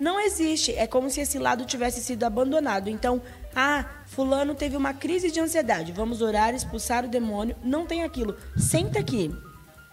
Não 0.00 0.18
existe. 0.18 0.74
É 0.74 0.86
como 0.86 1.10
se 1.10 1.20
esse 1.20 1.38
lado 1.38 1.64
tivesse 1.64 2.00
sido 2.00 2.24
abandonado. 2.24 2.88
Então, 2.88 3.20
ah, 3.54 3.84
fulano 4.06 4.54
teve 4.54 4.76
uma 4.76 4.94
crise 4.94 5.30
de 5.30 5.40
ansiedade. 5.40 5.92
Vamos 5.92 6.20
orar, 6.22 6.54
expulsar 6.54 7.04
o 7.04 7.08
demônio. 7.08 7.54
Não 7.62 7.86
tem 7.86 8.02
aquilo. 8.02 8.36
Senta 8.56 8.98
aqui. 8.98 9.30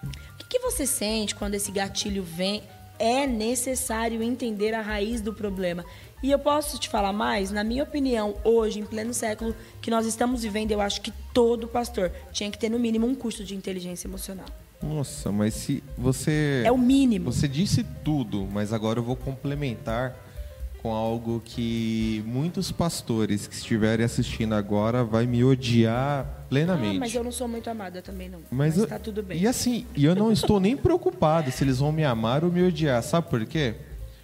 O 0.03 0.37
que, 0.37 0.45
que 0.47 0.59
você 0.59 0.87
sente 0.87 1.35
quando 1.35 1.55
esse 1.55 1.71
gatilho 1.71 2.23
vem? 2.23 2.63
É 3.03 3.25
necessário 3.25 4.21
entender 4.21 4.75
a 4.75 4.81
raiz 4.81 5.21
do 5.21 5.33
problema. 5.33 5.83
E 6.21 6.29
eu 6.29 6.37
posso 6.37 6.77
te 6.77 6.87
falar 6.87 7.11
mais? 7.11 7.49
Na 7.49 7.63
minha 7.63 7.81
opinião, 7.81 8.35
hoje, 8.43 8.79
em 8.79 8.85
pleno 8.85 9.11
século 9.11 9.55
que 9.81 9.89
nós 9.89 10.05
estamos 10.05 10.43
vivendo, 10.43 10.69
eu 10.69 10.79
acho 10.79 11.01
que 11.01 11.11
todo 11.33 11.67
pastor 11.67 12.11
tinha 12.31 12.51
que 12.51 12.59
ter, 12.59 12.69
no 12.69 12.77
mínimo, 12.77 13.07
um 13.07 13.15
curso 13.15 13.43
de 13.43 13.55
inteligência 13.55 14.07
emocional. 14.07 14.45
Nossa, 14.83 15.31
mas 15.31 15.55
se 15.55 15.83
você 15.97 16.61
É 16.63 16.71
o 16.71 16.77
mínimo. 16.77 17.31
Você 17.31 17.47
disse 17.47 17.83
tudo, 18.03 18.47
mas 18.51 18.71
agora 18.71 18.99
eu 18.99 19.03
vou 19.03 19.15
complementar 19.15 20.15
com 20.81 20.91
algo 20.91 21.41
que 21.45 22.23
muitos 22.25 22.71
pastores 22.71 23.45
que 23.45 23.53
estiverem 23.53 24.03
assistindo 24.03 24.53
agora 24.55 25.03
vai 25.03 25.27
me 25.27 25.43
odiar 25.43 26.45
plenamente. 26.49 26.97
Ah, 26.97 26.99
mas 26.99 27.13
eu 27.13 27.23
não 27.23 27.31
sou 27.31 27.47
muito 27.47 27.69
amada 27.69 28.01
também, 28.01 28.29
não. 28.29 28.39
Mas, 28.49 28.75
Mas, 28.75 28.77
eu- 28.77 28.87
tá 28.87 28.97
tudo 28.97 29.21
bem. 29.21 29.39
E 29.39 29.47
assim, 29.47 29.85
eu 29.95 30.15
não 30.15 30.31
estou 30.31 30.59
nem 30.59 30.75
preocupado 30.75 31.51
se 31.51 31.63
eles 31.63 31.77
vão 31.77 31.91
me 31.91 32.03
amar 32.03 32.43
ou 32.43 32.51
me 32.51 32.63
odiar. 32.63 33.01
Sabe 33.03 33.29
por 33.29 33.45
quê? 33.45 33.75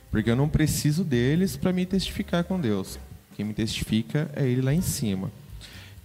Porque 0.10 0.32
eu 0.32 0.36
não 0.36 0.50
preciso 0.50 1.04
deles 1.04 1.56
para 1.56 1.72
me 1.72 1.86
testificar 1.86 2.44
com 2.44 2.60
Deus. 2.60 2.98
Quem 3.36 3.46
me 3.46 3.54
testifica 3.54 4.30
é 4.36 4.44
Ele 4.48 4.62
lá 4.62 4.74
em 4.74 4.82
cima. 4.82 5.32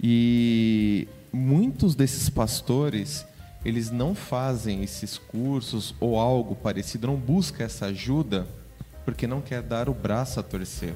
E 0.03 1.09
muitos 1.33 1.95
desses 1.95 2.29
pastores, 2.29 3.25
eles 3.65 3.91
não 3.91 4.15
fazem 4.15 4.83
esses 4.83 5.17
cursos 5.17 5.95
ou 5.99 6.19
algo 6.19 6.55
parecido, 6.55 7.07
não 7.07 7.17
busca 7.17 7.65
essa 7.65 7.87
ajuda 7.87 8.47
porque 9.05 9.27
não 9.27 9.41
quer 9.41 9.63
dar 9.63 9.89
o 9.89 9.95
braço 9.95 10.39
a 10.41 10.43
torcer. 10.43 10.95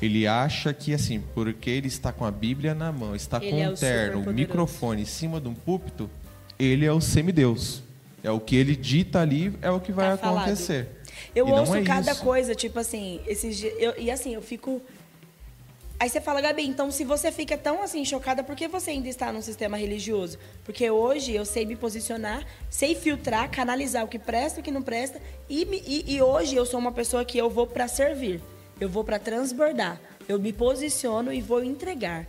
Ele 0.00 0.26
acha 0.26 0.72
que 0.74 0.92
assim, 0.92 1.22
porque 1.34 1.70
ele 1.70 1.86
está 1.86 2.12
com 2.12 2.24
a 2.24 2.30
Bíblia 2.30 2.74
na 2.74 2.90
mão, 2.90 3.14
está 3.14 3.36
Ele 3.40 3.50
com 3.50 3.56
é 3.62 3.68
um 3.68 3.72
o 3.72 3.76
terno, 3.76 4.06
superpoderoso. 4.18 4.34
microfone 4.34 5.02
em 5.02 5.06
cima 5.06 5.40
de 5.40 5.46
um 5.48 5.54
púlpito, 5.54 6.10
ele 6.58 6.84
é 6.84 6.92
o 6.92 7.00
semideus. 7.00 7.82
É 8.24 8.30
o 8.30 8.38
que 8.38 8.54
ele 8.54 8.76
dita 8.76 9.20
ali, 9.20 9.52
é 9.62 9.70
o 9.70 9.80
que 9.80 9.90
vai 9.92 10.10
Tá 10.12 10.16
falado. 10.16 10.44
acontecer. 10.44 10.88
Eu 11.34 11.48
E 11.48 11.52
ouço 11.52 11.74
é 11.74 11.82
cada 11.82 12.12
isso. 12.12 12.22
coisa, 12.22 12.54
tipo 12.54 12.78
assim, 12.78 13.20
esses 13.26 13.56
dias, 13.56 13.74
eu- 13.78 13.94
e 13.98 14.10
assim, 14.10 14.34
eu 14.34 14.42
fico. 14.42 14.80
Aí 16.02 16.08
você 16.10 16.20
fala, 16.20 16.40
Gabi, 16.40 16.66
então 16.66 16.90
se 16.90 17.04
você 17.04 17.30
fica 17.30 17.56
tão 17.56 17.80
assim 17.80 18.04
chocada, 18.04 18.42
por 18.42 18.56
que 18.56 18.66
você 18.66 18.90
ainda 18.90 19.08
está 19.08 19.32
num 19.32 19.40
sistema 19.40 19.76
religioso? 19.76 20.36
Porque 20.64 20.90
hoje 20.90 21.32
eu 21.32 21.44
sei 21.44 21.64
me 21.64 21.76
posicionar, 21.76 22.44
sei 22.68 22.96
filtrar, 22.96 23.48
canalizar 23.48 24.04
o 24.04 24.08
que 24.08 24.18
presta 24.18 24.58
o 24.58 24.64
que 24.64 24.72
não 24.72 24.82
presta, 24.82 25.22
e, 25.48 25.62
e- 25.62 26.16
e 26.16 26.20
hoje 26.20 26.56
eu 26.56 26.66
sou 26.66 26.80
uma 26.80 26.90
pessoa 26.90 27.24
que 27.24 27.38
eu 27.38 27.48
vou 27.48 27.68
para 27.68 27.86
servir, 27.86 28.40
eu 28.80 28.88
vou 28.88 29.04
para 29.04 29.16
transbordar, 29.20 30.00
eu 30.28 30.40
me 30.40 30.52
posiciono 30.52 31.32
e 31.32 31.40
vou 31.40 31.62
entregar. 31.62 32.26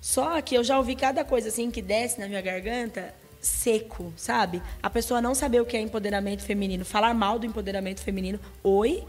Só 0.00 0.40
que 0.40 0.54
eu 0.54 0.64
já 0.64 0.78
ouvi 0.78 0.96
cada 0.96 1.22
coisa 1.22 1.48
assim 1.48 1.70
que 1.70 1.82
desce 1.82 2.18
na 2.18 2.26
minha 2.26 2.40
garganta 2.40 3.14
seco, 3.42 4.10
sabe? 4.16 4.62
A 4.82 4.88
pessoa 4.88 5.20
não 5.20 5.34
saber 5.34 5.60
o 5.60 5.66
que 5.66 5.76
é 5.76 5.80
empoderamento 5.82 6.44
feminino, 6.44 6.82
falar 6.82 7.12
mal 7.12 7.38
do 7.38 7.44
empoderamento 7.44 8.00
feminino. 8.00 8.40
Oi, 8.64 9.04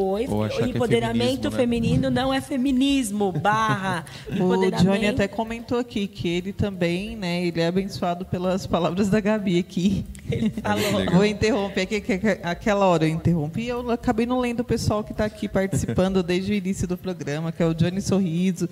oi, 0.00 0.26
Ou 0.28 0.44
achar 0.44 0.56
o 0.56 0.58
que 0.64 0.64
é 0.64 0.68
empoderamento 0.74 1.50
né? 1.50 1.56
feminino 1.56 2.10
não 2.10 2.32
é 2.32 2.40
feminismo, 2.40 3.32
barra. 3.32 4.04
O. 4.40 4.70
Johnny 4.82 5.06
até 5.06 5.26
comentou 5.28 5.78
aqui 5.78 6.06
que 6.06 6.28
ele 6.28 6.52
também, 6.52 7.16
né, 7.16 7.44
ele 7.44 7.60
é 7.60 7.66
abençoado 7.66 8.24
pelas 8.24 8.66
palavras 8.66 9.08
da 9.08 9.20
Gabi 9.20 9.58
aqui. 9.58 10.04
Ele 10.30 10.50
falou. 10.50 11.04
Vou 11.12 11.24
interromper 11.24 11.82
aqui, 11.82 12.00
que 12.00 12.18
que- 12.18 12.40
aquela 12.42 12.86
hora 12.86 13.04
eu 13.06 13.10
interrompi 13.10 13.62
e 13.62 13.68
eu 13.68 13.90
acabei 13.90 14.26
não 14.26 14.38
lendo 14.40 14.60
o 14.60 14.64
pessoal 14.64 15.02
que 15.02 15.12
está 15.12 15.24
aqui 15.24 15.48
participando 15.48 16.22
desde 16.22 16.52
o 16.52 16.54
início 16.54 16.86
do 16.86 16.96
programa, 16.96 17.50
que 17.52 17.62
é 17.62 17.66
o 17.66 17.74
Johnny 17.74 18.00
Sorriso, 18.02 18.68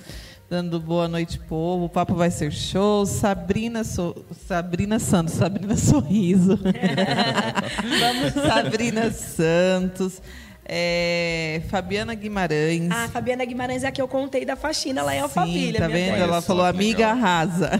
dando 0.49 0.79
boa 0.79 1.09
noite, 1.09 1.39
povo. 1.39 1.87
O 1.87 1.89
papo 1.89 2.14
vai 2.14 2.31
ser 2.31 2.53
show. 2.53 3.05
Sabrina, 3.07 3.83
so, 3.85 4.14
Sabrina 4.47 4.99
Santos, 4.99 5.35
Sabrina 5.35 5.77
Sorriso. 5.77 6.59
Sabrina 8.47 9.11
Santos. 9.11 10.20
É, 10.69 11.61
Fabiana 11.69 12.14
Guimarães. 12.14 12.91
A 12.91 13.09
Fabiana 13.09 13.45
Guimarães 13.45 13.85
é 13.85 13.87
a 13.89 13.93
que 13.93 14.03
eu 14.03 14.09
contei 14.09 14.45
da 14.45 14.57
faxina 14.57 15.03
lá 15.03 15.14
em 15.14 15.19
Sim, 15.19 15.23
Alphaville. 15.23 15.79
tá 15.79 15.87
vendo? 15.89 16.17
Ela 16.17 16.43
falou 16.43 16.64
amiga 16.64 16.99
legal. 16.99 17.11
arrasa. 17.12 17.71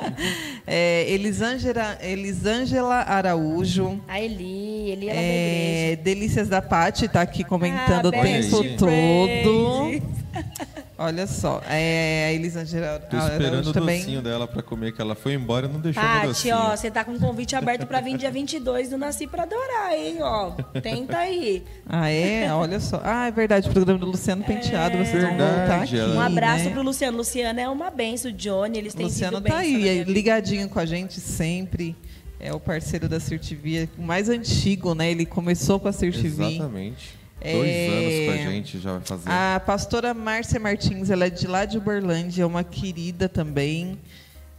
é, 0.66 1.08
Elisângela, 1.10 1.98
Elisângela 2.00 2.96
Araújo. 3.02 4.00
A 4.08 4.20
Eli, 4.20 4.90
Eli 4.90 5.08
ela 5.08 5.20
é 5.20 5.22
da. 5.22 5.92
É, 5.92 5.96
Delícias 5.96 6.48
da 6.48 6.60
Pati 6.60 7.08
tá 7.08 7.22
aqui 7.22 7.44
comentando 7.44 8.06
Ah, 8.06 8.08
o 8.08 8.12
tempo 8.12 8.64
todo. 8.76 10.02
Olha 10.98 11.26
só, 11.26 11.60
é, 11.68 12.28
a 12.28 12.32
Elisângela 12.32 12.98
Tô 13.00 13.18
esperando 13.18 13.66
o 13.68 13.72
também. 13.72 13.98
docinho 13.98 14.22
dela 14.22 14.48
para 14.48 14.62
comer, 14.62 14.92
que 14.92 15.00
ela 15.02 15.14
foi 15.14 15.34
embora 15.34 15.66
e 15.66 15.68
não 15.70 15.78
deixou 15.78 16.02
meu 16.02 16.10
Pati, 16.12 16.26
docinho. 16.28 16.56
ó, 16.56 16.74
você 16.74 16.90
tá 16.90 17.04
com 17.04 17.12
um 17.12 17.18
convite 17.18 17.54
aberto 17.54 17.86
pra 17.86 18.00
vir 18.00 18.16
dia 18.16 18.30
22 18.30 18.88
do 18.88 18.96
Nasci 18.96 19.26
pra 19.26 19.42
Adorar, 19.42 19.92
hein, 19.92 20.16
ó. 20.22 20.52
Tenta 20.80 21.18
aí. 21.18 21.62
Ah, 21.86 22.08
é? 22.08 22.50
Olha 22.50 22.80
só. 22.80 22.98
Ah, 23.04 23.26
é 23.26 23.30
verdade, 23.30 23.68
o 23.68 23.72
programa 23.72 23.98
do 24.00 24.06
Luciano 24.06 24.42
Penteado, 24.42 24.96
vocês 24.96 25.22
vão 25.22 25.32
voltar 25.36 25.54
Verdade, 25.56 25.82
aqui. 25.84 25.98
ela- 25.98 26.14
Um 26.16 26.20
abraço 26.20 26.64
né? 26.64 26.70
pro 26.70 26.82
Luciano. 26.82 27.16
Luciano 27.18 27.60
é 27.60 27.68
uma 27.68 27.90
benção. 27.90 28.30
O 28.30 28.34
Johnny, 28.34 28.78
eles 28.78 28.94
têm 28.94 29.04
Luciano 29.04 29.36
sido 29.36 29.46
tá 29.48 29.58
aí, 29.58 30.02
ligadinho 30.04 30.66
com 30.68 30.78
a 30.78 30.86
gente 30.86 31.20
sempre. 31.20 31.94
É 32.40 32.52
o 32.54 32.60
parceiro 32.60 33.08
da 33.08 33.18
Sirtivia, 33.20 33.88
o 33.98 34.02
mais 34.02 34.28
antigo, 34.28 34.94
né? 34.94 35.10
Ele 35.10 35.24
começou 35.26 35.78
com 35.80 35.88
a 35.88 35.92
Sirtivia. 35.92 36.46
Exatamente. 36.48 37.15
É, 37.40 37.52
Dois 37.52 37.92
anos 37.92 38.26
com 38.26 38.48
a 38.48 38.52
gente 38.52 38.78
já 38.78 38.92
vai 38.92 39.00
fazer. 39.02 39.30
A 39.30 39.60
pastora 39.64 40.14
Márcia 40.14 40.58
Martins, 40.58 41.10
ela 41.10 41.26
é 41.26 41.30
de 41.30 41.46
lá 41.46 41.64
de 41.64 41.78
Uberlândia, 41.78 42.42
é 42.42 42.46
uma 42.46 42.64
querida 42.64 43.28
também. 43.28 43.98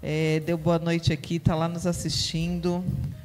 É, 0.01 0.39
deu 0.45 0.57
boa 0.57 0.77
noite 0.77 1.11
aqui, 1.11 1.37
está 1.37 1.55
lá 1.55 1.67
nos 1.67 1.87
assistindo. 1.87 2.83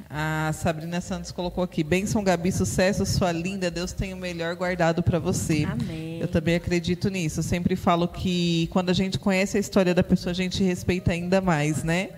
A 0.09 0.51
Sabrina 0.53 1.01
Santos 1.01 1.31
colocou 1.31 1.63
aqui: 1.63 1.83
Benção, 1.83 2.23
Gabi, 2.23 2.51
sucesso, 2.51 3.05
sua 3.05 3.31
linda. 3.31 3.71
Deus 3.71 3.93
tem 3.93 4.13
o 4.13 4.17
melhor 4.17 4.55
guardado 4.55 5.01
para 5.01 5.17
você. 5.17 5.65
Amém. 5.65 6.19
Eu 6.19 6.27
também 6.27 6.55
acredito 6.55 7.09
nisso. 7.09 7.39
Eu 7.39 7.43
sempre 7.43 7.75
falo 7.75 8.07
que 8.07 8.67
quando 8.71 8.89
a 8.89 8.93
gente 8.93 9.17
conhece 9.17 9.57
a 9.57 9.59
história 9.59 9.93
da 9.93 10.03
pessoa, 10.03 10.31
a 10.31 10.35
gente 10.35 10.63
respeita 10.63 11.11
ainda 11.11 11.41
mais, 11.41 11.83
né? 11.83 12.09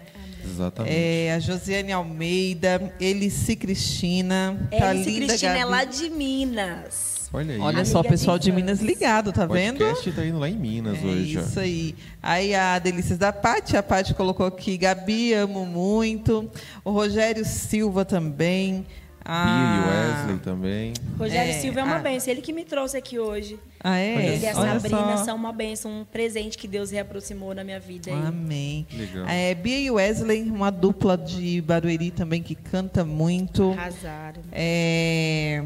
Exatamente. 0.43 0.93
É, 0.95 1.33
a 1.33 1.39
Josiane 1.39 1.91
Almeida, 1.91 2.93
Elice 2.99 3.55
Cristina. 3.55 4.57
tá 4.77 4.89
Alice 4.89 5.09
linda, 5.09 5.27
Cristina 5.27 5.53
é 5.53 5.59
Gabi. 5.59 5.71
lá 5.71 5.83
de 5.85 6.09
Minas. 6.09 7.14
Olha 7.35 7.53
aí. 7.53 7.59
Olha 7.59 7.85
só, 7.85 7.99
o 7.99 8.03
de 8.03 8.09
pessoal 8.09 8.39
de. 8.39 8.51
Minas 8.51 8.79
ligado, 8.81 9.31
tá 9.33 9.45
o 9.45 9.49
vendo? 9.49 9.77
podcast 9.79 10.11
tá 10.13 10.25
indo 10.25 10.39
lá 10.39 10.49
em 10.49 10.55
Minas 10.55 10.97
É 11.03 11.05
hoje. 11.05 11.37
ó. 11.37 11.41
isso 11.41 11.59
aí. 11.59 11.95
Aí 12.23 12.55
a 12.55 12.79
Delícias 12.79 13.17
da 13.17 13.33
Pati, 13.33 13.75
a 13.75 13.83
Pati 13.83 14.13
colocou 14.13 14.45
aqui, 14.45 14.77
Gabi, 14.77 15.33
amo 15.33 15.65
muito. 15.65 16.49
O 16.83 16.91
Rogério 16.91 17.43
Silva 17.43 18.05
também. 18.05 18.85
Bia 19.25 19.33
A... 19.33 19.83
e 19.83 20.21
Wesley 20.21 20.39
também. 20.39 20.93
Rogério 21.17 21.51
É, 21.51 21.59
Silva 21.59 21.79
é 21.79 21.83
uma 21.83 21.95
ah. 21.95 21.99
benção. 21.99 22.31
Ele 22.31 22.41
que 22.41 22.53
me 22.53 22.63
trouxe 22.63 22.95
aqui 22.95 23.17
hoje. 23.19 23.59
Ah, 23.87 23.99
é? 23.99 24.33
Ele 24.33 24.43
e 24.43 24.47
a 24.49 24.57
Olha 24.57 24.79
Sabrina 24.79 25.17
só. 25.17 25.25
são 25.25 25.35
uma 25.35 25.53
benção, 25.53 25.91
um 26.01 26.05
presente 26.05 26.57
que 26.57 26.67
Deus 26.67 26.89
reaproximou 26.89 27.53
na 27.53 27.63
minha 27.63 27.79
vida. 27.79 28.09
aí. 28.11 28.17
Amém. 28.25 28.87
Legal. 28.91 29.27
É, 29.27 29.53
Bia 29.53 29.77
e 29.77 29.91
Wesley, 29.91 30.41
uma 30.49 30.71
dupla 30.71 31.15
de 31.15 31.61
Barueri 31.61 32.09
também 32.09 32.41
que 32.41 32.55
canta 32.55 33.05
muito. 33.05 33.73
Arrasaram. 33.73 34.41
É... 34.51 35.63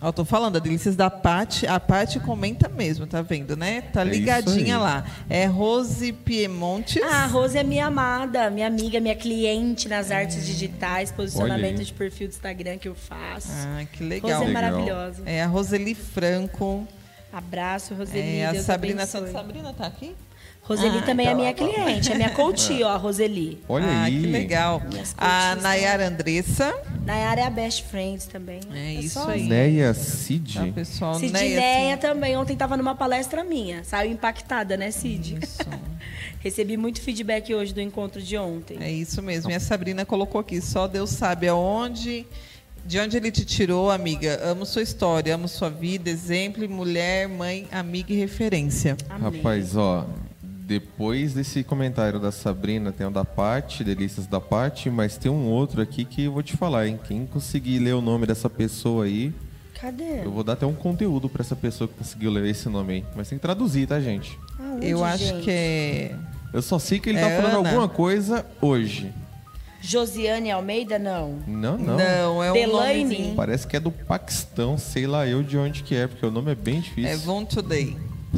Ó, 0.00 0.12
tô 0.12 0.24
falando, 0.24 0.56
a 0.56 0.58
Delícias 0.60 0.94
da 0.94 1.10
Pati. 1.10 1.66
A 1.66 1.80
Pati 1.80 2.20
comenta 2.20 2.68
mesmo, 2.68 3.04
tá 3.04 3.20
vendo, 3.20 3.56
né? 3.56 3.80
Tá 3.80 4.02
É 4.02 4.04
ligadinha 4.04 4.76
aí. 4.76 4.82
lá. 4.82 5.04
É 5.28 5.46
Rose 5.46 6.12
Piemontes. 6.12 7.02
Ah, 7.02 7.24
a 7.24 7.26
Rose 7.26 7.58
é 7.58 7.64
minha 7.64 7.86
amada, 7.86 8.48
minha 8.48 8.68
amiga, 8.68 9.00
minha 9.00 9.16
cliente 9.16 9.88
nas 9.88 10.12
artes 10.12 10.46
digitais, 10.46 11.10
posicionamento 11.10 11.82
de 11.82 11.92
perfil 11.92 12.28
do 12.28 12.30
Instagram 12.30 12.78
que 12.78 12.86
eu 12.88 12.94
faço. 12.94 13.48
Ah, 13.50 13.84
que 13.90 14.04
Rose 14.04 14.08
legal. 14.08 14.30
é 14.42 14.46
Legal. 14.46 14.52
maravilhosa. 14.52 15.22
É 15.26 15.42
a 15.42 15.46
Roseli 15.48 15.94
Franco. 15.96 16.86
Abraço, 17.32 17.94
Roseli. 17.94 18.38
É, 18.38 18.46
a 18.46 18.52
Deus 18.52 18.64
Sabrina 18.64 19.02
abençoe. 19.02 19.20
Santos. 19.20 19.32
Sabrina 19.32 19.72
tá 19.72 19.86
aqui? 19.86 20.14
Roseli 20.62 20.98
Ah, 20.98 21.02
também 21.02 21.26
é 21.28 21.30
então 21.30 21.40
minha 21.40 21.54
tá 21.54 21.64
cliente, 21.64 22.10
é 22.10 22.14
minha 22.16 22.30
coach, 22.34 22.82
ó, 22.82 22.88
a 22.88 22.96
Roseli. 22.96 23.62
Olha 23.68 23.86
ah, 23.86 24.02
aí. 24.04 24.20
que 24.20 24.26
legal. 24.26 24.82
Minhas 24.90 25.14
A 25.16 25.54
Nayara 25.56 26.08
Andressa. 26.08 26.74
Nayara 27.04 27.42
é 27.42 27.44
a 27.44 27.50
best 27.50 27.84
friends 27.84 28.26
também. 28.26 28.58
É 28.74 28.94
isso 28.94 29.14
só 29.20 29.28
aí. 29.30 29.42
as- 29.42 29.48
Neia 29.48 29.94
Cid. 29.94 30.54
Tá, 30.58 30.66
pessoal? 30.74 31.14
Sidneia 31.20 31.60
Neia, 31.60 31.96
também. 31.96 32.36
Ontem 32.36 32.56
tava 32.56 32.76
numa 32.76 32.96
palestra 32.96 33.44
minha. 33.44 33.84
Saiu 33.84 34.10
impactada, 34.10 34.76
né, 34.76 34.90
Cid? 34.90 35.38
Isso. 35.40 35.58
Recebi 36.40 36.76
muito 36.76 37.00
feedback 37.00 37.54
hoje 37.54 37.72
do 37.72 37.80
encontro 37.80 38.20
de 38.20 38.36
ontem. 38.36 38.76
É 38.80 38.90
isso 38.90 39.22
mesmo. 39.22 39.50
E 39.50 39.54
a 39.54 39.60
Sabrina 39.60 40.04
colocou 40.04 40.40
aqui, 40.40 40.60
só 40.60 40.88
Deus 40.88 41.10
sabe 41.10 41.46
aonde, 41.48 42.26
de 42.86 42.98
onde 43.00 43.16
ele 43.16 43.30
te 43.30 43.44
tirou, 43.44 43.90
amiga. 43.90 44.40
Amo 44.44 44.64
sua 44.64 44.82
história, 44.82 45.34
amo 45.34 45.48
sua 45.48 45.68
vida, 45.68 46.08
exemplo, 46.08 46.68
mulher, 46.68 47.28
mãe, 47.28 47.66
amiga 47.72 48.12
e 48.12 48.16
referência. 48.16 48.96
Amém. 49.10 49.40
Rapaz, 49.40 49.76
ó, 49.76 50.06
depois 50.42 51.34
desse 51.34 51.62
comentário 51.62 52.18
da 52.18 52.30
Sabrina, 52.32 52.92
tem 52.92 53.06
o 53.06 53.10
da 53.10 53.24
Pati, 53.24 53.84
Delícias 53.84 54.26
da 54.26 54.40
Pati, 54.40 54.90
mas 54.90 55.16
tem 55.16 55.30
um 55.30 55.46
outro 55.48 55.80
aqui 55.80 56.04
que 56.04 56.24
eu 56.24 56.32
vou 56.32 56.42
te 56.42 56.56
falar, 56.56 56.86
hein? 56.86 56.98
Quem 57.06 57.26
conseguir 57.26 57.78
ler 57.78 57.94
o 57.94 58.00
nome 58.00 58.26
dessa 58.26 58.48
pessoa 58.50 59.04
aí, 59.04 59.32
Cadê? 59.80 60.24
eu 60.24 60.30
vou 60.32 60.42
dar 60.42 60.54
até 60.54 60.66
um 60.66 60.74
conteúdo 60.74 61.28
pra 61.28 61.42
essa 61.42 61.54
pessoa 61.54 61.86
que 61.86 61.94
conseguiu 61.94 62.30
ler 62.30 62.46
esse 62.46 62.68
nome 62.68 62.94
aí. 62.94 63.04
Mas 63.14 63.28
tem 63.28 63.38
que 63.38 63.42
traduzir, 63.42 63.86
tá, 63.86 64.00
gente? 64.00 64.38
Aonde, 64.58 64.88
Eu 64.88 65.04
acho 65.04 65.24
gente? 65.24 65.44
que 65.44 65.50
é. 65.50 66.14
Eu 66.52 66.62
só 66.62 66.78
sei 66.78 66.98
que 66.98 67.10
ele 67.10 67.18
É 67.18 67.22
tá 67.22 67.42
falando 67.42 67.58
Ana. 67.60 67.68
alguma 67.68 67.88
coisa 67.88 68.46
hoje. 68.60 69.12
Josiane 69.86 70.50
Almeida, 70.50 70.98
não. 70.98 71.38
Não, 71.46 71.78
não. 71.78 71.96
Não, 71.96 72.42
é 72.42 72.50
um 72.50 72.54
Delaine. 72.54 73.04
nomezinho. 73.04 73.34
Parece 73.36 73.66
que 73.66 73.76
é 73.76 73.80
do 73.80 73.90
Paquistão, 73.90 74.76
sei 74.76 75.06
lá 75.06 75.26
eu 75.26 75.42
de 75.42 75.56
onde 75.56 75.82
que 75.82 75.94
é, 75.94 76.06
porque 76.06 76.26
o 76.26 76.30
nome 76.30 76.50
é 76.52 76.54
bem 76.54 76.80
difícil. 76.80 77.10
É 77.10 77.16
Von 77.16 77.44
Today. 77.44 77.96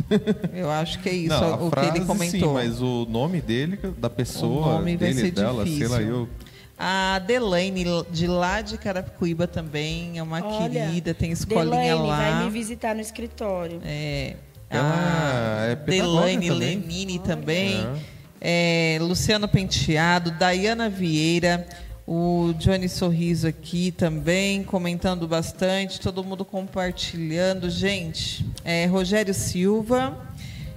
Eu 0.55 0.71
acho 0.71 1.01
que 1.01 1.09
é 1.09 1.13
isso 1.13 1.29
não, 1.41 1.55
a 1.55 1.57
o 1.63 1.71
frase, 1.71 1.91
que 1.91 1.99
ele 1.99 2.05
comentou. 2.05 2.41
sim, 2.41 2.55
mas 2.55 2.81
o 2.81 3.05
nome 3.09 3.41
dele, 3.41 3.79
da 3.97 4.09
pessoa, 4.11 4.67
O 4.67 4.73
nome 4.75 4.97
vai 4.97 5.09
dele, 5.13 5.21
ser 5.21 5.31
dela, 5.33 5.65
sei 5.67 5.89
lá 5.89 5.97
difícil. 5.97 6.01
eu. 6.17 6.29
A 6.79 7.15
Adelaine, 7.17 7.85
de 8.11 8.27
lá 8.29 8.61
de 8.61 8.79
Carapicuíba 8.79 9.49
também, 9.49 10.17
é 10.19 10.23
uma 10.23 10.41
Olha, 10.45 10.69
querida, 10.87 11.13
tem 11.15 11.33
escolinha 11.33 11.65
Delaine 11.71 12.07
lá. 12.07 12.17
vai 12.17 12.45
me 12.45 12.51
visitar 12.51 12.95
no 12.95 13.01
escritório. 13.01 13.81
É, 13.85 14.37
Ela 14.71 15.63
a 15.63 15.67
é 15.71 15.75
pedagoga 15.77 16.17
Delaine 16.19 16.49
também. 16.49 16.79
Lenine 16.79 17.19
também. 17.19 17.75
É, 17.81 18.18
Luciano 19.01 19.49
Penteado, 19.49 20.31
Dayana 20.31 20.89
Vieira, 20.89 21.67
o 22.07 22.55
Johnny 22.59 22.89
Sorriso 22.89 23.47
aqui 23.47 23.93
também, 23.93 24.65
comentando 24.65 25.29
bastante, 25.29 26.01
todo 26.01 26.25
mundo 26.25 26.45
compartilhando. 26.45 27.69
Gente, 27.69 28.47
é, 28.65 28.87
Rogério 28.87 29.35
Silva 29.35 30.17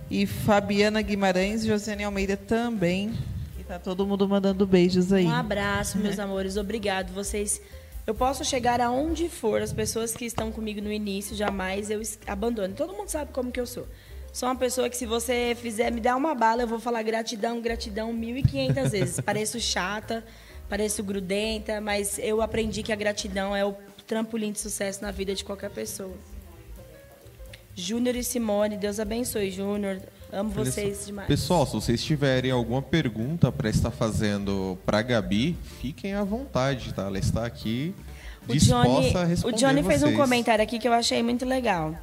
e 0.09 0.25
Fabiana 0.25 1.01
Guimarães, 1.01 1.63
Josiane 1.63 2.03
Almeida 2.03 2.35
também. 2.35 3.13
E 3.57 3.63
tá 3.63 3.79
todo 3.79 4.05
mundo 4.05 4.27
mandando 4.27 4.67
beijos 4.67 5.13
aí. 5.13 5.25
Um 5.25 5.31
abraço, 5.31 5.97
meus 5.97 6.17
amores. 6.19 6.57
Obrigado. 6.57 7.13
Vocês. 7.13 7.61
Eu 8.05 8.13
posso 8.13 8.43
chegar 8.43 8.81
aonde 8.81 9.29
for. 9.29 9.61
As 9.61 9.71
pessoas 9.71 10.13
que 10.13 10.25
estão 10.25 10.51
comigo 10.51 10.81
no 10.81 10.91
início, 10.91 11.33
jamais 11.33 11.89
eu 11.89 12.01
abandono. 12.27 12.73
Todo 12.73 12.91
mundo 12.91 13.07
sabe 13.07 13.31
como 13.31 13.51
que 13.51 13.59
eu 13.59 13.65
sou. 13.65 13.87
Sou 14.33 14.47
uma 14.47 14.55
pessoa 14.55 14.89
que, 14.89 14.95
se 14.95 15.05
você 15.05 15.55
fizer 15.59 15.91
me 15.91 15.99
dar 15.99 16.15
uma 16.15 16.33
bala, 16.33 16.61
eu 16.61 16.67
vou 16.67 16.79
falar 16.79 17.03
gratidão, 17.03 17.61
gratidão 17.61 18.13
1.500 18.13 18.87
vezes. 18.89 19.19
Pareço 19.19 19.59
chata, 19.59 20.23
pareço 20.69 21.03
grudenta, 21.03 21.81
mas 21.81 22.17
eu 22.17 22.41
aprendi 22.41 22.81
que 22.81 22.93
a 22.93 22.95
gratidão 22.95 23.53
é 23.55 23.65
o 23.65 23.75
trampolim 24.07 24.51
de 24.53 24.59
sucesso 24.59 25.01
na 25.01 25.11
vida 25.11 25.35
de 25.35 25.43
qualquer 25.43 25.69
pessoa. 25.69 26.13
Júnior 27.75 28.15
e 28.15 28.23
Simone, 28.23 28.77
Deus 28.77 28.99
abençoe, 28.99 29.51
Júnior. 29.51 30.01
Amo 30.31 30.49
vocês 30.51 30.99
só. 30.99 31.05
demais. 31.07 31.27
Pessoal, 31.27 31.65
se 31.65 31.73
vocês 31.73 32.01
tiverem 32.01 32.51
alguma 32.51 32.81
pergunta 32.81 33.51
para 33.51 33.69
estar 33.69 33.91
fazendo 33.91 34.77
para 34.85 35.01
Gabi, 35.01 35.57
fiquem 35.81 36.13
à 36.13 36.23
vontade, 36.23 36.93
tá? 36.93 37.03
Ela 37.03 37.19
está 37.19 37.45
aqui 37.45 37.93
O 38.47 38.53
disposta 38.53 38.87
Johnny, 38.87 39.17
a 39.17 39.23
responder 39.25 39.55
o 39.55 39.59
Johnny 39.59 39.83
fez 39.83 40.03
um 40.03 40.15
comentário 40.15 40.63
aqui 40.63 40.79
que 40.79 40.87
eu 40.87 40.93
achei 40.93 41.21
muito 41.21 41.45
legal. 41.45 41.97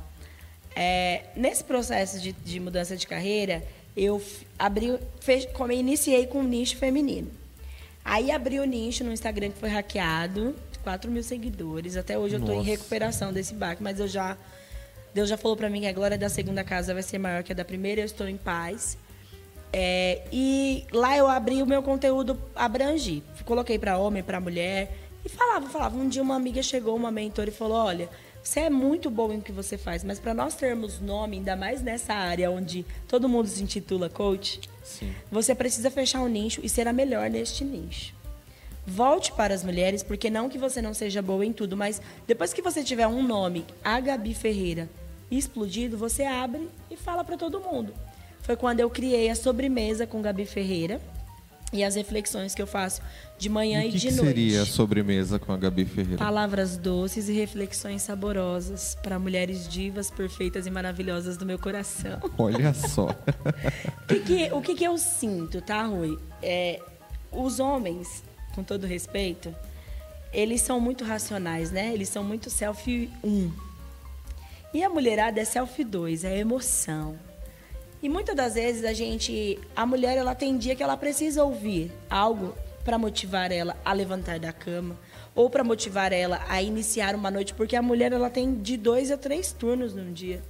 É, 0.80 1.24
nesse 1.34 1.64
processo 1.64 2.20
de, 2.20 2.30
de 2.30 2.60
mudança 2.60 2.96
de 2.96 3.04
carreira, 3.04 3.64
eu 3.96 4.22
abri, 4.56 4.96
fech, 5.18 5.48
como 5.52 5.72
iniciei 5.72 6.24
com 6.28 6.38
um 6.38 6.44
nicho 6.44 6.76
feminino. 6.76 7.28
Aí 8.04 8.30
abri 8.30 8.60
o 8.60 8.64
nicho 8.64 9.02
no 9.02 9.12
Instagram 9.12 9.50
que 9.50 9.58
foi 9.58 9.68
hackeado, 9.68 10.54
4 10.84 11.10
mil 11.10 11.24
seguidores. 11.24 11.96
Até 11.96 12.16
hoje 12.16 12.36
eu 12.36 12.40
estou 12.40 12.54
em 12.54 12.62
recuperação 12.62 13.32
desse 13.32 13.54
baque, 13.54 13.82
mas 13.82 13.98
eu 13.98 14.06
já 14.06 14.38
Deus 15.12 15.28
já 15.28 15.36
falou 15.36 15.56
para 15.56 15.68
mim 15.68 15.80
que 15.80 15.86
a 15.88 15.92
glória 15.92 16.16
da 16.16 16.28
segunda 16.28 16.62
casa 16.62 16.94
vai 16.94 17.02
ser 17.02 17.18
maior 17.18 17.42
que 17.42 17.50
a 17.50 17.54
da 17.56 17.64
primeira. 17.64 18.00
Eu 18.00 18.04
estou 18.04 18.28
em 18.28 18.36
paz. 18.36 18.96
É, 19.72 20.22
e 20.32 20.86
lá 20.92 21.16
eu 21.16 21.26
abri 21.26 21.60
o 21.60 21.66
meu 21.66 21.82
conteúdo, 21.82 22.40
abrangi. 22.54 23.24
Coloquei 23.44 23.80
para 23.80 23.98
homem, 23.98 24.22
para 24.22 24.40
mulher. 24.40 24.96
E 25.24 25.28
falava, 25.28 25.68
falava. 25.68 25.96
Um 25.96 26.08
dia 26.08 26.22
uma 26.22 26.36
amiga 26.36 26.62
chegou, 26.62 26.94
uma 26.94 27.10
mentora, 27.10 27.50
e 27.50 27.52
falou: 27.52 27.78
Olha, 27.78 28.08
você 28.42 28.60
é 28.60 28.70
muito 28.70 29.10
bom 29.10 29.32
em 29.32 29.38
o 29.38 29.42
que 29.42 29.52
você 29.52 29.76
faz, 29.76 30.02
mas 30.02 30.18
para 30.18 30.32
nós 30.32 30.54
termos 30.54 31.00
nome, 31.00 31.36
ainda 31.36 31.54
mais 31.54 31.82
nessa 31.82 32.14
área 32.14 32.50
onde 32.50 32.84
todo 33.06 33.28
mundo 33.28 33.46
se 33.46 33.62
intitula 33.62 34.08
coach, 34.08 34.60
Sim. 34.82 35.12
você 35.30 35.54
precisa 35.54 35.90
fechar 35.90 36.22
um 36.22 36.28
nicho 36.28 36.60
e 36.62 36.68
ser 36.68 36.88
a 36.88 36.92
melhor 36.92 37.28
neste 37.28 37.64
nicho. 37.64 38.14
Volte 38.86 39.32
para 39.32 39.52
as 39.52 39.62
mulheres, 39.62 40.02
porque 40.02 40.30
não 40.30 40.48
que 40.48 40.56
você 40.56 40.80
não 40.80 40.94
seja 40.94 41.20
boa 41.20 41.44
em 41.44 41.52
tudo, 41.52 41.76
mas 41.76 42.00
depois 42.26 42.54
que 42.54 42.62
você 42.62 42.82
tiver 42.82 43.06
um 43.06 43.22
nome, 43.22 43.66
a 43.84 44.00
Gabi 44.00 44.32
Ferreira, 44.32 44.88
explodido, 45.30 45.98
você 45.98 46.24
abre 46.24 46.70
e 46.90 46.96
fala 46.96 47.22
para 47.22 47.36
todo 47.36 47.60
mundo. 47.60 47.92
Foi 48.40 48.56
quando 48.56 48.80
eu 48.80 48.88
criei 48.88 49.28
a 49.28 49.34
sobremesa 49.34 50.06
com 50.06 50.22
Gabi 50.22 50.46
Ferreira 50.46 51.02
e 51.72 51.84
as 51.84 51.94
reflexões 51.96 52.54
que 52.54 52.62
eu 52.62 52.66
faço 52.66 53.02
de 53.38 53.48
manhã 53.48 53.82
E 53.84 53.88
e, 53.88 53.92
de 53.92 54.06
que 54.08 54.12
noite. 54.14 54.26
seria 54.26 54.62
a 54.62 54.66
sobremesa 54.66 55.38
com 55.38 55.52
a 55.52 55.56
Gabi 55.56 55.84
Ferreira? 55.84 56.16
Palavras 56.18 56.76
doces 56.78 57.28
e 57.28 57.32
reflexões 57.32 58.00
saborosas 58.02 58.96
para 59.02 59.18
mulheres 59.18 59.68
divas, 59.68 60.10
perfeitas 60.10 60.66
e 60.66 60.70
maravilhosas 60.70 61.36
do 61.36 61.44
meu 61.44 61.58
coração. 61.58 62.18
Olha 62.38 62.72
só. 62.72 63.08
O 63.08 64.06
que, 64.08 64.20
que- 64.20 64.52
o 64.52 64.62
que, 64.62 64.74
que 64.76 64.84
eu 64.84 64.96
sinto, 64.96 65.60
tá, 65.60 65.82
Rui? 65.84 66.18
É, 66.42 66.80
os 67.30 67.60
homens, 67.60 68.22
com 68.54 68.64
todo 68.64 68.86
respeito, 68.86 69.54
eles 70.32 70.62
são 70.62 70.80
muito 70.80 71.04
racionais, 71.04 71.70
né? 71.70 71.92
Eles 71.92 72.08
são 72.08 72.24
muito 72.24 72.48
selfie 72.48 73.10
1. 73.22 73.52
E 74.74 74.82
a 74.82 74.88
mulherada 74.90 75.40
é 75.40 75.44
selfie 75.44 75.84
2, 75.84 76.24
é 76.24 76.38
emoção. 76.38 77.18
E 78.02 78.08
muitas 78.08 78.36
das 78.36 78.54
vezes 78.54 78.84
a 78.84 78.92
gente, 78.92 79.58
a 79.74 79.84
mulher, 79.84 80.16
ela 80.16 80.34
tem 80.34 80.56
dia 80.56 80.76
que 80.76 80.82
ela 80.82 80.96
precisa 80.96 81.42
ouvir 81.42 81.90
algo 82.08 82.54
para 82.84 82.96
motivar 82.96 83.50
ela 83.50 83.76
a 83.84 83.92
levantar 83.92 84.38
da 84.38 84.52
cama 84.52 84.96
ou 85.34 85.50
para 85.50 85.64
motivar 85.64 86.12
ela 86.12 86.40
a 86.48 86.62
iniciar 86.62 87.14
uma 87.14 87.30
noite, 87.30 87.54
porque 87.54 87.76
a 87.76 87.82
mulher 87.82 88.12
ela 88.12 88.30
tem 88.30 88.54
de 88.54 88.76
dois 88.76 89.10
a 89.10 89.16
três 89.16 89.52
turnos 89.52 89.94
num 89.94 90.12
dia. 90.12 90.42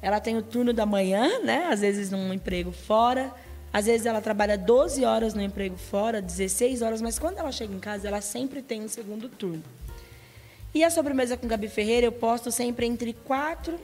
Ela 0.00 0.20
tem 0.20 0.36
o 0.36 0.42
turno 0.42 0.72
da 0.72 0.84
manhã, 0.84 1.40
né? 1.40 1.68
Às 1.70 1.80
vezes 1.80 2.10
num 2.10 2.32
emprego 2.32 2.72
fora. 2.72 3.32
Às 3.72 3.86
vezes 3.86 4.06
ela 4.06 4.20
trabalha 4.20 4.56
12 4.56 5.04
horas 5.04 5.34
no 5.34 5.42
emprego 5.42 5.76
fora, 5.76 6.22
16 6.22 6.82
horas, 6.82 7.02
mas 7.02 7.18
quando 7.18 7.38
ela 7.38 7.50
chega 7.50 7.74
em 7.74 7.80
casa, 7.80 8.06
ela 8.06 8.20
sempre 8.20 8.62
tem 8.62 8.82
um 8.82 8.88
segundo 8.88 9.28
turno. 9.28 9.62
E 10.74 10.84
a 10.84 10.90
sobremesa 10.90 11.36
com 11.36 11.48
Gabi 11.48 11.68
Ferreira 11.68 12.06
eu 12.06 12.12
posto 12.12 12.52
sempre 12.52 12.86
entre 12.86 13.12
4, 13.12 13.78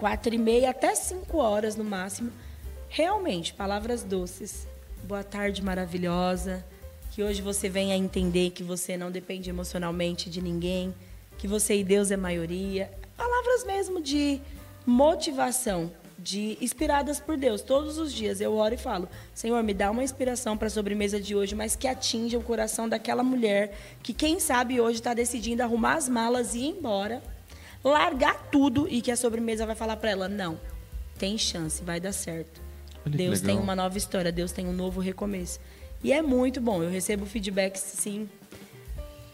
4 0.00 0.34
e 0.34 0.38
meia 0.38 0.70
até 0.70 0.94
5 0.94 1.36
horas 1.36 1.76
no 1.76 1.84
máximo. 1.84 2.32
Realmente, 2.88 3.52
palavras 3.52 4.02
doces. 4.02 4.66
Boa 5.04 5.22
tarde 5.22 5.62
maravilhosa. 5.62 6.64
Que 7.10 7.22
hoje 7.22 7.42
você 7.42 7.68
venha 7.68 7.94
entender 7.94 8.48
que 8.48 8.62
você 8.62 8.96
não 8.96 9.10
depende 9.10 9.50
emocionalmente 9.50 10.30
de 10.30 10.40
ninguém, 10.40 10.94
que 11.36 11.46
você 11.46 11.76
e 11.76 11.84
Deus 11.84 12.10
é 12.10 12.16
maioria. 12.16 12.90
Palavras 13.14 13.64
mesmo 13.64 14.00
de 14.00 14.40
motivação, 14.86 15.92
de 16.18 16.56
inspiradas 16.62 17.20
por 17.20 17.36
Deus. 17.36 17.60
Todos 17.60 17.98
os 17.98 18.10
dias 18.10 18.40
eu 18.40 18.54
oro 18.54 18.76
e 18.76 18.78
falo: 18.78 19.06
Senhor, 19.34 19.62
me 19.62 19.74
dá 19.74 19.90
uma 19.90 20.02
inspiração 20.02 20.56
para 20.56 20.68
a 20.68 20.70
sobremesa 20.70 21.20
de 21.20 21.36
hoje, 21.36 21.54
mas 21.54 21.76
que 21.76 21.86
atinja 21.86 22.38
o 22.38 22.42
coração 22.42 22.88
daquela 22.88 23.22
mulher 23.22 23.76
que, 24.02 24.14
quem 24.14 24.40
sabe, 24.40 24.80
hoje 24.80 25.00
está 25.00 25.12
decidindo 25.12 25.62
arrumar 25.62 25.96
as 25.96 26.08
malas 26.08 26.54
e 26.54 26.60
ir 26.60 26.68
embora, 26.68 27.22
largar 27.82 28.50
tudo 28.50 28.86
e 28.88 29.00
que 29.00 29.10
a 29.10 29.16
sobremesa 29.16 29.66
vai 29.66 29.74
falar 29.74 29.96
para 29.96 30.10
ela: 30.10 30.28
não, 30.28 30.58
tem 31.18 31.36
chance, 31.38 31.82
vai 31.82 32.00
dar 32.00 32.12
certo. 32.12 32.60
Olha 33.06 33.16
Deus 33.16 33.40
tem 33.40 33.58
uma 33.58 33.74
nova 33.74 33.96
história, 33.96 34.30
Deus 34.30 34.52
tem 34.52 34.66
um 34.66 34.72
novo 34.72 35.00
recomeço. 35.00 35.58
E 36.02 36.12
é 36.12 36.22
muito 36.22 36.60
bom, 36.60 36.82
eu 36.82 36.90
recebo 36.90 37.26
feedbacks, 37.26 37.80
sim, 37.80 38.28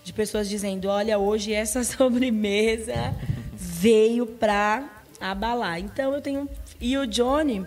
de 0.05 0.13
pessoas 0.13 0.49
dizendo: 0.49 0.89
olha, 0.89 1.19
hoje 1.19 1.53
essa 1.53 1.83
sobremesa 1.85 3.15
veio 3.53 4.27
pra 4.27 5.03
abalar. 5.21 5.81
Então 5.81 6.15
eu 6.15 6.21
tenho. 6.21 6.49
E 6.81 6.97
o 6.97 7.07
Johnny, 7.07 7.67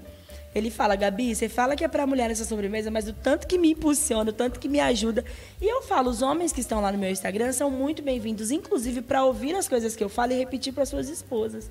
ele 0.53 0.71
fala: 0.71 0.95
Gabi, 0.95 1.35
você 1.35 1.47
fala 1.47 1.75
que 1.75 1.83
é 1.83 1.87
pra 1.87 2.07
mulher 2.07 2.31
essa 2.31 2.43
sobremesa, 2.43 2.89
mas 2.89 3.07
o 3.07 3.13
tanto 3.13 3.47
que 3.47 3.57
me 3.57 3.71
impulsiona, 3.71 4.31
o 4.31 4.33
tanto 4.33 4.59
que 4.59 4.67
me 4.67 4.79
ajuda. 4.79 5.23
E 5.61 5.65
eu 5.65 5.81
falo: 5.83 6.09
os 6.09 6.21
homens 6.21 6.51
que 6.51 6.61
estão 6.61 6.81
lá 6.81 6.91
no 6.91 6.97
meu 6.97 7.09
Instagram 7.09 7.51
são 7.51 7.69
muito 7.69 8.01
bem-vindos, 8.01 8.51
inclusive 8.51 9.01
para 9.01 9.23
ouvir 9.23 9.55
as 9.55 9.67
coisas 9.67 9.95
que 9.95 10.03
eu 10.03 10.09
falo 10.09 10.33
e 10.33 10.37
repetir 10.37 10.73
para 10.73 10.85
suas 10.85 11.07
esposas, 11.07 11.69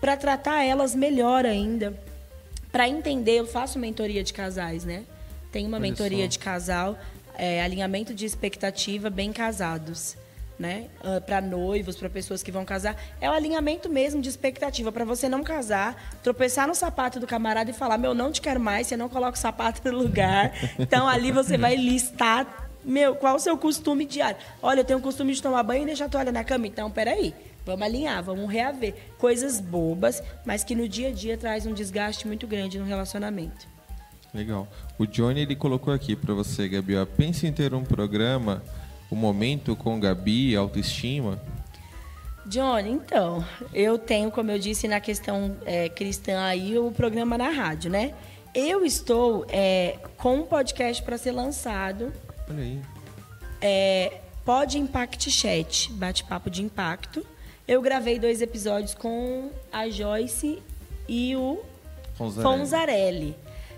para 0.00 0.16
tratar 0.16 0.64
elas 0.64 0.94
melhor 0.94 1.46
ainda. 1.46 1.98
Para 2.72 2.88
entender, 2.88 3.38
eu 3.38 3.46
faço 3.46 3.78
mentoria 3.78 4.22
de 4.22 4.32
casais, 4.32 4.84
né? 4.84 5.04
Tem 5.50 5.66
uma 5.66 5.78
Olha 5.78 5.82
mentoria 5.88 6.24
só. 6.24 6.28
de 6.28 6.38
casal, 6.38 6.98
é, 7.36 7.62
alinhamento 7.62 8.12
de 8.12 8.26
expectativa 8.26 9.08
bem 9.08 9.32
casados, 9.32 10.16
né? 10.58 10.86
para 11.24 11.40
noivos, 11.40 11.96
para 11.96 12.10
pessoas 12.10 12.42
que 12.42 12.50
vão 12.50 12.64
casar, 12.64 12.96
é 13.20 13.30
o 13.30 13.32
alinhamento 13.32 13.88
mesmo 13.88 14.20
de 14.20 14.28
expectativa 14.28 14.90
para 14.90 15.04
você 15.04 15.28
não 15.28 15.42
casar, 15.42 16.18
tropeçar 16.22 16.66
no 16.66 16.74
sapato 16.74 17.20
do 17.20 17.26
camarada 17.26 17.70
e 17.70 17.74
falar 17.74 17.98
meu 17.98 18.14
não 18.14 18.32
te 18.32 18.40
quero 18.40 18.58
mais, 18.58 18.86
você 18.86 18.96
não 18.96 19.08
coloca 19.08 19.36
o 19.36 19.40
sapato 19.40 19.80
no 19.90 19.96
lugar. 19.96 20.52
Então 20.78 21.08
ali 21.08 21.30
você 21.30 21.56
vai 21.56 21.76
listar 21.76 22.70
meu 22.84 23.14
qual 23.14 23.36
o 23.36 23.38
seu 23.38 23.56
costume 23.56 24.04
diário. 24.04 24.38
Olha, 24.62 24.80
eu 24.80 24.84
tenho 24.84 24.98
o 24.98 25.02
costume 25.02 25.34
de 25.34 25.42
tomar 25.42 25.62
banho 25.62 25.82
e 25.82 25.86
deixar 25.86 26.06
a 26.06 26.08
toalha 26.08 26.32
na 26.32 26.42
cama, 26.42 26.66
então 26.66 26.90
peraí. 26.90 27.34
Vamos 27.66 27.82
alinhar, 27.82 28.22
vamos 28.22 28.50
reaver. 28.50 28.94
Coisas 29.18 29.60
bobas, 29.60 30.22
mas 30.46 30.64
que 30.64 30.74
no 30.74 30.88
dia 30.88 31.08
a 31.08 31.12
dia 31.12 31.36
traz 31.36 31.66
um 31.66 31.74
desgaste 31.74 32.26
muito 32.26 32.46
grande 32.46 32.78
no 32.78 32.84
relacionamento. 32.86 33.68
Legal. 34.32 34.66
O 34.98 35.06
Johnny 35.06 35.40
ele 35.40 35.54
colocou 35.54 35.92
aqui 35.92 36.16
para 36.16 36.32
você, 36.32 36.68
Gabi. 36.68 36.96
Ó, 36.96 37.04
pense 37.04 37.46
em 37.46 37.52
ter 37.52 37.74
um 37.74 37.84
programa, 37.84 38.62
o 39.10 39.16
momento 39.16 39.74
com 39.74 39.98
Gabi, 39.98 40.54
autoestima. 40.56 41.40
Johnny, 42.46 42.90
então, 42.90 43.44
eu 43.74 43.98
tenho, 43.98 44.30
como 44.30 44.50
eu 44.50 44.58
disse, 44.58 44.88
na 44.88 45.00
questão 45.00 45.56
é, 45.66 45.88
cristã 45.88 46.40
aí, 46.40 46.78
o 46.78 46.90
programa 46.90 47.36
na 47.36 47.50
rádio, 47.50 47.90
né? 47.90 48.14
Eu 48.54 48.84
estou 48.84 49.44
é, 49.50 49.98
com 50.16 50.36
um 50.36 50.46
podcast 50.46 51.02
para 51.02 51.18
ser 51.18 51.32
lançado, 51.32 52.10
Olha 52.48 52.62
aí. 52.62 52.80
é, 53.60 54.20
Pod 54.44 54.78
Impact 54.78 55.30
Chat, 55.30 55.92
bate-papo 55.92 56.48
de 56.48 56.62
impacto. 56.62 57.24
Eu 57.66 57.82
gravei 57.82 58.18
dois 58.18 58.40
episódios 58.40 58.94
com 58.94 59.50
a 59.70 59.90
Joyce 59.90 60.62
e 61.06 61.36
o 61.36 61.62
Fonzarelli. 62.14 62.58
Fonzarelli. 62.58 63.36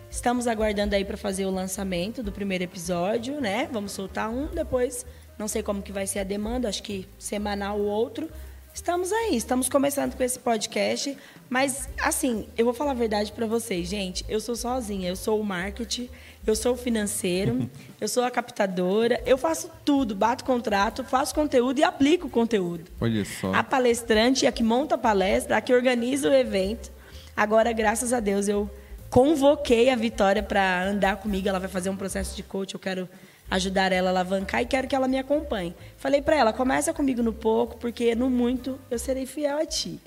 Estamos 0.09 0.47
aguardando 0.47 0.95
aí 0.95 1.05
para 1.05 1.17
fazer 1.17 1.45
o 1.45 1.51
lançamento 1.51 2.23
do 2.23 2.31
primeiro 2.31 2.63
episódio, 2.63 3.41
né? 3.41 3.69
Vamos 3.73 3.91
soltar 3.93 4.31
um, 4.31 4.47
depois 4.47 5.05
não 5.41 5.49
sei 5.49 5.63
como 5.63 5.81
que 5.81 5.91
vai 5.91 6.07
ser 6.07 6.19
a 6.19 6.23
demanda, 6.23 6.69
acho 6.69 6.83
que 6.83 7.09
semanal 7.19 7.81
ou 7.81 7.87
outro. 7.87 8.29
Estamos 8.75 9.11
aí, 9.11 9.35
estamos 9.35 9.71
começando 9.71 10.15
com 10.15 10.23
esse 10.23 10.39
podcast, 10.39 11.17
mas 11.49 11.89
assim, 11.99 12.47
eu 12.59 12.67
vou 12.67 12.75
falar 12.75 12.91
a 12.91 12.95
verdade 12.95 13.33
para 13.33 13.47
vocês, 13.47 13.89
gente, 13.89 14.23
eu 14.29 14.39
sou 14.39 14.55
sozinha, 14.55 15.09
eu 15.09 15.17
sou 15.17 15.41
o 15.41 15.45
marketing, 15.45 16.11
eu 16.47 16.55
sou 16.55 16.75
o 16.75 16.77
financeiro, 16.77 17.71
eu 17.99 18.07
sou 18.07 18.23
a 18.23 18.31
captadora, 18.31 19.19
eu 19.25 19.39
faço 19.39 19.71
tudo, 19.83 20.15
bato 20.15 20.45
contrato, 20.45 21.03
faço 21.05 21.35
conteúdo 21.35 21.79
e 21.79 21.85
aplico 21.85 22.29
conteúdo. 22.29 22.85
Olha 23.01 23.25
só. 23.25 23.55
A 23.55 23.65
palestrante, 23.65 24.47
a 24.47 24.53
que 24.53 24.63
monta 24.63 24.97
a 24.97 24.99
palestra, 24.99 25.57
a 25.57 25.61
que 25.63 25.73
organiza 25.73 26.29
o 26.29 26.35
evento. 26.35 26.93
Agora, 27.35 27.73
graças 27.73 28.13
a 28.13 28.21
Deus, 28.21 28.47
eu 28.47 28.71
convoquei 29.09 29.89
a 29.89 29.97
Vitória 29.97 30.43
para 30.43 30.85
andar 30.85 31.17
comigo, 31.17 31.49
ela 31.49 31.59
vai 31.59 31.69
fazer 31.69 31.89
um 31.89 31.97
processo 31.97 32.37
de 32.37 32.43
coach, 32.43 32.75
eu 32.75 32.81
quero 32.81 33.09
ajudar 33.51 33.91
ela 33.91 34.09
a 34.09 34.13
alavancar 34.13 34.63
e 34.63 34.67
quero 34.67 34.87
que 34.87 34.95
ela 34.95 35.09
me 35.09 35.19
acompanhe. 35.19 35.75
Falei 35.97 36.23
para 36.23 36.37
ela, 36.37 36.53
começa 36.53 36.95
comigo 36.95 37.23
no 37.23 37.33
pouco, 37.33 37.77
porque 37.77 38.15
no 38.15 38.31
muito 38.31 38.79
eu 38.91 38.99
serei 38.99 39.27
fiel 39.27 39.59
a 39.59 39.67
ti. 39.67 39.99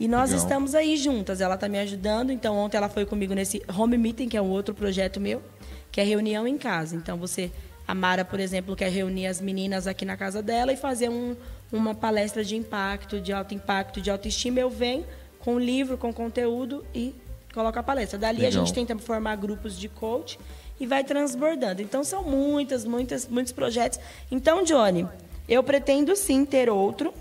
E 0.00 0.08
nós 0.08 0.30
Legal. 0.30 0.44
estamos 0.46 0.74
aí 0.74 0.96
juntas, 0.96 1.42
ela 1.42 1.56
está 1.56 1.68
me 1.68 1.78
ajudando. 1.78 2.30
Então, 2.32 2.56
ontem 2.56 2.78
ela 2.78 2.88
foi 2.88 3.04
comigo 3.04 3.34
nesse 3.34 3.62
Home 3.76 3.98
Meeting, 3.98 4.30
que 4.30 4.36
é 4.36 4.40
um 4.40 4.48
outro 4.48 4.74
projeto 4.74 5.20
meu, 5.20 5.42
que 5.92 6.00
é 6.00 6.04
reunião 6.04 6.48
em 6.48 6.56
casa. 6.56 6.96
Então, 6.96 7.18
você, 7.18 7.52
a 7.86 7.94
Mara, 7.94 8.24
por 8.24 8.40
exemplo, 8.40 8.74
quer 8.74 8.90
reunir 8.90 9.26
as 9.26 9.42
meninas 9.42 9.86
aqui 9.86 10.06
na 10.06 10.16
casa 10.16 10.42
dela 10.42 10.72
e 10.72 10.76
fazer 10.76 11.10
um, 11.10 11.36
uma 11.70 11.94
palestra 11.94 12.42
de 12.42 12.56
impacto, 12.56 13.20
de 13.20 13.30
alto 13.30 13.54
impacto, 13.54 14.00
de 14.00 14.10
autoestima. 14.10 14.58
Eu 14.58 14.70
venho 14.70 15.04
com 15.38 15.58
livro, 15.58 15.98
com 15.98 16.10
conteúdo 16.14 16.82
e 16.94 17.14
coloco 17.52 17.78
a 17.78 17.82
palestra. 17.82 18.18
Dali 18.18 18.38
a 18.38 18.48
Legal. 18.48 18.64
gente 18.64 18.74
tenta 18.74 18.96
formar 18.98 19.36
grupos 19.36 19.78
de 19.78 19.90
coach 19.90 20.38
e 20.80 20.86
vai 20.86 21.04
transbordando. 21.04 21.82
Então 21.82 22.02
são 22.02 22.24
muitas, 22.24 22.84
muitas, 22.86 23.28
muitos 23.28 23.52
projetos. 23.52 24.00
Então, 24.30 24.64
Johnny, 24.64 25.06
eu 25.46 25.62
pretendo 25.62 26.16
sim 26.16 26.44
ter 26.44 26.70
outro. 26.70 27.12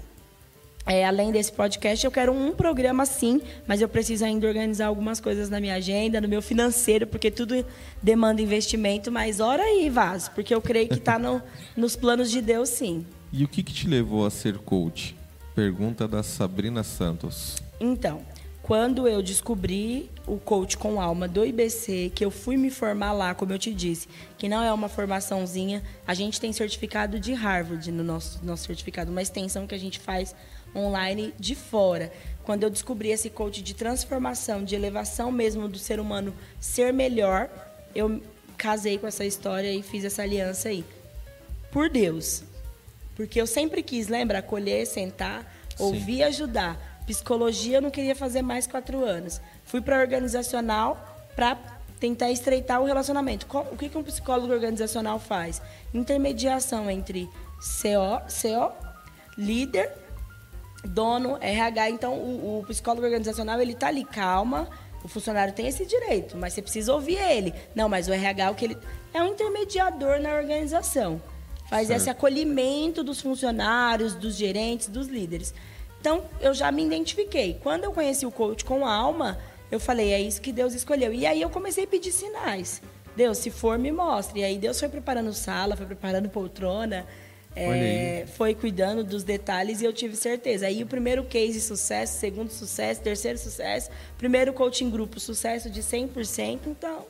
É, 0.85 1.05
além 1.05 1.31
desse 1.31 1.51
podcast, 1.51 2.03
eu 2.03 2.11
quero 2.11 2.31
um 2.31 2.51
programa 2.51 3.05
sim, 3.05 3.41
mas 3.67 3.79
eu 3.79 3.87
preciso 3.87 4.25
ainda 4.25 4.47
organizar 4.47 4.87
algumas 4.87 5.19
coisas 5.19 5.47
na 5.47 5.59
minha 5.59 5.75
agenda, 5.75 6.19
no 6.19 6.27
meu 6.27 6.41
financeiro, 6.41 7.05
porque 7.05 7.29
tudo 7.29 7.63
demanda 8.01 8.41
investimento. 8.41 9.11
Mas 9.11 9.39
ora 9.39 9.61
aí, 9.61 9.87
Vaz, 9.89 10.29
porque 10.29 10.55
eu 10.55 10.61
creio 10.61 10.87
que 10.87 10.95
está 10.95 11.19
no, 11.19 11.43
nos 11.77 11.95
planos 11.95 12.31
de 12.31 12.41
Deus 12.41 12.69
sim. 12.69 13.05
E 13.31 13.43
o 13.43 13.47
que, 13.47 13.61
que 13.61 13.71
te 13.71 13.87
levou 13.87 14.25
a 14.25 14.31
ser 14.31 14.57
coach? 14.57 15.15
Pergunta 15.53 16.07
da 16.07 16.23
Sabrina 16.23 16.81
Santos. 16.81 17.57
Então, 17.79 18.21
quando 18.69 19.07
eu 19.07 19.23
descobri 19.23 20.11
o 20.27 20.37
coach 20.37 20.77
com 20.77 21.01
alma 21.01 21.27
do 21.27 21.43
IBC, 21.43 22.11
que 22.13 22.23
eu 22.23 22.29
fui 22.29 22.55
me 22.55 22.69
formar 22.69 23.13
lá, 23.13 23.33
como 23.33 23.51
eu 23.51 23.57
te 23.57 23.73
disse, 23.73 24.07
que 24.37 24.47
não 24.47 24.63
é 24.63 24.71
uma 24.71 24.87
formaçãozinha, 24.87 25.81
a 26.05 26.13
gente 26.13 26.39
tem 26.39 26.53
certificado 26.53 27.19
de 27.19 27.33
Harvard 27.33 27.91
no 27.91 28.03
nosso, 28.03 28.39
nosso 28.45 28.67
certificado, 28.67 29.09
uma 29.09 29.23
extensão 29.23 29.65
que 29.65 29.73
a 29.73 29.77
gente 29.79 29.99
faz 29.99 30.35
online 30.75 31.33
de 31.39 31.55
fora. 31.55 32.13
Quando 32.43 32.61
eu 32.61 32.69
descobri 32.69 33.09
esse 33.09 33.31
coach 33.31 33.63
de 33.63 33.73
transformação, 33.73 34.63
de 34.63 34.75
elevação 34.75 35.31
mesmo 35.31 35.67
do 35.67 35.79
ser 35.79 35.99
humano 35.99 36.31
ser 36.59 36.93
melhor, 36.93 37.49
eu 37.95 38.21
casei 38.55 38.99
com 38.99 39.07
essa 39.07 39.25
história 39.25 39.73
e 39.73 39.81
fiz 39.81 40.05
essa 40.05 40.21
aliança 40.21 40.69
aí. 40.69 40.85
Por 41.71 41.89
Deus. 41.89 42.43
Porque 43.15 43.41
eu 43.41 43.47
sempre 43.47 43.81
quis, 43.81 44.07
lembra, 44.07 44.37
acolher, 44.37 44.85
sentar, 44.85 45.59
ouvir 45.79 46.17
e 46.17 46.23
ajudar. 46.23 46.88
Psicologia 47.09 47.77
eu 47.77 47.81
não 47.81 47.89
queria 47.89 48.15
fazer 48.15 48.43
mais 48.43 48.67
quatro 48.67 49.03
anos. 49.03 49.41
Fui 49.65 49.81
para 49.81 49.99
organizacional 49.99 51.25
para 51.35 51.57
tentar 51.99 52.29
estreitar 52.29 52.79
o 52.79 52.85
relacionamento. 52.85 53.47
O 53.71 53.75
que, 53.75 53.89
que 53.89 53.97
um 53.97 54.03
psicólogo 54.03 54.53
organizacional 54.53 55.17
faz? 55.17 55.59
Intermediação 55.91 56.87
entre 56.87 57.27
CO, 57.57 58.21
CO 58.29 58.71
líder, 59.35 59.91
dono, 60.83 61.39
RH. 61.41 61.89
Então, 61.89 62.13
o, 62.13 62.59
o 62.59 62.65
psicólogo 62.67 63.03
organizacional, 63.03 63.59
ele 63.59 63.73
tá 63.73 63.87
ali, 63.87 64.05
calma, 64.05 64.69
o 65.03 65.07
funcionário 65.07 65.51
tem 65.51 65.65
esse 65.65 65.87
direito, 65.87 66.37
mas 66.37 66.53
você 66.53 66.61
precisa 66.61 66.93
ouvir 66.93 67.17
ele. 67.17 67.55
Não, 67.73 67.89
mas 67.89 68.07
o 68.07 68.13
RH, 68.13 68.51
o 68.51 68.53
que 68.53 68.65
ele... 68.65 68.77
É 69.11 69.23
um 69.23 69.29
intermediador 69.29 70.19
na 70.19 70.35
organização. 70.35 71.19
Faz 71.67 71.87
Certo. 71.87 72.01
esse 72.01 72.09
acolhimento 72.11 73.03
dos 73.03 73.19
funcionários, 73.19 74.13
dos 74.13 74.35
gerentes, 74.35 74.87
dos 74.87 75.07
líderes. 75.07 75.55
Então, 75.99 76.23
eu 76.39 76.53
já 76.53 76.71
me 76.71 76.85
identifiquei. 76.85 77.57
Quando 77.61 77.83
eu 77.83 77.91
conheci 77.91 78.25
o 78.25 78.31
coach 78.31 78.63
com 78.63 78.85
alma, 78.85 79.37
eu 79.71 79.79
falei, 79.79 80.11
é 80.13 80.21
isso 80.21 80.41
que 80.41 80.51
Deus 80.51 80.73
escolheu. 80.73 81.13
E 81.13 81.25
aí 81.25 81.41
eu 81.41 81.49
comecei 81.49 81.83
a 81.83 81.87
pedir 81.87 82.11
sinais. 82.11 82.81
Deus, 83.15 83.37
se 83.39 83.49
for, 83.49 83.77
me 83.77 83.91
mostre. 83.91 84.39
E 84.39 84.43
aí 84.43 84.57
Deus 84.57 84.79
foi 84.79 84.87
preparando 84.87 85.33
sala, 85.33 85.75
foi 85.75 85.85
preparando 85.85 86.29
poltrona, 86.29 87.05
é, 87.55 88.25
foi 88.37 88.55
cuidando 88.55 89.03
dos 89.03 89.23
detalhes 89.23 89.81
e 89.81 89.85
eu 89.85 89.91
tive 89.91 90.15
certeza. 90.15 90.67
Aí 90.67 90.81
o 90.81 90.85
primeiro 90.87 91.23
case 91.25 91.59
sucesso, 91.59 92.17
segundo 92.17 92.49
sucesso, 92.51 93.01
terceiro 93.01 93.37
sucesso, 93.37 93.89
primeiro 94.17 94.53
coaching 94.53 94.89
grupo 94.89 95.19
sucesso 95.19 95.69
de 95.69 95.81
100%. 95.83 96.59
Então, 96.67 97.05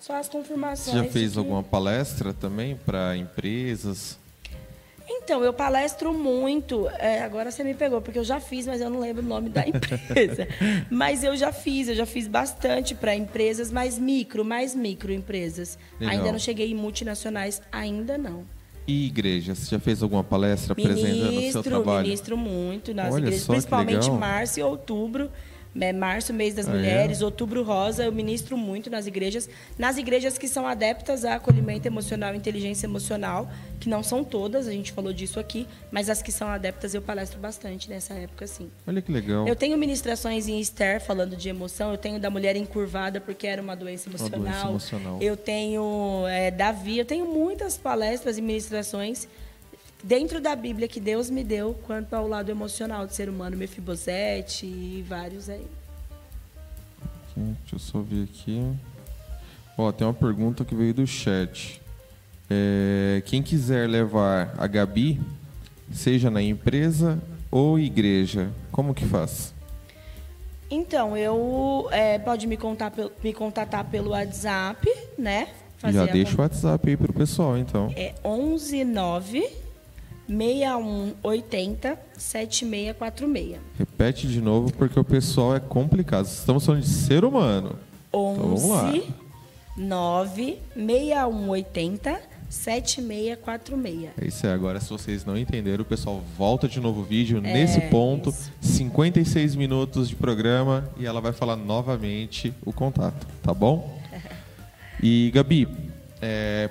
só 0.00 0.14
as 0.14 0.26
Você 0.26 0.32
confirmações. 0.32 0.96
já 0.96 1.02
de 1.02 1.10
fez 1.10 1.32
que- 1.32 1.38
alguma 1.38 1.62
palestra 1.62 2.32
também 2.32 2.76
para 2.76 3.14
empresas? 3.16 4.18
Então, 5.08 5.44
eu 5.44 5.52
palestro 5.52 6.12
muito. 6.12 6.88
é, 6.98 7.22
agora 7.22 7.50
você 7.50 7.62
me 7.64 7.74
pegou, 7.74 8.00
porque 8.00 8.18
eu 8.18 8.24
já 8.24 8.40
fiz, 8.40 8.66
mas 8.66 8.80
eu 8.80 8.90
não 8.90 9.00
lembro 9.00 9.22
o 9.22 9.26
nome 9.26 9.48
da 9.48 9.64
empresa. 9.66 10.48
mas 10.90 11.22
eu 11.24 11.36
já 11.36 11.52
fiz, 11.52 11.88
eu 11.88 11.94
já 11.94 12.06
fiz 12.06 12.26
bastante 12.28 12.94
para 12.94 13.14
empresas 13.14 13.70
mais 13.70 13.98
micro, 13.98 14.44
mais 14.44 14.74
microempresas. 14.74 15.78
Legal. 16.00 16.16
Ainda 16.16 16.32
não 16.32 16.38
cheguei 16.38 16.70
em 16.70 16.74
multinacionais, 16.74 17.60
ainda 17.70 18.16
não. 18.16 18.44
E 18.86 19.06
igreja? 19.06 19.54
Você 19.54 19.70
já 19.70 19.78
fez 19.78 20.02
alguma 20.02 20.24
palestra 20.24 20.72
apresentando 20.72 21.38
o 21.38 21.52
seu 21.52 21.62
trabalho? 21.62 22.02
ministro 22.02 22.36
muito 22.36 22.92
nas 22.92 23.12
Olha 23.12 23.22
igrejas, 23.26 23.46
principalmente 23.46 24.10
março 24.10 24.58
e 24.58 24.62
outubro. 24.62 25.30
Né, 25.74 25.92
março, 25.92 26.32
mês 26.34 26.54
das 26.54 26.68
Ah, 26.68 26.70
é? 26.72 26.74
mulheres, 26.76 27.22
outubro 27.22 27.62
rosa, 27.62 28.04
eu 28.04 28.12
ministro 28.12 28.56
muito 28.58 28.90
nas 28.90 29.06
igrejas. 29.06 29.48
Nas 29.78 29.96
igrejas 29.96 30.36
que 30.36 30.46
são 30.46 30.66
adeptas 30.66 31.24
a 31.24 31.36
acolhimento 31.36 31.86
emocional 31.86 32.34
inteligência 32.34 32.86
emocional, 32.86 33.50
que 33.80 33.88
não 33.88 34.02
são 34.02 34.22
todas, 34.22 34.68
a 34.68 34.72
gente 34.72 34.92
falou 34.92 35.12
disso 35.12 35.40
aqui, 35.40 35.66
mas 35.90 36.10
as 36.10 36.20
que 36.22 36.30
são 36.30 36.48
adeptas 36.48 36.94
eu 36.94 37.00
palestro 37.02 37.40
bastante 37.40 37.88
nessa 37.88 38.14
época, 38.14 38.46
sim. 38.46 38.70
Olha 38.86 39.00
que 39.00 39.10
legal. 39.10 39.48
Eu 39.48 39.56
tenho 39.56 39.76
ministrações 39.78 40.46
em 40.46 40.60
Esther 40.60 41.00
falando 41.00 41.34
de 41.36 41.48
emoção, 41.48 41.90
eu 41.90 41.98
tenho 41.98 42.20
da 42.20 42.28
mulher 42.30 42.54
encurvada 42.54 43.20
porque 43.20 43.46
era 43.46 43.62
uma 43.62 43.74
doença 43.74 44.10
Uma 44.10 44.18
emocional. 44.18 44.42
doença 44.42 44.68
emocional. 44.68 45.18
Eu 45.22 45.36
tenho 45.36 46.26
é, 46.28 46.50
Davi, 46.50 46.98
eu 46.98 47.04
tenho 47.04 47.26
muitas 47.26 47.76
palestras 47.78 48.36
e 48.38 48.42
ministrações 48.42 49.26
dentro 50.02 50.40
da 50.40 50.56
Bíblia 50.56 50.88
que 50.88 51.00
Deus 51.00 51.30
me 51.30 51.44
deu 51.44 51.74
quanto 51.86 52.14
ao 52.14 52.26
lado 52.26 52.50
emocional 52.50 53.06
do 53.06 53.12
ser 53.12 53.28
humano, 53.28 53.56
Mefibosete 53.56 54.66
e 54.66 55.04
vários 55.08 55.48
aí. 55.48 55.66
Aqui, 57.30 57.40
deixa 57.60 57.74
eu 57.74 57.78
só 57.78 58.00
ver 58.00 58.24
aqui. 58.24 58.62
Ó, 59.78 59.90
tem 59.92 60.06
uma 60.06 60.12
pergunta 60.14 60.64
que 60.64 60.74
veio 60.74 60.92
do 60.92 61.06
chat. 61.06 61.80
É, 62.50 63.22
quem 63.24 63.42
quiser 63.42 63.88
levar 63.88 64.54
a 64.58 64.66
Gabi, 64.66 65.20
seja 65.92 66.30
na 66.30 66.42
empresa 66.42 67.18
ou 67.50 67.78
igreja, 67.78 68.50
como 68.70 68.94
que 68.94 69.04
faz? 69.06 69.54
Então, 70.70 71.16
eu 71.16 71.88
é, 71.90 72.18
pode 72.18 72.46
me, 72.46 72.56
contar, 72.56 72.92
me 73.22 73.32
contatar 73.32 73.84
pelo 73.84 74.10
WhatsApp, 74.10 74.86
né? 75.18 75.48
Já 75.88 76.04
a 76.04 76.06
deixa 76.06 76.32
o 76.32 76.36
con- 76.36 76.42
WhatsApp 76.42 76.88
aí 76.88 76.96
pro 76.96 77.12
pessoal, 77.12 77.58
então. 77.58 77.92
É 77.96 78.14
119 78.22 79.46
6180 80.28 81.98
7646. 82.16 83.60
Repete 83.78 84.26
de 84.26 84.40
novo 84.40 84.72
porque 84.72 84.98
o 84.98 85.04
pessoal 85.04 85.54
é 85.56 85.60
complicado. 85.60 86.24
Estamos 86.26 86.64
falando 86.64 86.82
de 86.82 86.88
ser 86.88 87.24
humano. 87.24 87.76
Então, 88.08 88.34
vamos 88.36 88.64
lá. 88.68 88.88
11 88.90 89.02
9 89.76 90.58
6180 90.74 92.20
7646. 92.50 94.10
É 94.20 94.26
isso 94.26 94.46
aí. 94.46 94.52
Agora, 94.52 94.78
se 94.80 94.90
vocês 94.90 95.24
não 95.24 95.36
entenderam, 95.38 95.82
o 95.82 95.86
pessoal 95.86 96.22
volta 96.36 96.68
de 96.68 96.78
novo 96.80 97.00
o 97.00 97.04
vídeo 97.04 97.38
É, 97.38 97.40
nesse 97.40 97.80
ponto. 97.82 98.28
isso. 98.30 98.52
56 98.60 99.54
minutos 99.54 100.08
de 100.10 100.16
programa 100.16 100.88
e 100.98 101.06
ela 101.06 101.20
vai 101.20 101.32
falar 101.32 101.56
novamente 101.56 102.52
o 102.64 102.72
contato, 102.72 103.26
tá 103.42 103.52
bom? 103.54 103.98
E, 105.04 105.32
Gabi, 105.34 105.66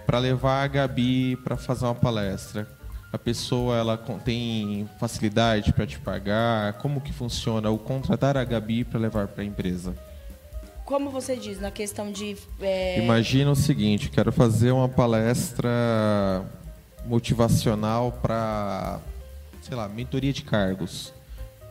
para 0.05 0.17
levar 0.17 0.63
a 0.63 0.67
Gabi 0.67 1.35
para 1.43 1.57
fazer 1.57 1.83
uma 1.83 1.93
palestra, 1.95 2.65
a 3.11 3.17
pessoa 3.17 3.75
ela 3.75 3.97
tem 4.23 4.89
facilidade 4.99 5.73
para 5.73 5.85
te 5.85 5.99
pagar? 5.99 6.73
Como 6.73 7.01
que 7.01 7.11
funciona 7.11 7.69
o 7.69 7.77
contratar 7.77 8.37
a 8.37 8.43
Gabi 8.43 8.83
para 8.83 8.99
levar 8.99 9.27
para 9.27 9.43
a 9.43 9.45
empresa? 9.45 9.95
Como 10.85 11.09
você 11.09 11.35
diz, 11.35 11.59
na 11.59 11.71
questão 11.71 12.11
de. 12.11 12.37
é, 12.59 12.99
Imagina 13.03 13.51
o 13.51 13.55
seguinte, 13.55 14.09
quero 14.09 14.31
fazer 14.31 14.71
uma 14.71 14.89
palestra 14.89 15.69
motivacional 17.05 18.11
para, 18.11 18.99
sei 19.61 19.75
lá, 19.75 19.87
mentoria 19.87 20.33
de 20.33 20.43
cargos, 20.43 21.13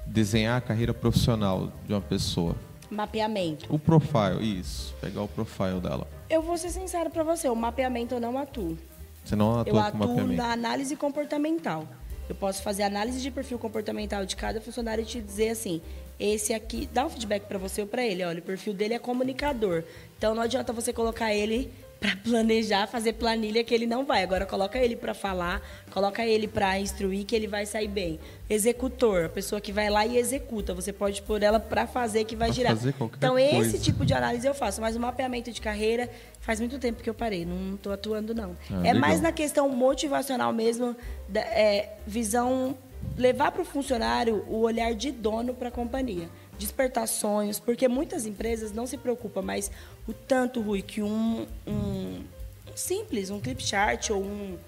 desenhar 0.06 0.58
a 0.58 0.60
carreira 0.60 0.94
profissional 0.94 1.72
de 1.86 1.92
uma 1.92 2.00
pessoa. 2.00 2.56
Mapeamento. 2.90 3.66
O 3.72 3.78
profile, 3.78 4.58
isso. 4.58 4.94
Pegar 5.00 5.22
o 5.22 5.28
profile 5.28 5.80
dela. 5.80 6.06
Eu 6.28 6.42
vou 6.42 6.56
ser 6.58 6.70
sincero 6.70 7.10
pra 7.10 7.22
você, 7.22 7.48
o 7.48 7.54
mapeamento 7.54 8.14
eu 8.14 8.20
não 8.20 8.36
atuo. 8.36 8.76
Você 9.24 9.36
não 9.36 9.52
Eu 9.52 9.60
atua 9.60 9.72
com 9.72 9.98
atuo 9.98 10.08
mapeamento. 10.08 10.36
na 10.42 10.52
análise 10.52 10.96
comportamental. 10.96 11.86
Eu 12.28 12.34
posso 12.34 12.62
fazer 12.62 12.84
análise 12.84 13.20
de 13.20 13.30
perfil 13.30 13.58
comportamental 13.58 14.24
de 14.24 14.36
cada 14.36 14.60
funcionário 14.60 15.02
e 15.02 15.04
te 15.06 15.20
dizer 15.20 15.50
assim: 15.50 15.82
esse 16.18 16.54
aqui, 16.54 16.88
dá 16.92 17.04
um 17.06 17.10
feedback 17.10 17.44
para 17.46 17.58
você 17.58 17.80
ou 17.80 17.86
para 17.88 18.04
ele. 18.04 18.22
Olha, 18.24 18.38
o 18.38 18.42
perfil 18.42 18.72
dele 18.72 18.94
é 18.94 18.98
comunicador. 18.98 19.82
Então 20.16 20.34
não 20.34 20.42
adianta 20.42 20.72
você 20.72 20.92
colocar 20.92 21.34
ele 21.34 21.72
para 22.00 22.16
planejar, 22.16 22.86
fazer 22.86 23.12
planilha 23.12 23.62
que 23.62 23.74
ele 23.74 23.84
não 23.86 24.06
vai. 24.06 24.22
Agora 24.22 24.46
coloca 24.46 24.78
ele 24.78 24.96
para 24.96 25.12
falar, 25.12 25.60
coloca 25.92 26.24
ele 26.24 26.48
para 26.48 26.80
instruir 26.80 27.26
que 27.26 27.36
ele 27.36 27.46
vai 27.46 27.66
sair 27.66 27.88
bem. 27.88 28.18
Executor, 28.48 29.26
a 29.26 29.28
pessoa 29.28 29.60
que 29.60 29.70
vai 29.70 29.90
lá 29.90 30.06
e 30.06 30.16
executa. 30.16 30.72
Você 30.74 30.92
pode 30.94 31.20
pôr 31.22 31.42
ela 31.42 31.60
para 31.60 31.86
fazer 31.86 32.24
que 32.24 32.34
vai 32.34 32.48
Pra 32.48 32.54
girar. 32.54 32.72
fazer 32.76 32.94
qualquer 32.94 33.16
então 33.18 33.34
coisa. 33.34 33.58
esse 33.60 33.78
tipo 33.78 34.06
de 34.06 34.14
análise 34.14 34.46
eu 34.46 34.54
faço, 34.54 34.80
mas 34.80 34.96
o 34.96 35.00
mapeamento 35.00 35.52
de 35.52 35.60
carreira 35.60 36.08
faz 36.40 36.58
muito 36.58 36.78
tempo 36.78 37.02
que 37.02 37.10
eu 37.10 37.14
parei, 37.14 37.44
não 37.44 37.74
estou 37.74 37.92
atuando 37.92 38.34
não. 38.34 38.56
Ah, 38.70 38.76
é 38.78 38.92
legal. 38.94 39.00
mais 39.00 39.20
na 39.20 39.30
questão 39.30 39.68
motivacional 39.68 40.52
mesmo, 40.54 40.96
da, 41.28 41.40
é, 41.42 41.96
visão 42.06 42.76
levar 43.16 43.52
para 43.52 43.62
o 43.62 43.64
funcionário 43.64 44.44
o 44.48 44.60
olhar 44.60 44.94
de 44.94 45.10
dono 45.10 45.54
para 45.54 45.68
a 45.68 45.70
companhia, 45.70 46.28
despertar 46.58 47.06
sonhos, 47.08 47.58
porque 47.58 47.88
muitas 47.88 48.26
empresas 48.26 48.72
não 48.72 48.86
se 48.86 48.96
preocupam, 48.98 49.40
mas 49.42 49.70
o 50.10 50.14
tanto 50.14 50.60
Rui 50.60 50.82
que 50.82 51.02
um, 51.02 51.46
um, 51.66 52.22
um 52.68 52.76
simples, 52.76 53.30
um 53.30 53.40
clip 53.40 53.62
chart 53.62 54.10
ou 54.10 54.22
um, 54.22 54.58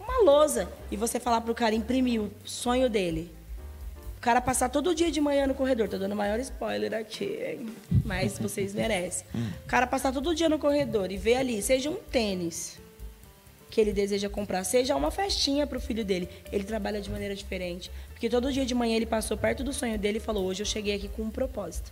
uma 0.00 0.22
lousa 0.22 0.68
e 0.90 0.96
você 0.96 1.18
falar 1.18 1.40
para 1.40 1.52
o 1.52 1.54
cara 1.54 1.74
imprimir 1.74 2.20
o 2.20 2.30
sonho 2.44 2.88
dele. 2.88 3.30
O 4.16 4.20
cara 4.20 4.40
passar 4.40 4.68
todo 4.68 4.94
dia 4.94 5.10
de 5.10 5.20
manhã 5.20 5.48
no 5.48 5.54
corredor, 5.54 5.88
tô 5.88 5.98
dando 5.98 6.14
maior 6.14 6.38
spoiler 6.38 6.94
aqui, 6.94 7.24
hein? 7.44 7.66
mas 8.04 8.38
vocês 8.38 8.72
merecem. 8.74 9.26
O 9.64 9.66
cara 9.66 9.86
passar 9.86 10.12
todo 10.12 10.34
dia 10.34 10.48
no 10.48 10.58
corredor 10.58 11.10
e 11.10 11.16
ver 11.16 11.34
ali, 11.34 11.60
seja 11.60 11.90
um 11.90 11.96
tênis 11.96 12.78
que 13.68 13.80
ele 13.80 13.92
deseja 13.92 14.28
comprar, 14.28 14.62
seja 14.64 14.94
uma 14.94 15.10
festinha 15.10 15.66
para 15.66 15.78
o 15.78 15.80
filho 15.80 16.04
dele, 16.04 16.28
ele 16.52 16.62
trabalha 16.62 17.00
de 17.00 17.10
maneira 17.10 17.34
diferente. 17.34 17.90
Porque 18.10 18.28
todo 18.28 18.52
dia 18.52 18.66
de 18.66 18.74
manhã 18.74 18.94
ele 18.94 19.06
passou 19.06 19.36
perto 19.36 19.64
do 19.64 19.72
sonho 19.72 19.98
dele 19.98 20.18
e 20.18 20.20
falou: 20.20 20.44
Hoje 20.44 20.62
eu 20.62 20.66
cheguei 20.66 20.94
aqui 20.94 21.08
com 21.08 21.22
um 21.22 21.30
propósito. 21.30 21.90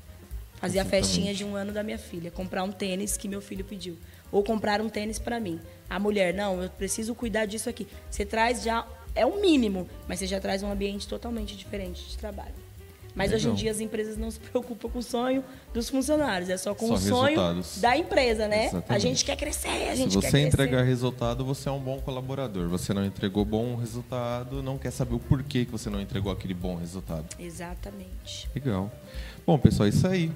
Fazer 0.61 0.79
a 0.79 0.85
festinha 0.85 1.33
de 1.35 1.45
um 1.45 1.57
ano 1.57 1.73
da 1.73 1.83
minha 1.83 1.97
filha, 1.99 2.31
comprar 2.31 2.63
um 2.65 2.71
tênis 2.71 3.17
que 3.17 3.27
meu 3.29 3.41
filho 3.41 3.65
pediu. 3.65 3.97
Ou 4.31 4.45
comprar 4.45 4.81
um 4.81 4.89
tênis 4.89 5.19
para 5.19 5.41
mim. 5.41 5.59
A 5.89 5.99
mulher, 5.99 6.35
não, 6.35 6.63
eu 6.63 6.69
preciso 6.71 7.15
cuidar 7.15 7.47
disso 7.47 7.69
aqui. 7.71 7.89
Você 8.11 8.25
traz 8.27 8.63
já, 8.63 8.87
é 9.15 9.25
o 9.25 9.41
mínimo, 9.41 9.89
mas 10.07 10.19
você 10.19 10.27
já 10.27 10.39
traz 10.39 10.63
um 10.63 10.71
ambiente 10.71 11.09
totalmente 11.09 11.57
diferente 11.57 12.07
de 12.09 12.19
trabalho. 12.19 12.55
Mas 13.13 13.33
hoje 13.33 13.47
em 13.47 13.51
Legal. 13.51 13.57
dia 13.57 13.71
as 13.73 13.81
empresas 13.81 14.17
não 14.17 14.31
se 14.31 14.39
preocupam 14.53 14.89
com 14.89 15.01
o 15.01 15.03
sonho 15.03 15.43
dos 15.75 15.89
funcionários, 15.91 16.49
é 16.49 16.57
só 16.57 16.75
com 16.77 16.87
Só 16.89 16.95
o 16.95 16.99
sonho 16.99 17.25
resultados. 17.41 17.81
da 17.81 17.97
empresa, 17.97 18.47
né? 18.47 18.61
A 18.61 18.67
Exatamente. 18.67 19.03
gente 19.03 19.25
quer 19.25 19.37
crescer, 19.37 19.69
a 19.69 19.91
Se 19.91 19.97
gente 19.97 20.11
quer 20.13 20.21
você 20.21 20.31
crescer. 20.31 20.47
entregar 20.47 20.83
resultado, 20.85 21.45
você 21.45 21.69
é 21.69 21.73
um 21.73 21.81
bom 21.81 21.99
colaborador. 22.01 22.69
Você 22.69 22.95
não 22.95 23.05
entregou 23.05 23.45
bom 23.45 23.75
resultado, 23.75 24.63
não 24.63 24.79
quer 24.79 24.93
saber 24.93 25.15
o 25.15 25.19
porquê 25.19 25.65
que 25.65 25.73
você 25.73 25.91
não 25.91 26.01
entregou 26.01 26.31
aquele 26.31 26.55
bom 26.55 26.77
resultado. 26.77 27.27
Exatamente. 27.37 28.49
Legal. 28.55 28.93
Bom, 29.45 29.59
pessoal, 29.59 29.87
é 29.87 29.89
isso 29.89 30.07
aí. 30.07 30.31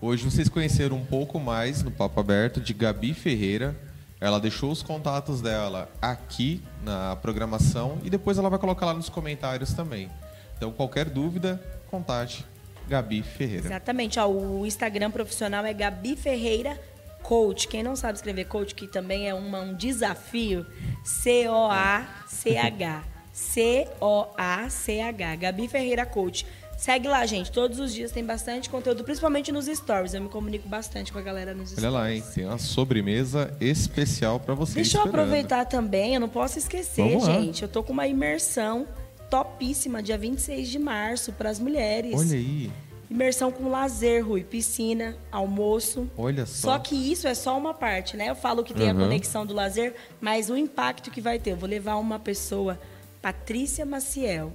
Hoje 0.00 0.24
vocês 0.24 0.48
conheceram 0.48 0.96
um 0.96 1.04
pouco 1.04 1.38
mais 1.40 1.82
no 1.82 1.90
Papo 1.90 2.20
Aberto 2.20 2.60
de 2.60 2.72
Gabi 2.72 3.12
Ferreira. 3.14 3.74
Ela 4.20 4.40
deixou 4.40 4.70
os 4.70 4.82
contatos 4.82 5.40
dela 5.40 5.88
aqui 6.00 6.62
na 6.82 7.16
programação 7.16 7.98
e 8.04 8.10
depois 8.10 8.38
ela 8.38 8.48
vai 8.50 8.58
colocar 8.58 8.86
lá 8.86 8.94
nos 8.94 9.08
comentários 9.08 9.72
também. 9.72 10.08
Então, 10.56 10.72
qualquer 10.72 11.08
dúvida, 11.08 11.60
contate 11.90 12.44
Gabi 12.88 13.22
Ferreira. 13.22 13.66
Exatamente. 13.66 14.18
Ó, 14.18 14.28
o 14.28 14.66
Instagram 14.66 15.10
profissional 15.10 15.64
é 15.64 15.72
Gabi 15.72 16.16
Ferreira 16.16 16.80
Coach. 17.22 17.68
Quem 17.68 17.82
não 17.82 17.94
sabe 17.96 18.14
escrever 18.16 18.46
coach, 18.46 18.74
que 18.74 18.86
também 18.88 19.28
é 19.28 19.34
uma- 19.34 19.60
um 19.60 19.74
desafio, 19.74 20.66
C-O-A-C-H. 21.04 23.04
C-O-A-C-H. 23.32 25.36
Gabi 25.36 25.68
Ferreira 25.68 26.04
Coach. 26.06 26.44
Segue 26.78 27.08
lá, 27.08 27.26
gente. 27.26 27.50
Todos 27.50 27.80
os 27.80 27.92
dias 27.92 28.12
tem 28.12 28.24
bastante 28.24 28.70
conteúdo, 28.70 29.02
principalmente 29.02 29.50
nos 29.50 29.66
stories. 29.66 30.14
Eu 30.14 30.22
me 30.22 30.28
comunico 30.28 30.68
bastante 30.68 31.12
com 31.12 31.18
a 31.18 31.22
galera 31.22 31.52
nos 31.52 31.70
stories. 31.70 31.84
Olha 31.84 31.90
lá, 31.92 32.12
hein? 32.12 32.22
Tem 32.32 32.44
uma 32.46 32.56
sobremesa 32.56 33.52
especial 33.60 34.38
para 34.38 34.54
vocês. 34.54 34.74
Deixa 34.76 34.98
eu 34.98 35.04
esperando. 35.04 35.20
aproveitar 35.24 35.64
também, 35.64 36.14
eu 36.14 36.20
não 36.20 36.28
posso 36.28 36.56
esquecer, 36.56 37.18
gente. 37.20 37.62
Eu 37.62 37.68
tô 37.68 37.82
com 37.82 37.92
uma 37.92 38.06
imersão 38.06 38.86
topíssima, 39.28 40.00
dia 40.00 40.16
26 40.16 40.68
de 40.68 40.78
março, 40.78 41.32
para 41.32 41.50
as 41.50 41.58
mulheres. 41.58 42.14
Olha 42.14 42.36
aí. 42.36 42.70
Imersão 43.10 43.50
com 43.50 43.68
lazer, 43.70 44.24
Rui. 44.24 44.44
Piscina, 44.44 45.16
almoço. 45.32 46.08
Olha 46.16 46.46
só. 46.46 46.72
Só 46.74 46.78
que 46.78 46.94
isso 46.94 47.26
é 47.26 47.34
só 47.34 47.58
uma 47.58 47.74
parte, 47.74 48.16
né? 48.16 48.30
Eu 48.30 48.36
falo 48.36 48.62
que 48.62 48.72
tem 48.72 48.92
Uhum. 48.92 48.98
a 48.98 49.02
conexão 49.04 49.44
do 49.44 49.52
lazer, 49.52 49.94
mas 50.20 50.48
o 50.48 50.56
impacto 50.56 51.10
que 51.10 51.20
vai 51.20 51.38
ter. 51.40 51.52
Eu 51.52 51.56
vou 51.56 51.68
levar 51.68 51.96
uma 51.96 52.18
pessoa, 52.20 52.78
Patrícia 53.20 53.84
Maciel. 53.84 54.52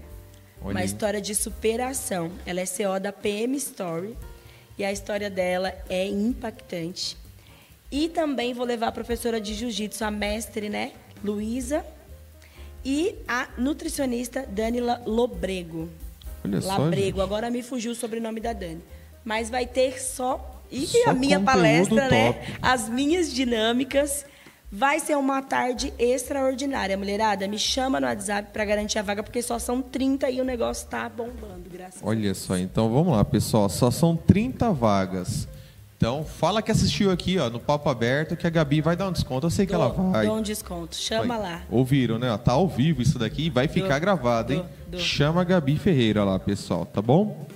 Olha 0.64 0.72
uma 0.72 0.84
história 0.84 1.20
de 1.22 1.36
superação. 1.36 2.32
Ela 2.46 2.62
é 2.62 2.66
CO 2.66 3.00
da 3.00 3.12
PM 3.12 3.56
Story. 3.58 4.18
E 4.78 4.84
a 4.84 4.92
história 4.92 5.30
dela 5.30 5.74
é 5.90 6.08
impactante. 6.08 7.18
E 7.92 8.10
também 8.10 8.54
vou 8.54 8.66
levar 8.66 8.88
a 8.88 8.92
professora 8.92 9.40
de 9.40 9.54
jiu-jitsu, 9.54 10.04
a 10.04 10.10
mestre, 10.10 10.70
né? 10.70 10.94
Luísa. 11.24 11.86
E 12.84 13.16
a 13.28 13.48
nutricionista 13.58 14.46
Dani 14.50 14.82
Lobrego. 15.06 15.90
Olha 16.44 16.60
só, 16.60 16.78
Labrego. 16.78 17.20
gente. 17.20 17.22
Agora 17.22 17.52
me 17.52 17.62
fugiu 17.62 17.92
o 17.92 17.96
sobrenome 17.96 18.40
da 18.40 18.52
Dani. 18.52 18.82
Mas 19.24 19.50
vai 19.50 19.66
ter 19.66 20.02
só. 20.02 20.62
E 20.72 20.88
Só 20.88 21.12
a 21.12 21.14
minha 21.14 21.40
palestra, 21.40 22.10
né? 22.10 22.34
top. 22.34 22.58
As 22.62 22.90
minhas 22.90 23.32
dinâmicas. 23.32 24.26
Vai 24.76 25.00
ser 25.00 25.16
uma 25.16 25.40
tarde 25.44 25.94
extraordinária, 26.00 26.98
mulherada. 26.98 27.48
Me 27.48 27.60
chama 27.60 28.00
no 28.00 28.08
WhatsApp 28.08 28.50
para 28.52 28.66
garantir 28.66 28.98
a 28.98 29.04
vaga, 29.04 29.22
porque 29.22 29.40
só 29.40 29.60
são 29.60 29.84
30 29.84 30.32
e 30.32 30.42
o 30.42 30.44
negócio 30.44 30.88
tá 30.88 31.08
bombando, 31.08 31.70
graças 31.72 32.02
a 32.02 32.06
Olha 32.08 32.34
só, 32.34 32.58
então 32.58 32.92
vamos 32.92 33.16
lá, 33.16 33.24
pessoal. 33.24 33.70
Só 33.70 33.92
são 33.92 34.16
30 34.16 34.72
vagas. 34.74 35.48
Então, 35.96 36.26
fala 36.26 36.60
que 36.62 36.72
assistiu 36.72 37.12
aqui, 37.12 37.38
ó, 37.38 37.52
no 37.52 37.60
Papo 37.60 37.88
Aberto, 37.88 38.36
que 38.36 38.48
a 38.48 38.50
Gabi 38.50 38.82
vai 38.82 38.96
dar 38.96 39.08
um 39.08 39.12
desconto. 39.12 39.46
Eu 39.46 39.52
sei 39.52 39.68
que 39.68 39.76
ela 39.76 39.90
Dou- 39.90 40.12
vai. 40.12 40.26
Dou 40.26 40.38
um 40.38 40.42
desconto. 40.42 40.96
Chama 40.96 41.38
Vai. 41.38 41.52
lá. 41.52 41.62
Ouviram, 41.70 42.18
né? 42.18 42.36
Tá 42.44 42.54
ao 42.54 42.68
vivo 42.68 43.02
isso 43.04 43.20
daqui, 43.20 43.52
vai 43.52 43.68
ficar 43.68 44.00
gravado, 44.00 44.54
hein? 44.54 44.60
dou, 44.60 44.68
dou. 44.94 45.00
Chama 45.00 45.42
a 45.42 45.44
Gabi 45.44 45.78
Ferreira 45.78 46.24
lá, 46.24 46.40
pessoal, 46.40 46.84
tá 46.84 47.00
bom? 47.02 47.48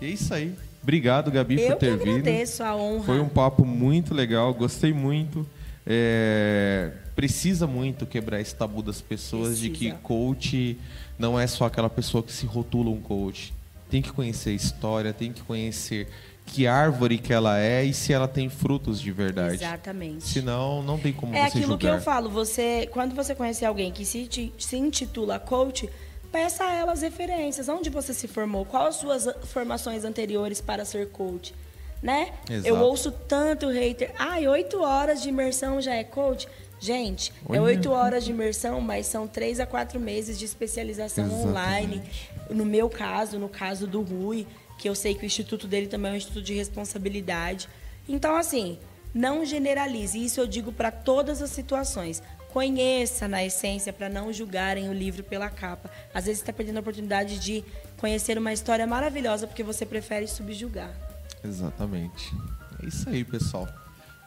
E 0.00 0.06
é 0.06 0.08
isso 0.08 0.34
aí. 0.34 0.52
Obrigado, 0.82 1.30
Gabi, 1.30 1.60
Eu 1.62 1.68
por 1.70 1.76
ter 1.76 1.96
vindo. 1.96 2.18
agradeço 2.18 2.62
a 2.64 2.74
honra. 2.76 3.04
Foi 3.04 3.20
um 3.20 3.28
papo 3.28 3.64
muito 3.64 4.12
legal, 4.12 4.52
gostei 4.52 4.92
muito. 4.92 5.46
É, 5.86 6.90
precisa 7.14 7.66
muito 7.66 8.04
quebrar 8.06 8.40
esse 8.40 8.54
tabu 8.54 8.82
das 8.82 9.00
pessoas 9.00 9.58
de 9.58 9.70
que 9.70 9.90
Precisa. 9.90 9.98
coach 10.02 10.78
não 11.18 11.38
é 11.38 11.46
só 11.46 11.66
aquela 11.66 11.88
pessoa 11.88 12.22
que 12.22 12.32
se 12.32 12.44
rotula 12.44 12.90
um 12.90 13.00
coach. 13.00 13.54
Tem 13.88 14.02
que 14.02 14.10
conhecer 14.12 14.50
a 14.50 14.54
história, 14.54 15.12
tem 15.12 15.32
que 15.32 15.42
conhecer 15.42 16.08
que 16.44 16.66
árvore 16.66 17.18
que 17.18 17.32
ela 17.32 17.58
é 17.58 17.84
e 17.84 17.94
se 17.94 18.12
ela 18.12 18.26
tem 18.28 18.48
frutos 18.48 19.00
de 19.00 19.10
verdade. 19.12 19.54
Exatamente. 19.56 20.24
Senão, 20.24 20.82
não 20.82 20.98
tem 20.98 21.12
como 21.12 21.34
É 21.34 21.42
você 21.42 21.58
aquilo 21.58 21.78
que 21.78 21.86
julgar. 21.86 21.98
eu 21.98 22.02
falo, 22.02 22.30
você, 22.30 22.88
quando 22.92 23.14
você 23.14 23.34
conhecer 23.34 23.64
alguém 23.64 23.92
que 23.92 24.04
se, 24.04 24.52
se 24.58 24.76
intitula 24.76 25.38
coach, 25.38 25.88
peça 26.32 26.64
a 26.64 26.74
ela 26.74 26.92
as 26.92 27.02
referências. 27.02 27.68
Onde 27.68 27.90
você 27.90 28.12
se 28.12 28.26
formou? 28.28 28.64
Quais 28.64 28.88
as 28.88 28.96
suas 28.96 29.28
formações 29.44 30.04
anteriores 30.04 30.60
para 30.60 30.84
ser 30.84 31.08
coach? 31.10 31.54
Né? 32.02 32.32
Exato. 32.48 32.68
Eu 32.68 32.76
ouço 32.78 33.10
tanto 33.10 33.68
hater. 33.68 34.12
Ai, 34.18 34.46
oito 34.46 34.82
horas 34.82 35.22
de 35.22 35.28
imersão 35.28 35.80
já 35.80 35.94
é 35.94 36.04
coach? 36.04 36.46
Gente, 36.78 37.32
é 37.48 37.52
Olha. 37.52 37.62
oito 37.62 37.90
horas 37.90 38.24
de 38.24 38.30
imersão, 38.30 38.80
mas 38.80 39.06
são 39.06 39.26
três 39.26 39.58
a 39.58 39.66
quatro 39.66 39.98
meses 39.98 40.38
de 40.38 40.44
especialização 40.44 41.24
Exatamente. 41.24 41.48
online. 41.48 42.02
No 42.50 42.64
meu 42.64 42.88
caso, 42.88 43.38
no 43.38 43.48
caso 43.48 43.86
do 43.86 44.02
Rui, 44.02 44.46
que 44.78 44.88
eu 44.88 44.94
sei 44.94 45.14
que 45.14 45.22
o 45.22 45.26
instituto 45.26 45.66
dele 45.66 45.86
também 45.86 46.10
é 46.10 46.14
um 46.14 46.16
instituto 46.16 46.44
de 46.44 46.54
responsabilidade. 46.54 47.68
Então, 48.08 48.36
assim, 48.36 48.78
não 49.14 49.44
generalize. 49.44 50.22
Isso 50.22 50.40
eu 50.40 50.46
digo 50.46 50.70
para 50.70 50.90
todas 50.90 51.40
as 51.40 51.50
situações. 51.50 52.22
Conheça 52.52 53.26
na 53.26 53.44
essência 53.44 53.92
para 53.92 54.08
não 54.08 54.32
julgarem 54.32 54.88
o 54.88 54.92
livro 54.92 55.24
pela 55.24 55.48
capa. 55.48 55.90
Às 56.12 56.26
vezes 56.26 56.40
está 56.40 56.52
perdendo 56.52 56.76
a 56.76 56.80
oportunidade 56.80 57.38
de 57.38 57.64
conhecer 57.98 58.38
uma 58.38 58.52
história 58.52 58.86
maravilhosa 58.86 59.46
porque 59.46 59.62
você 59.62 59.84
prefere 59.84 60.26
subjugar. 60.26 61.05
Exatamente. 61.44 62.34
É 62.82 62.86
isso 62.86 63.08
aí, 63.08 63.24
pessoal. 63.24 63.68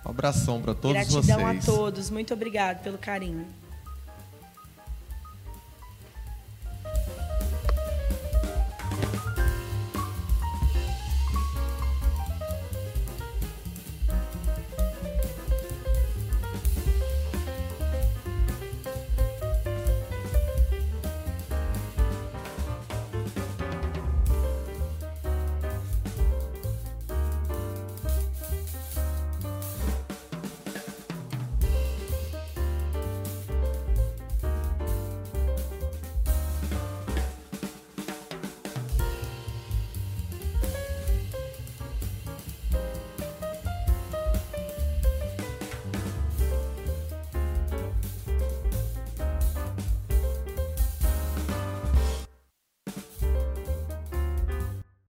Um 0.06 0.10
abração 0.10 0.62
para 0.62 0.74
todos 0.74 0.94
Gratidão 1.10 1.40
vocês. 1.40 1.64
a 1.64 1.72
todos. 1.72 2.10
Muito 2.10 2.34
obrigado 2.34 2.82
pelo 2.82 2.98
carinho. 2.98 3.46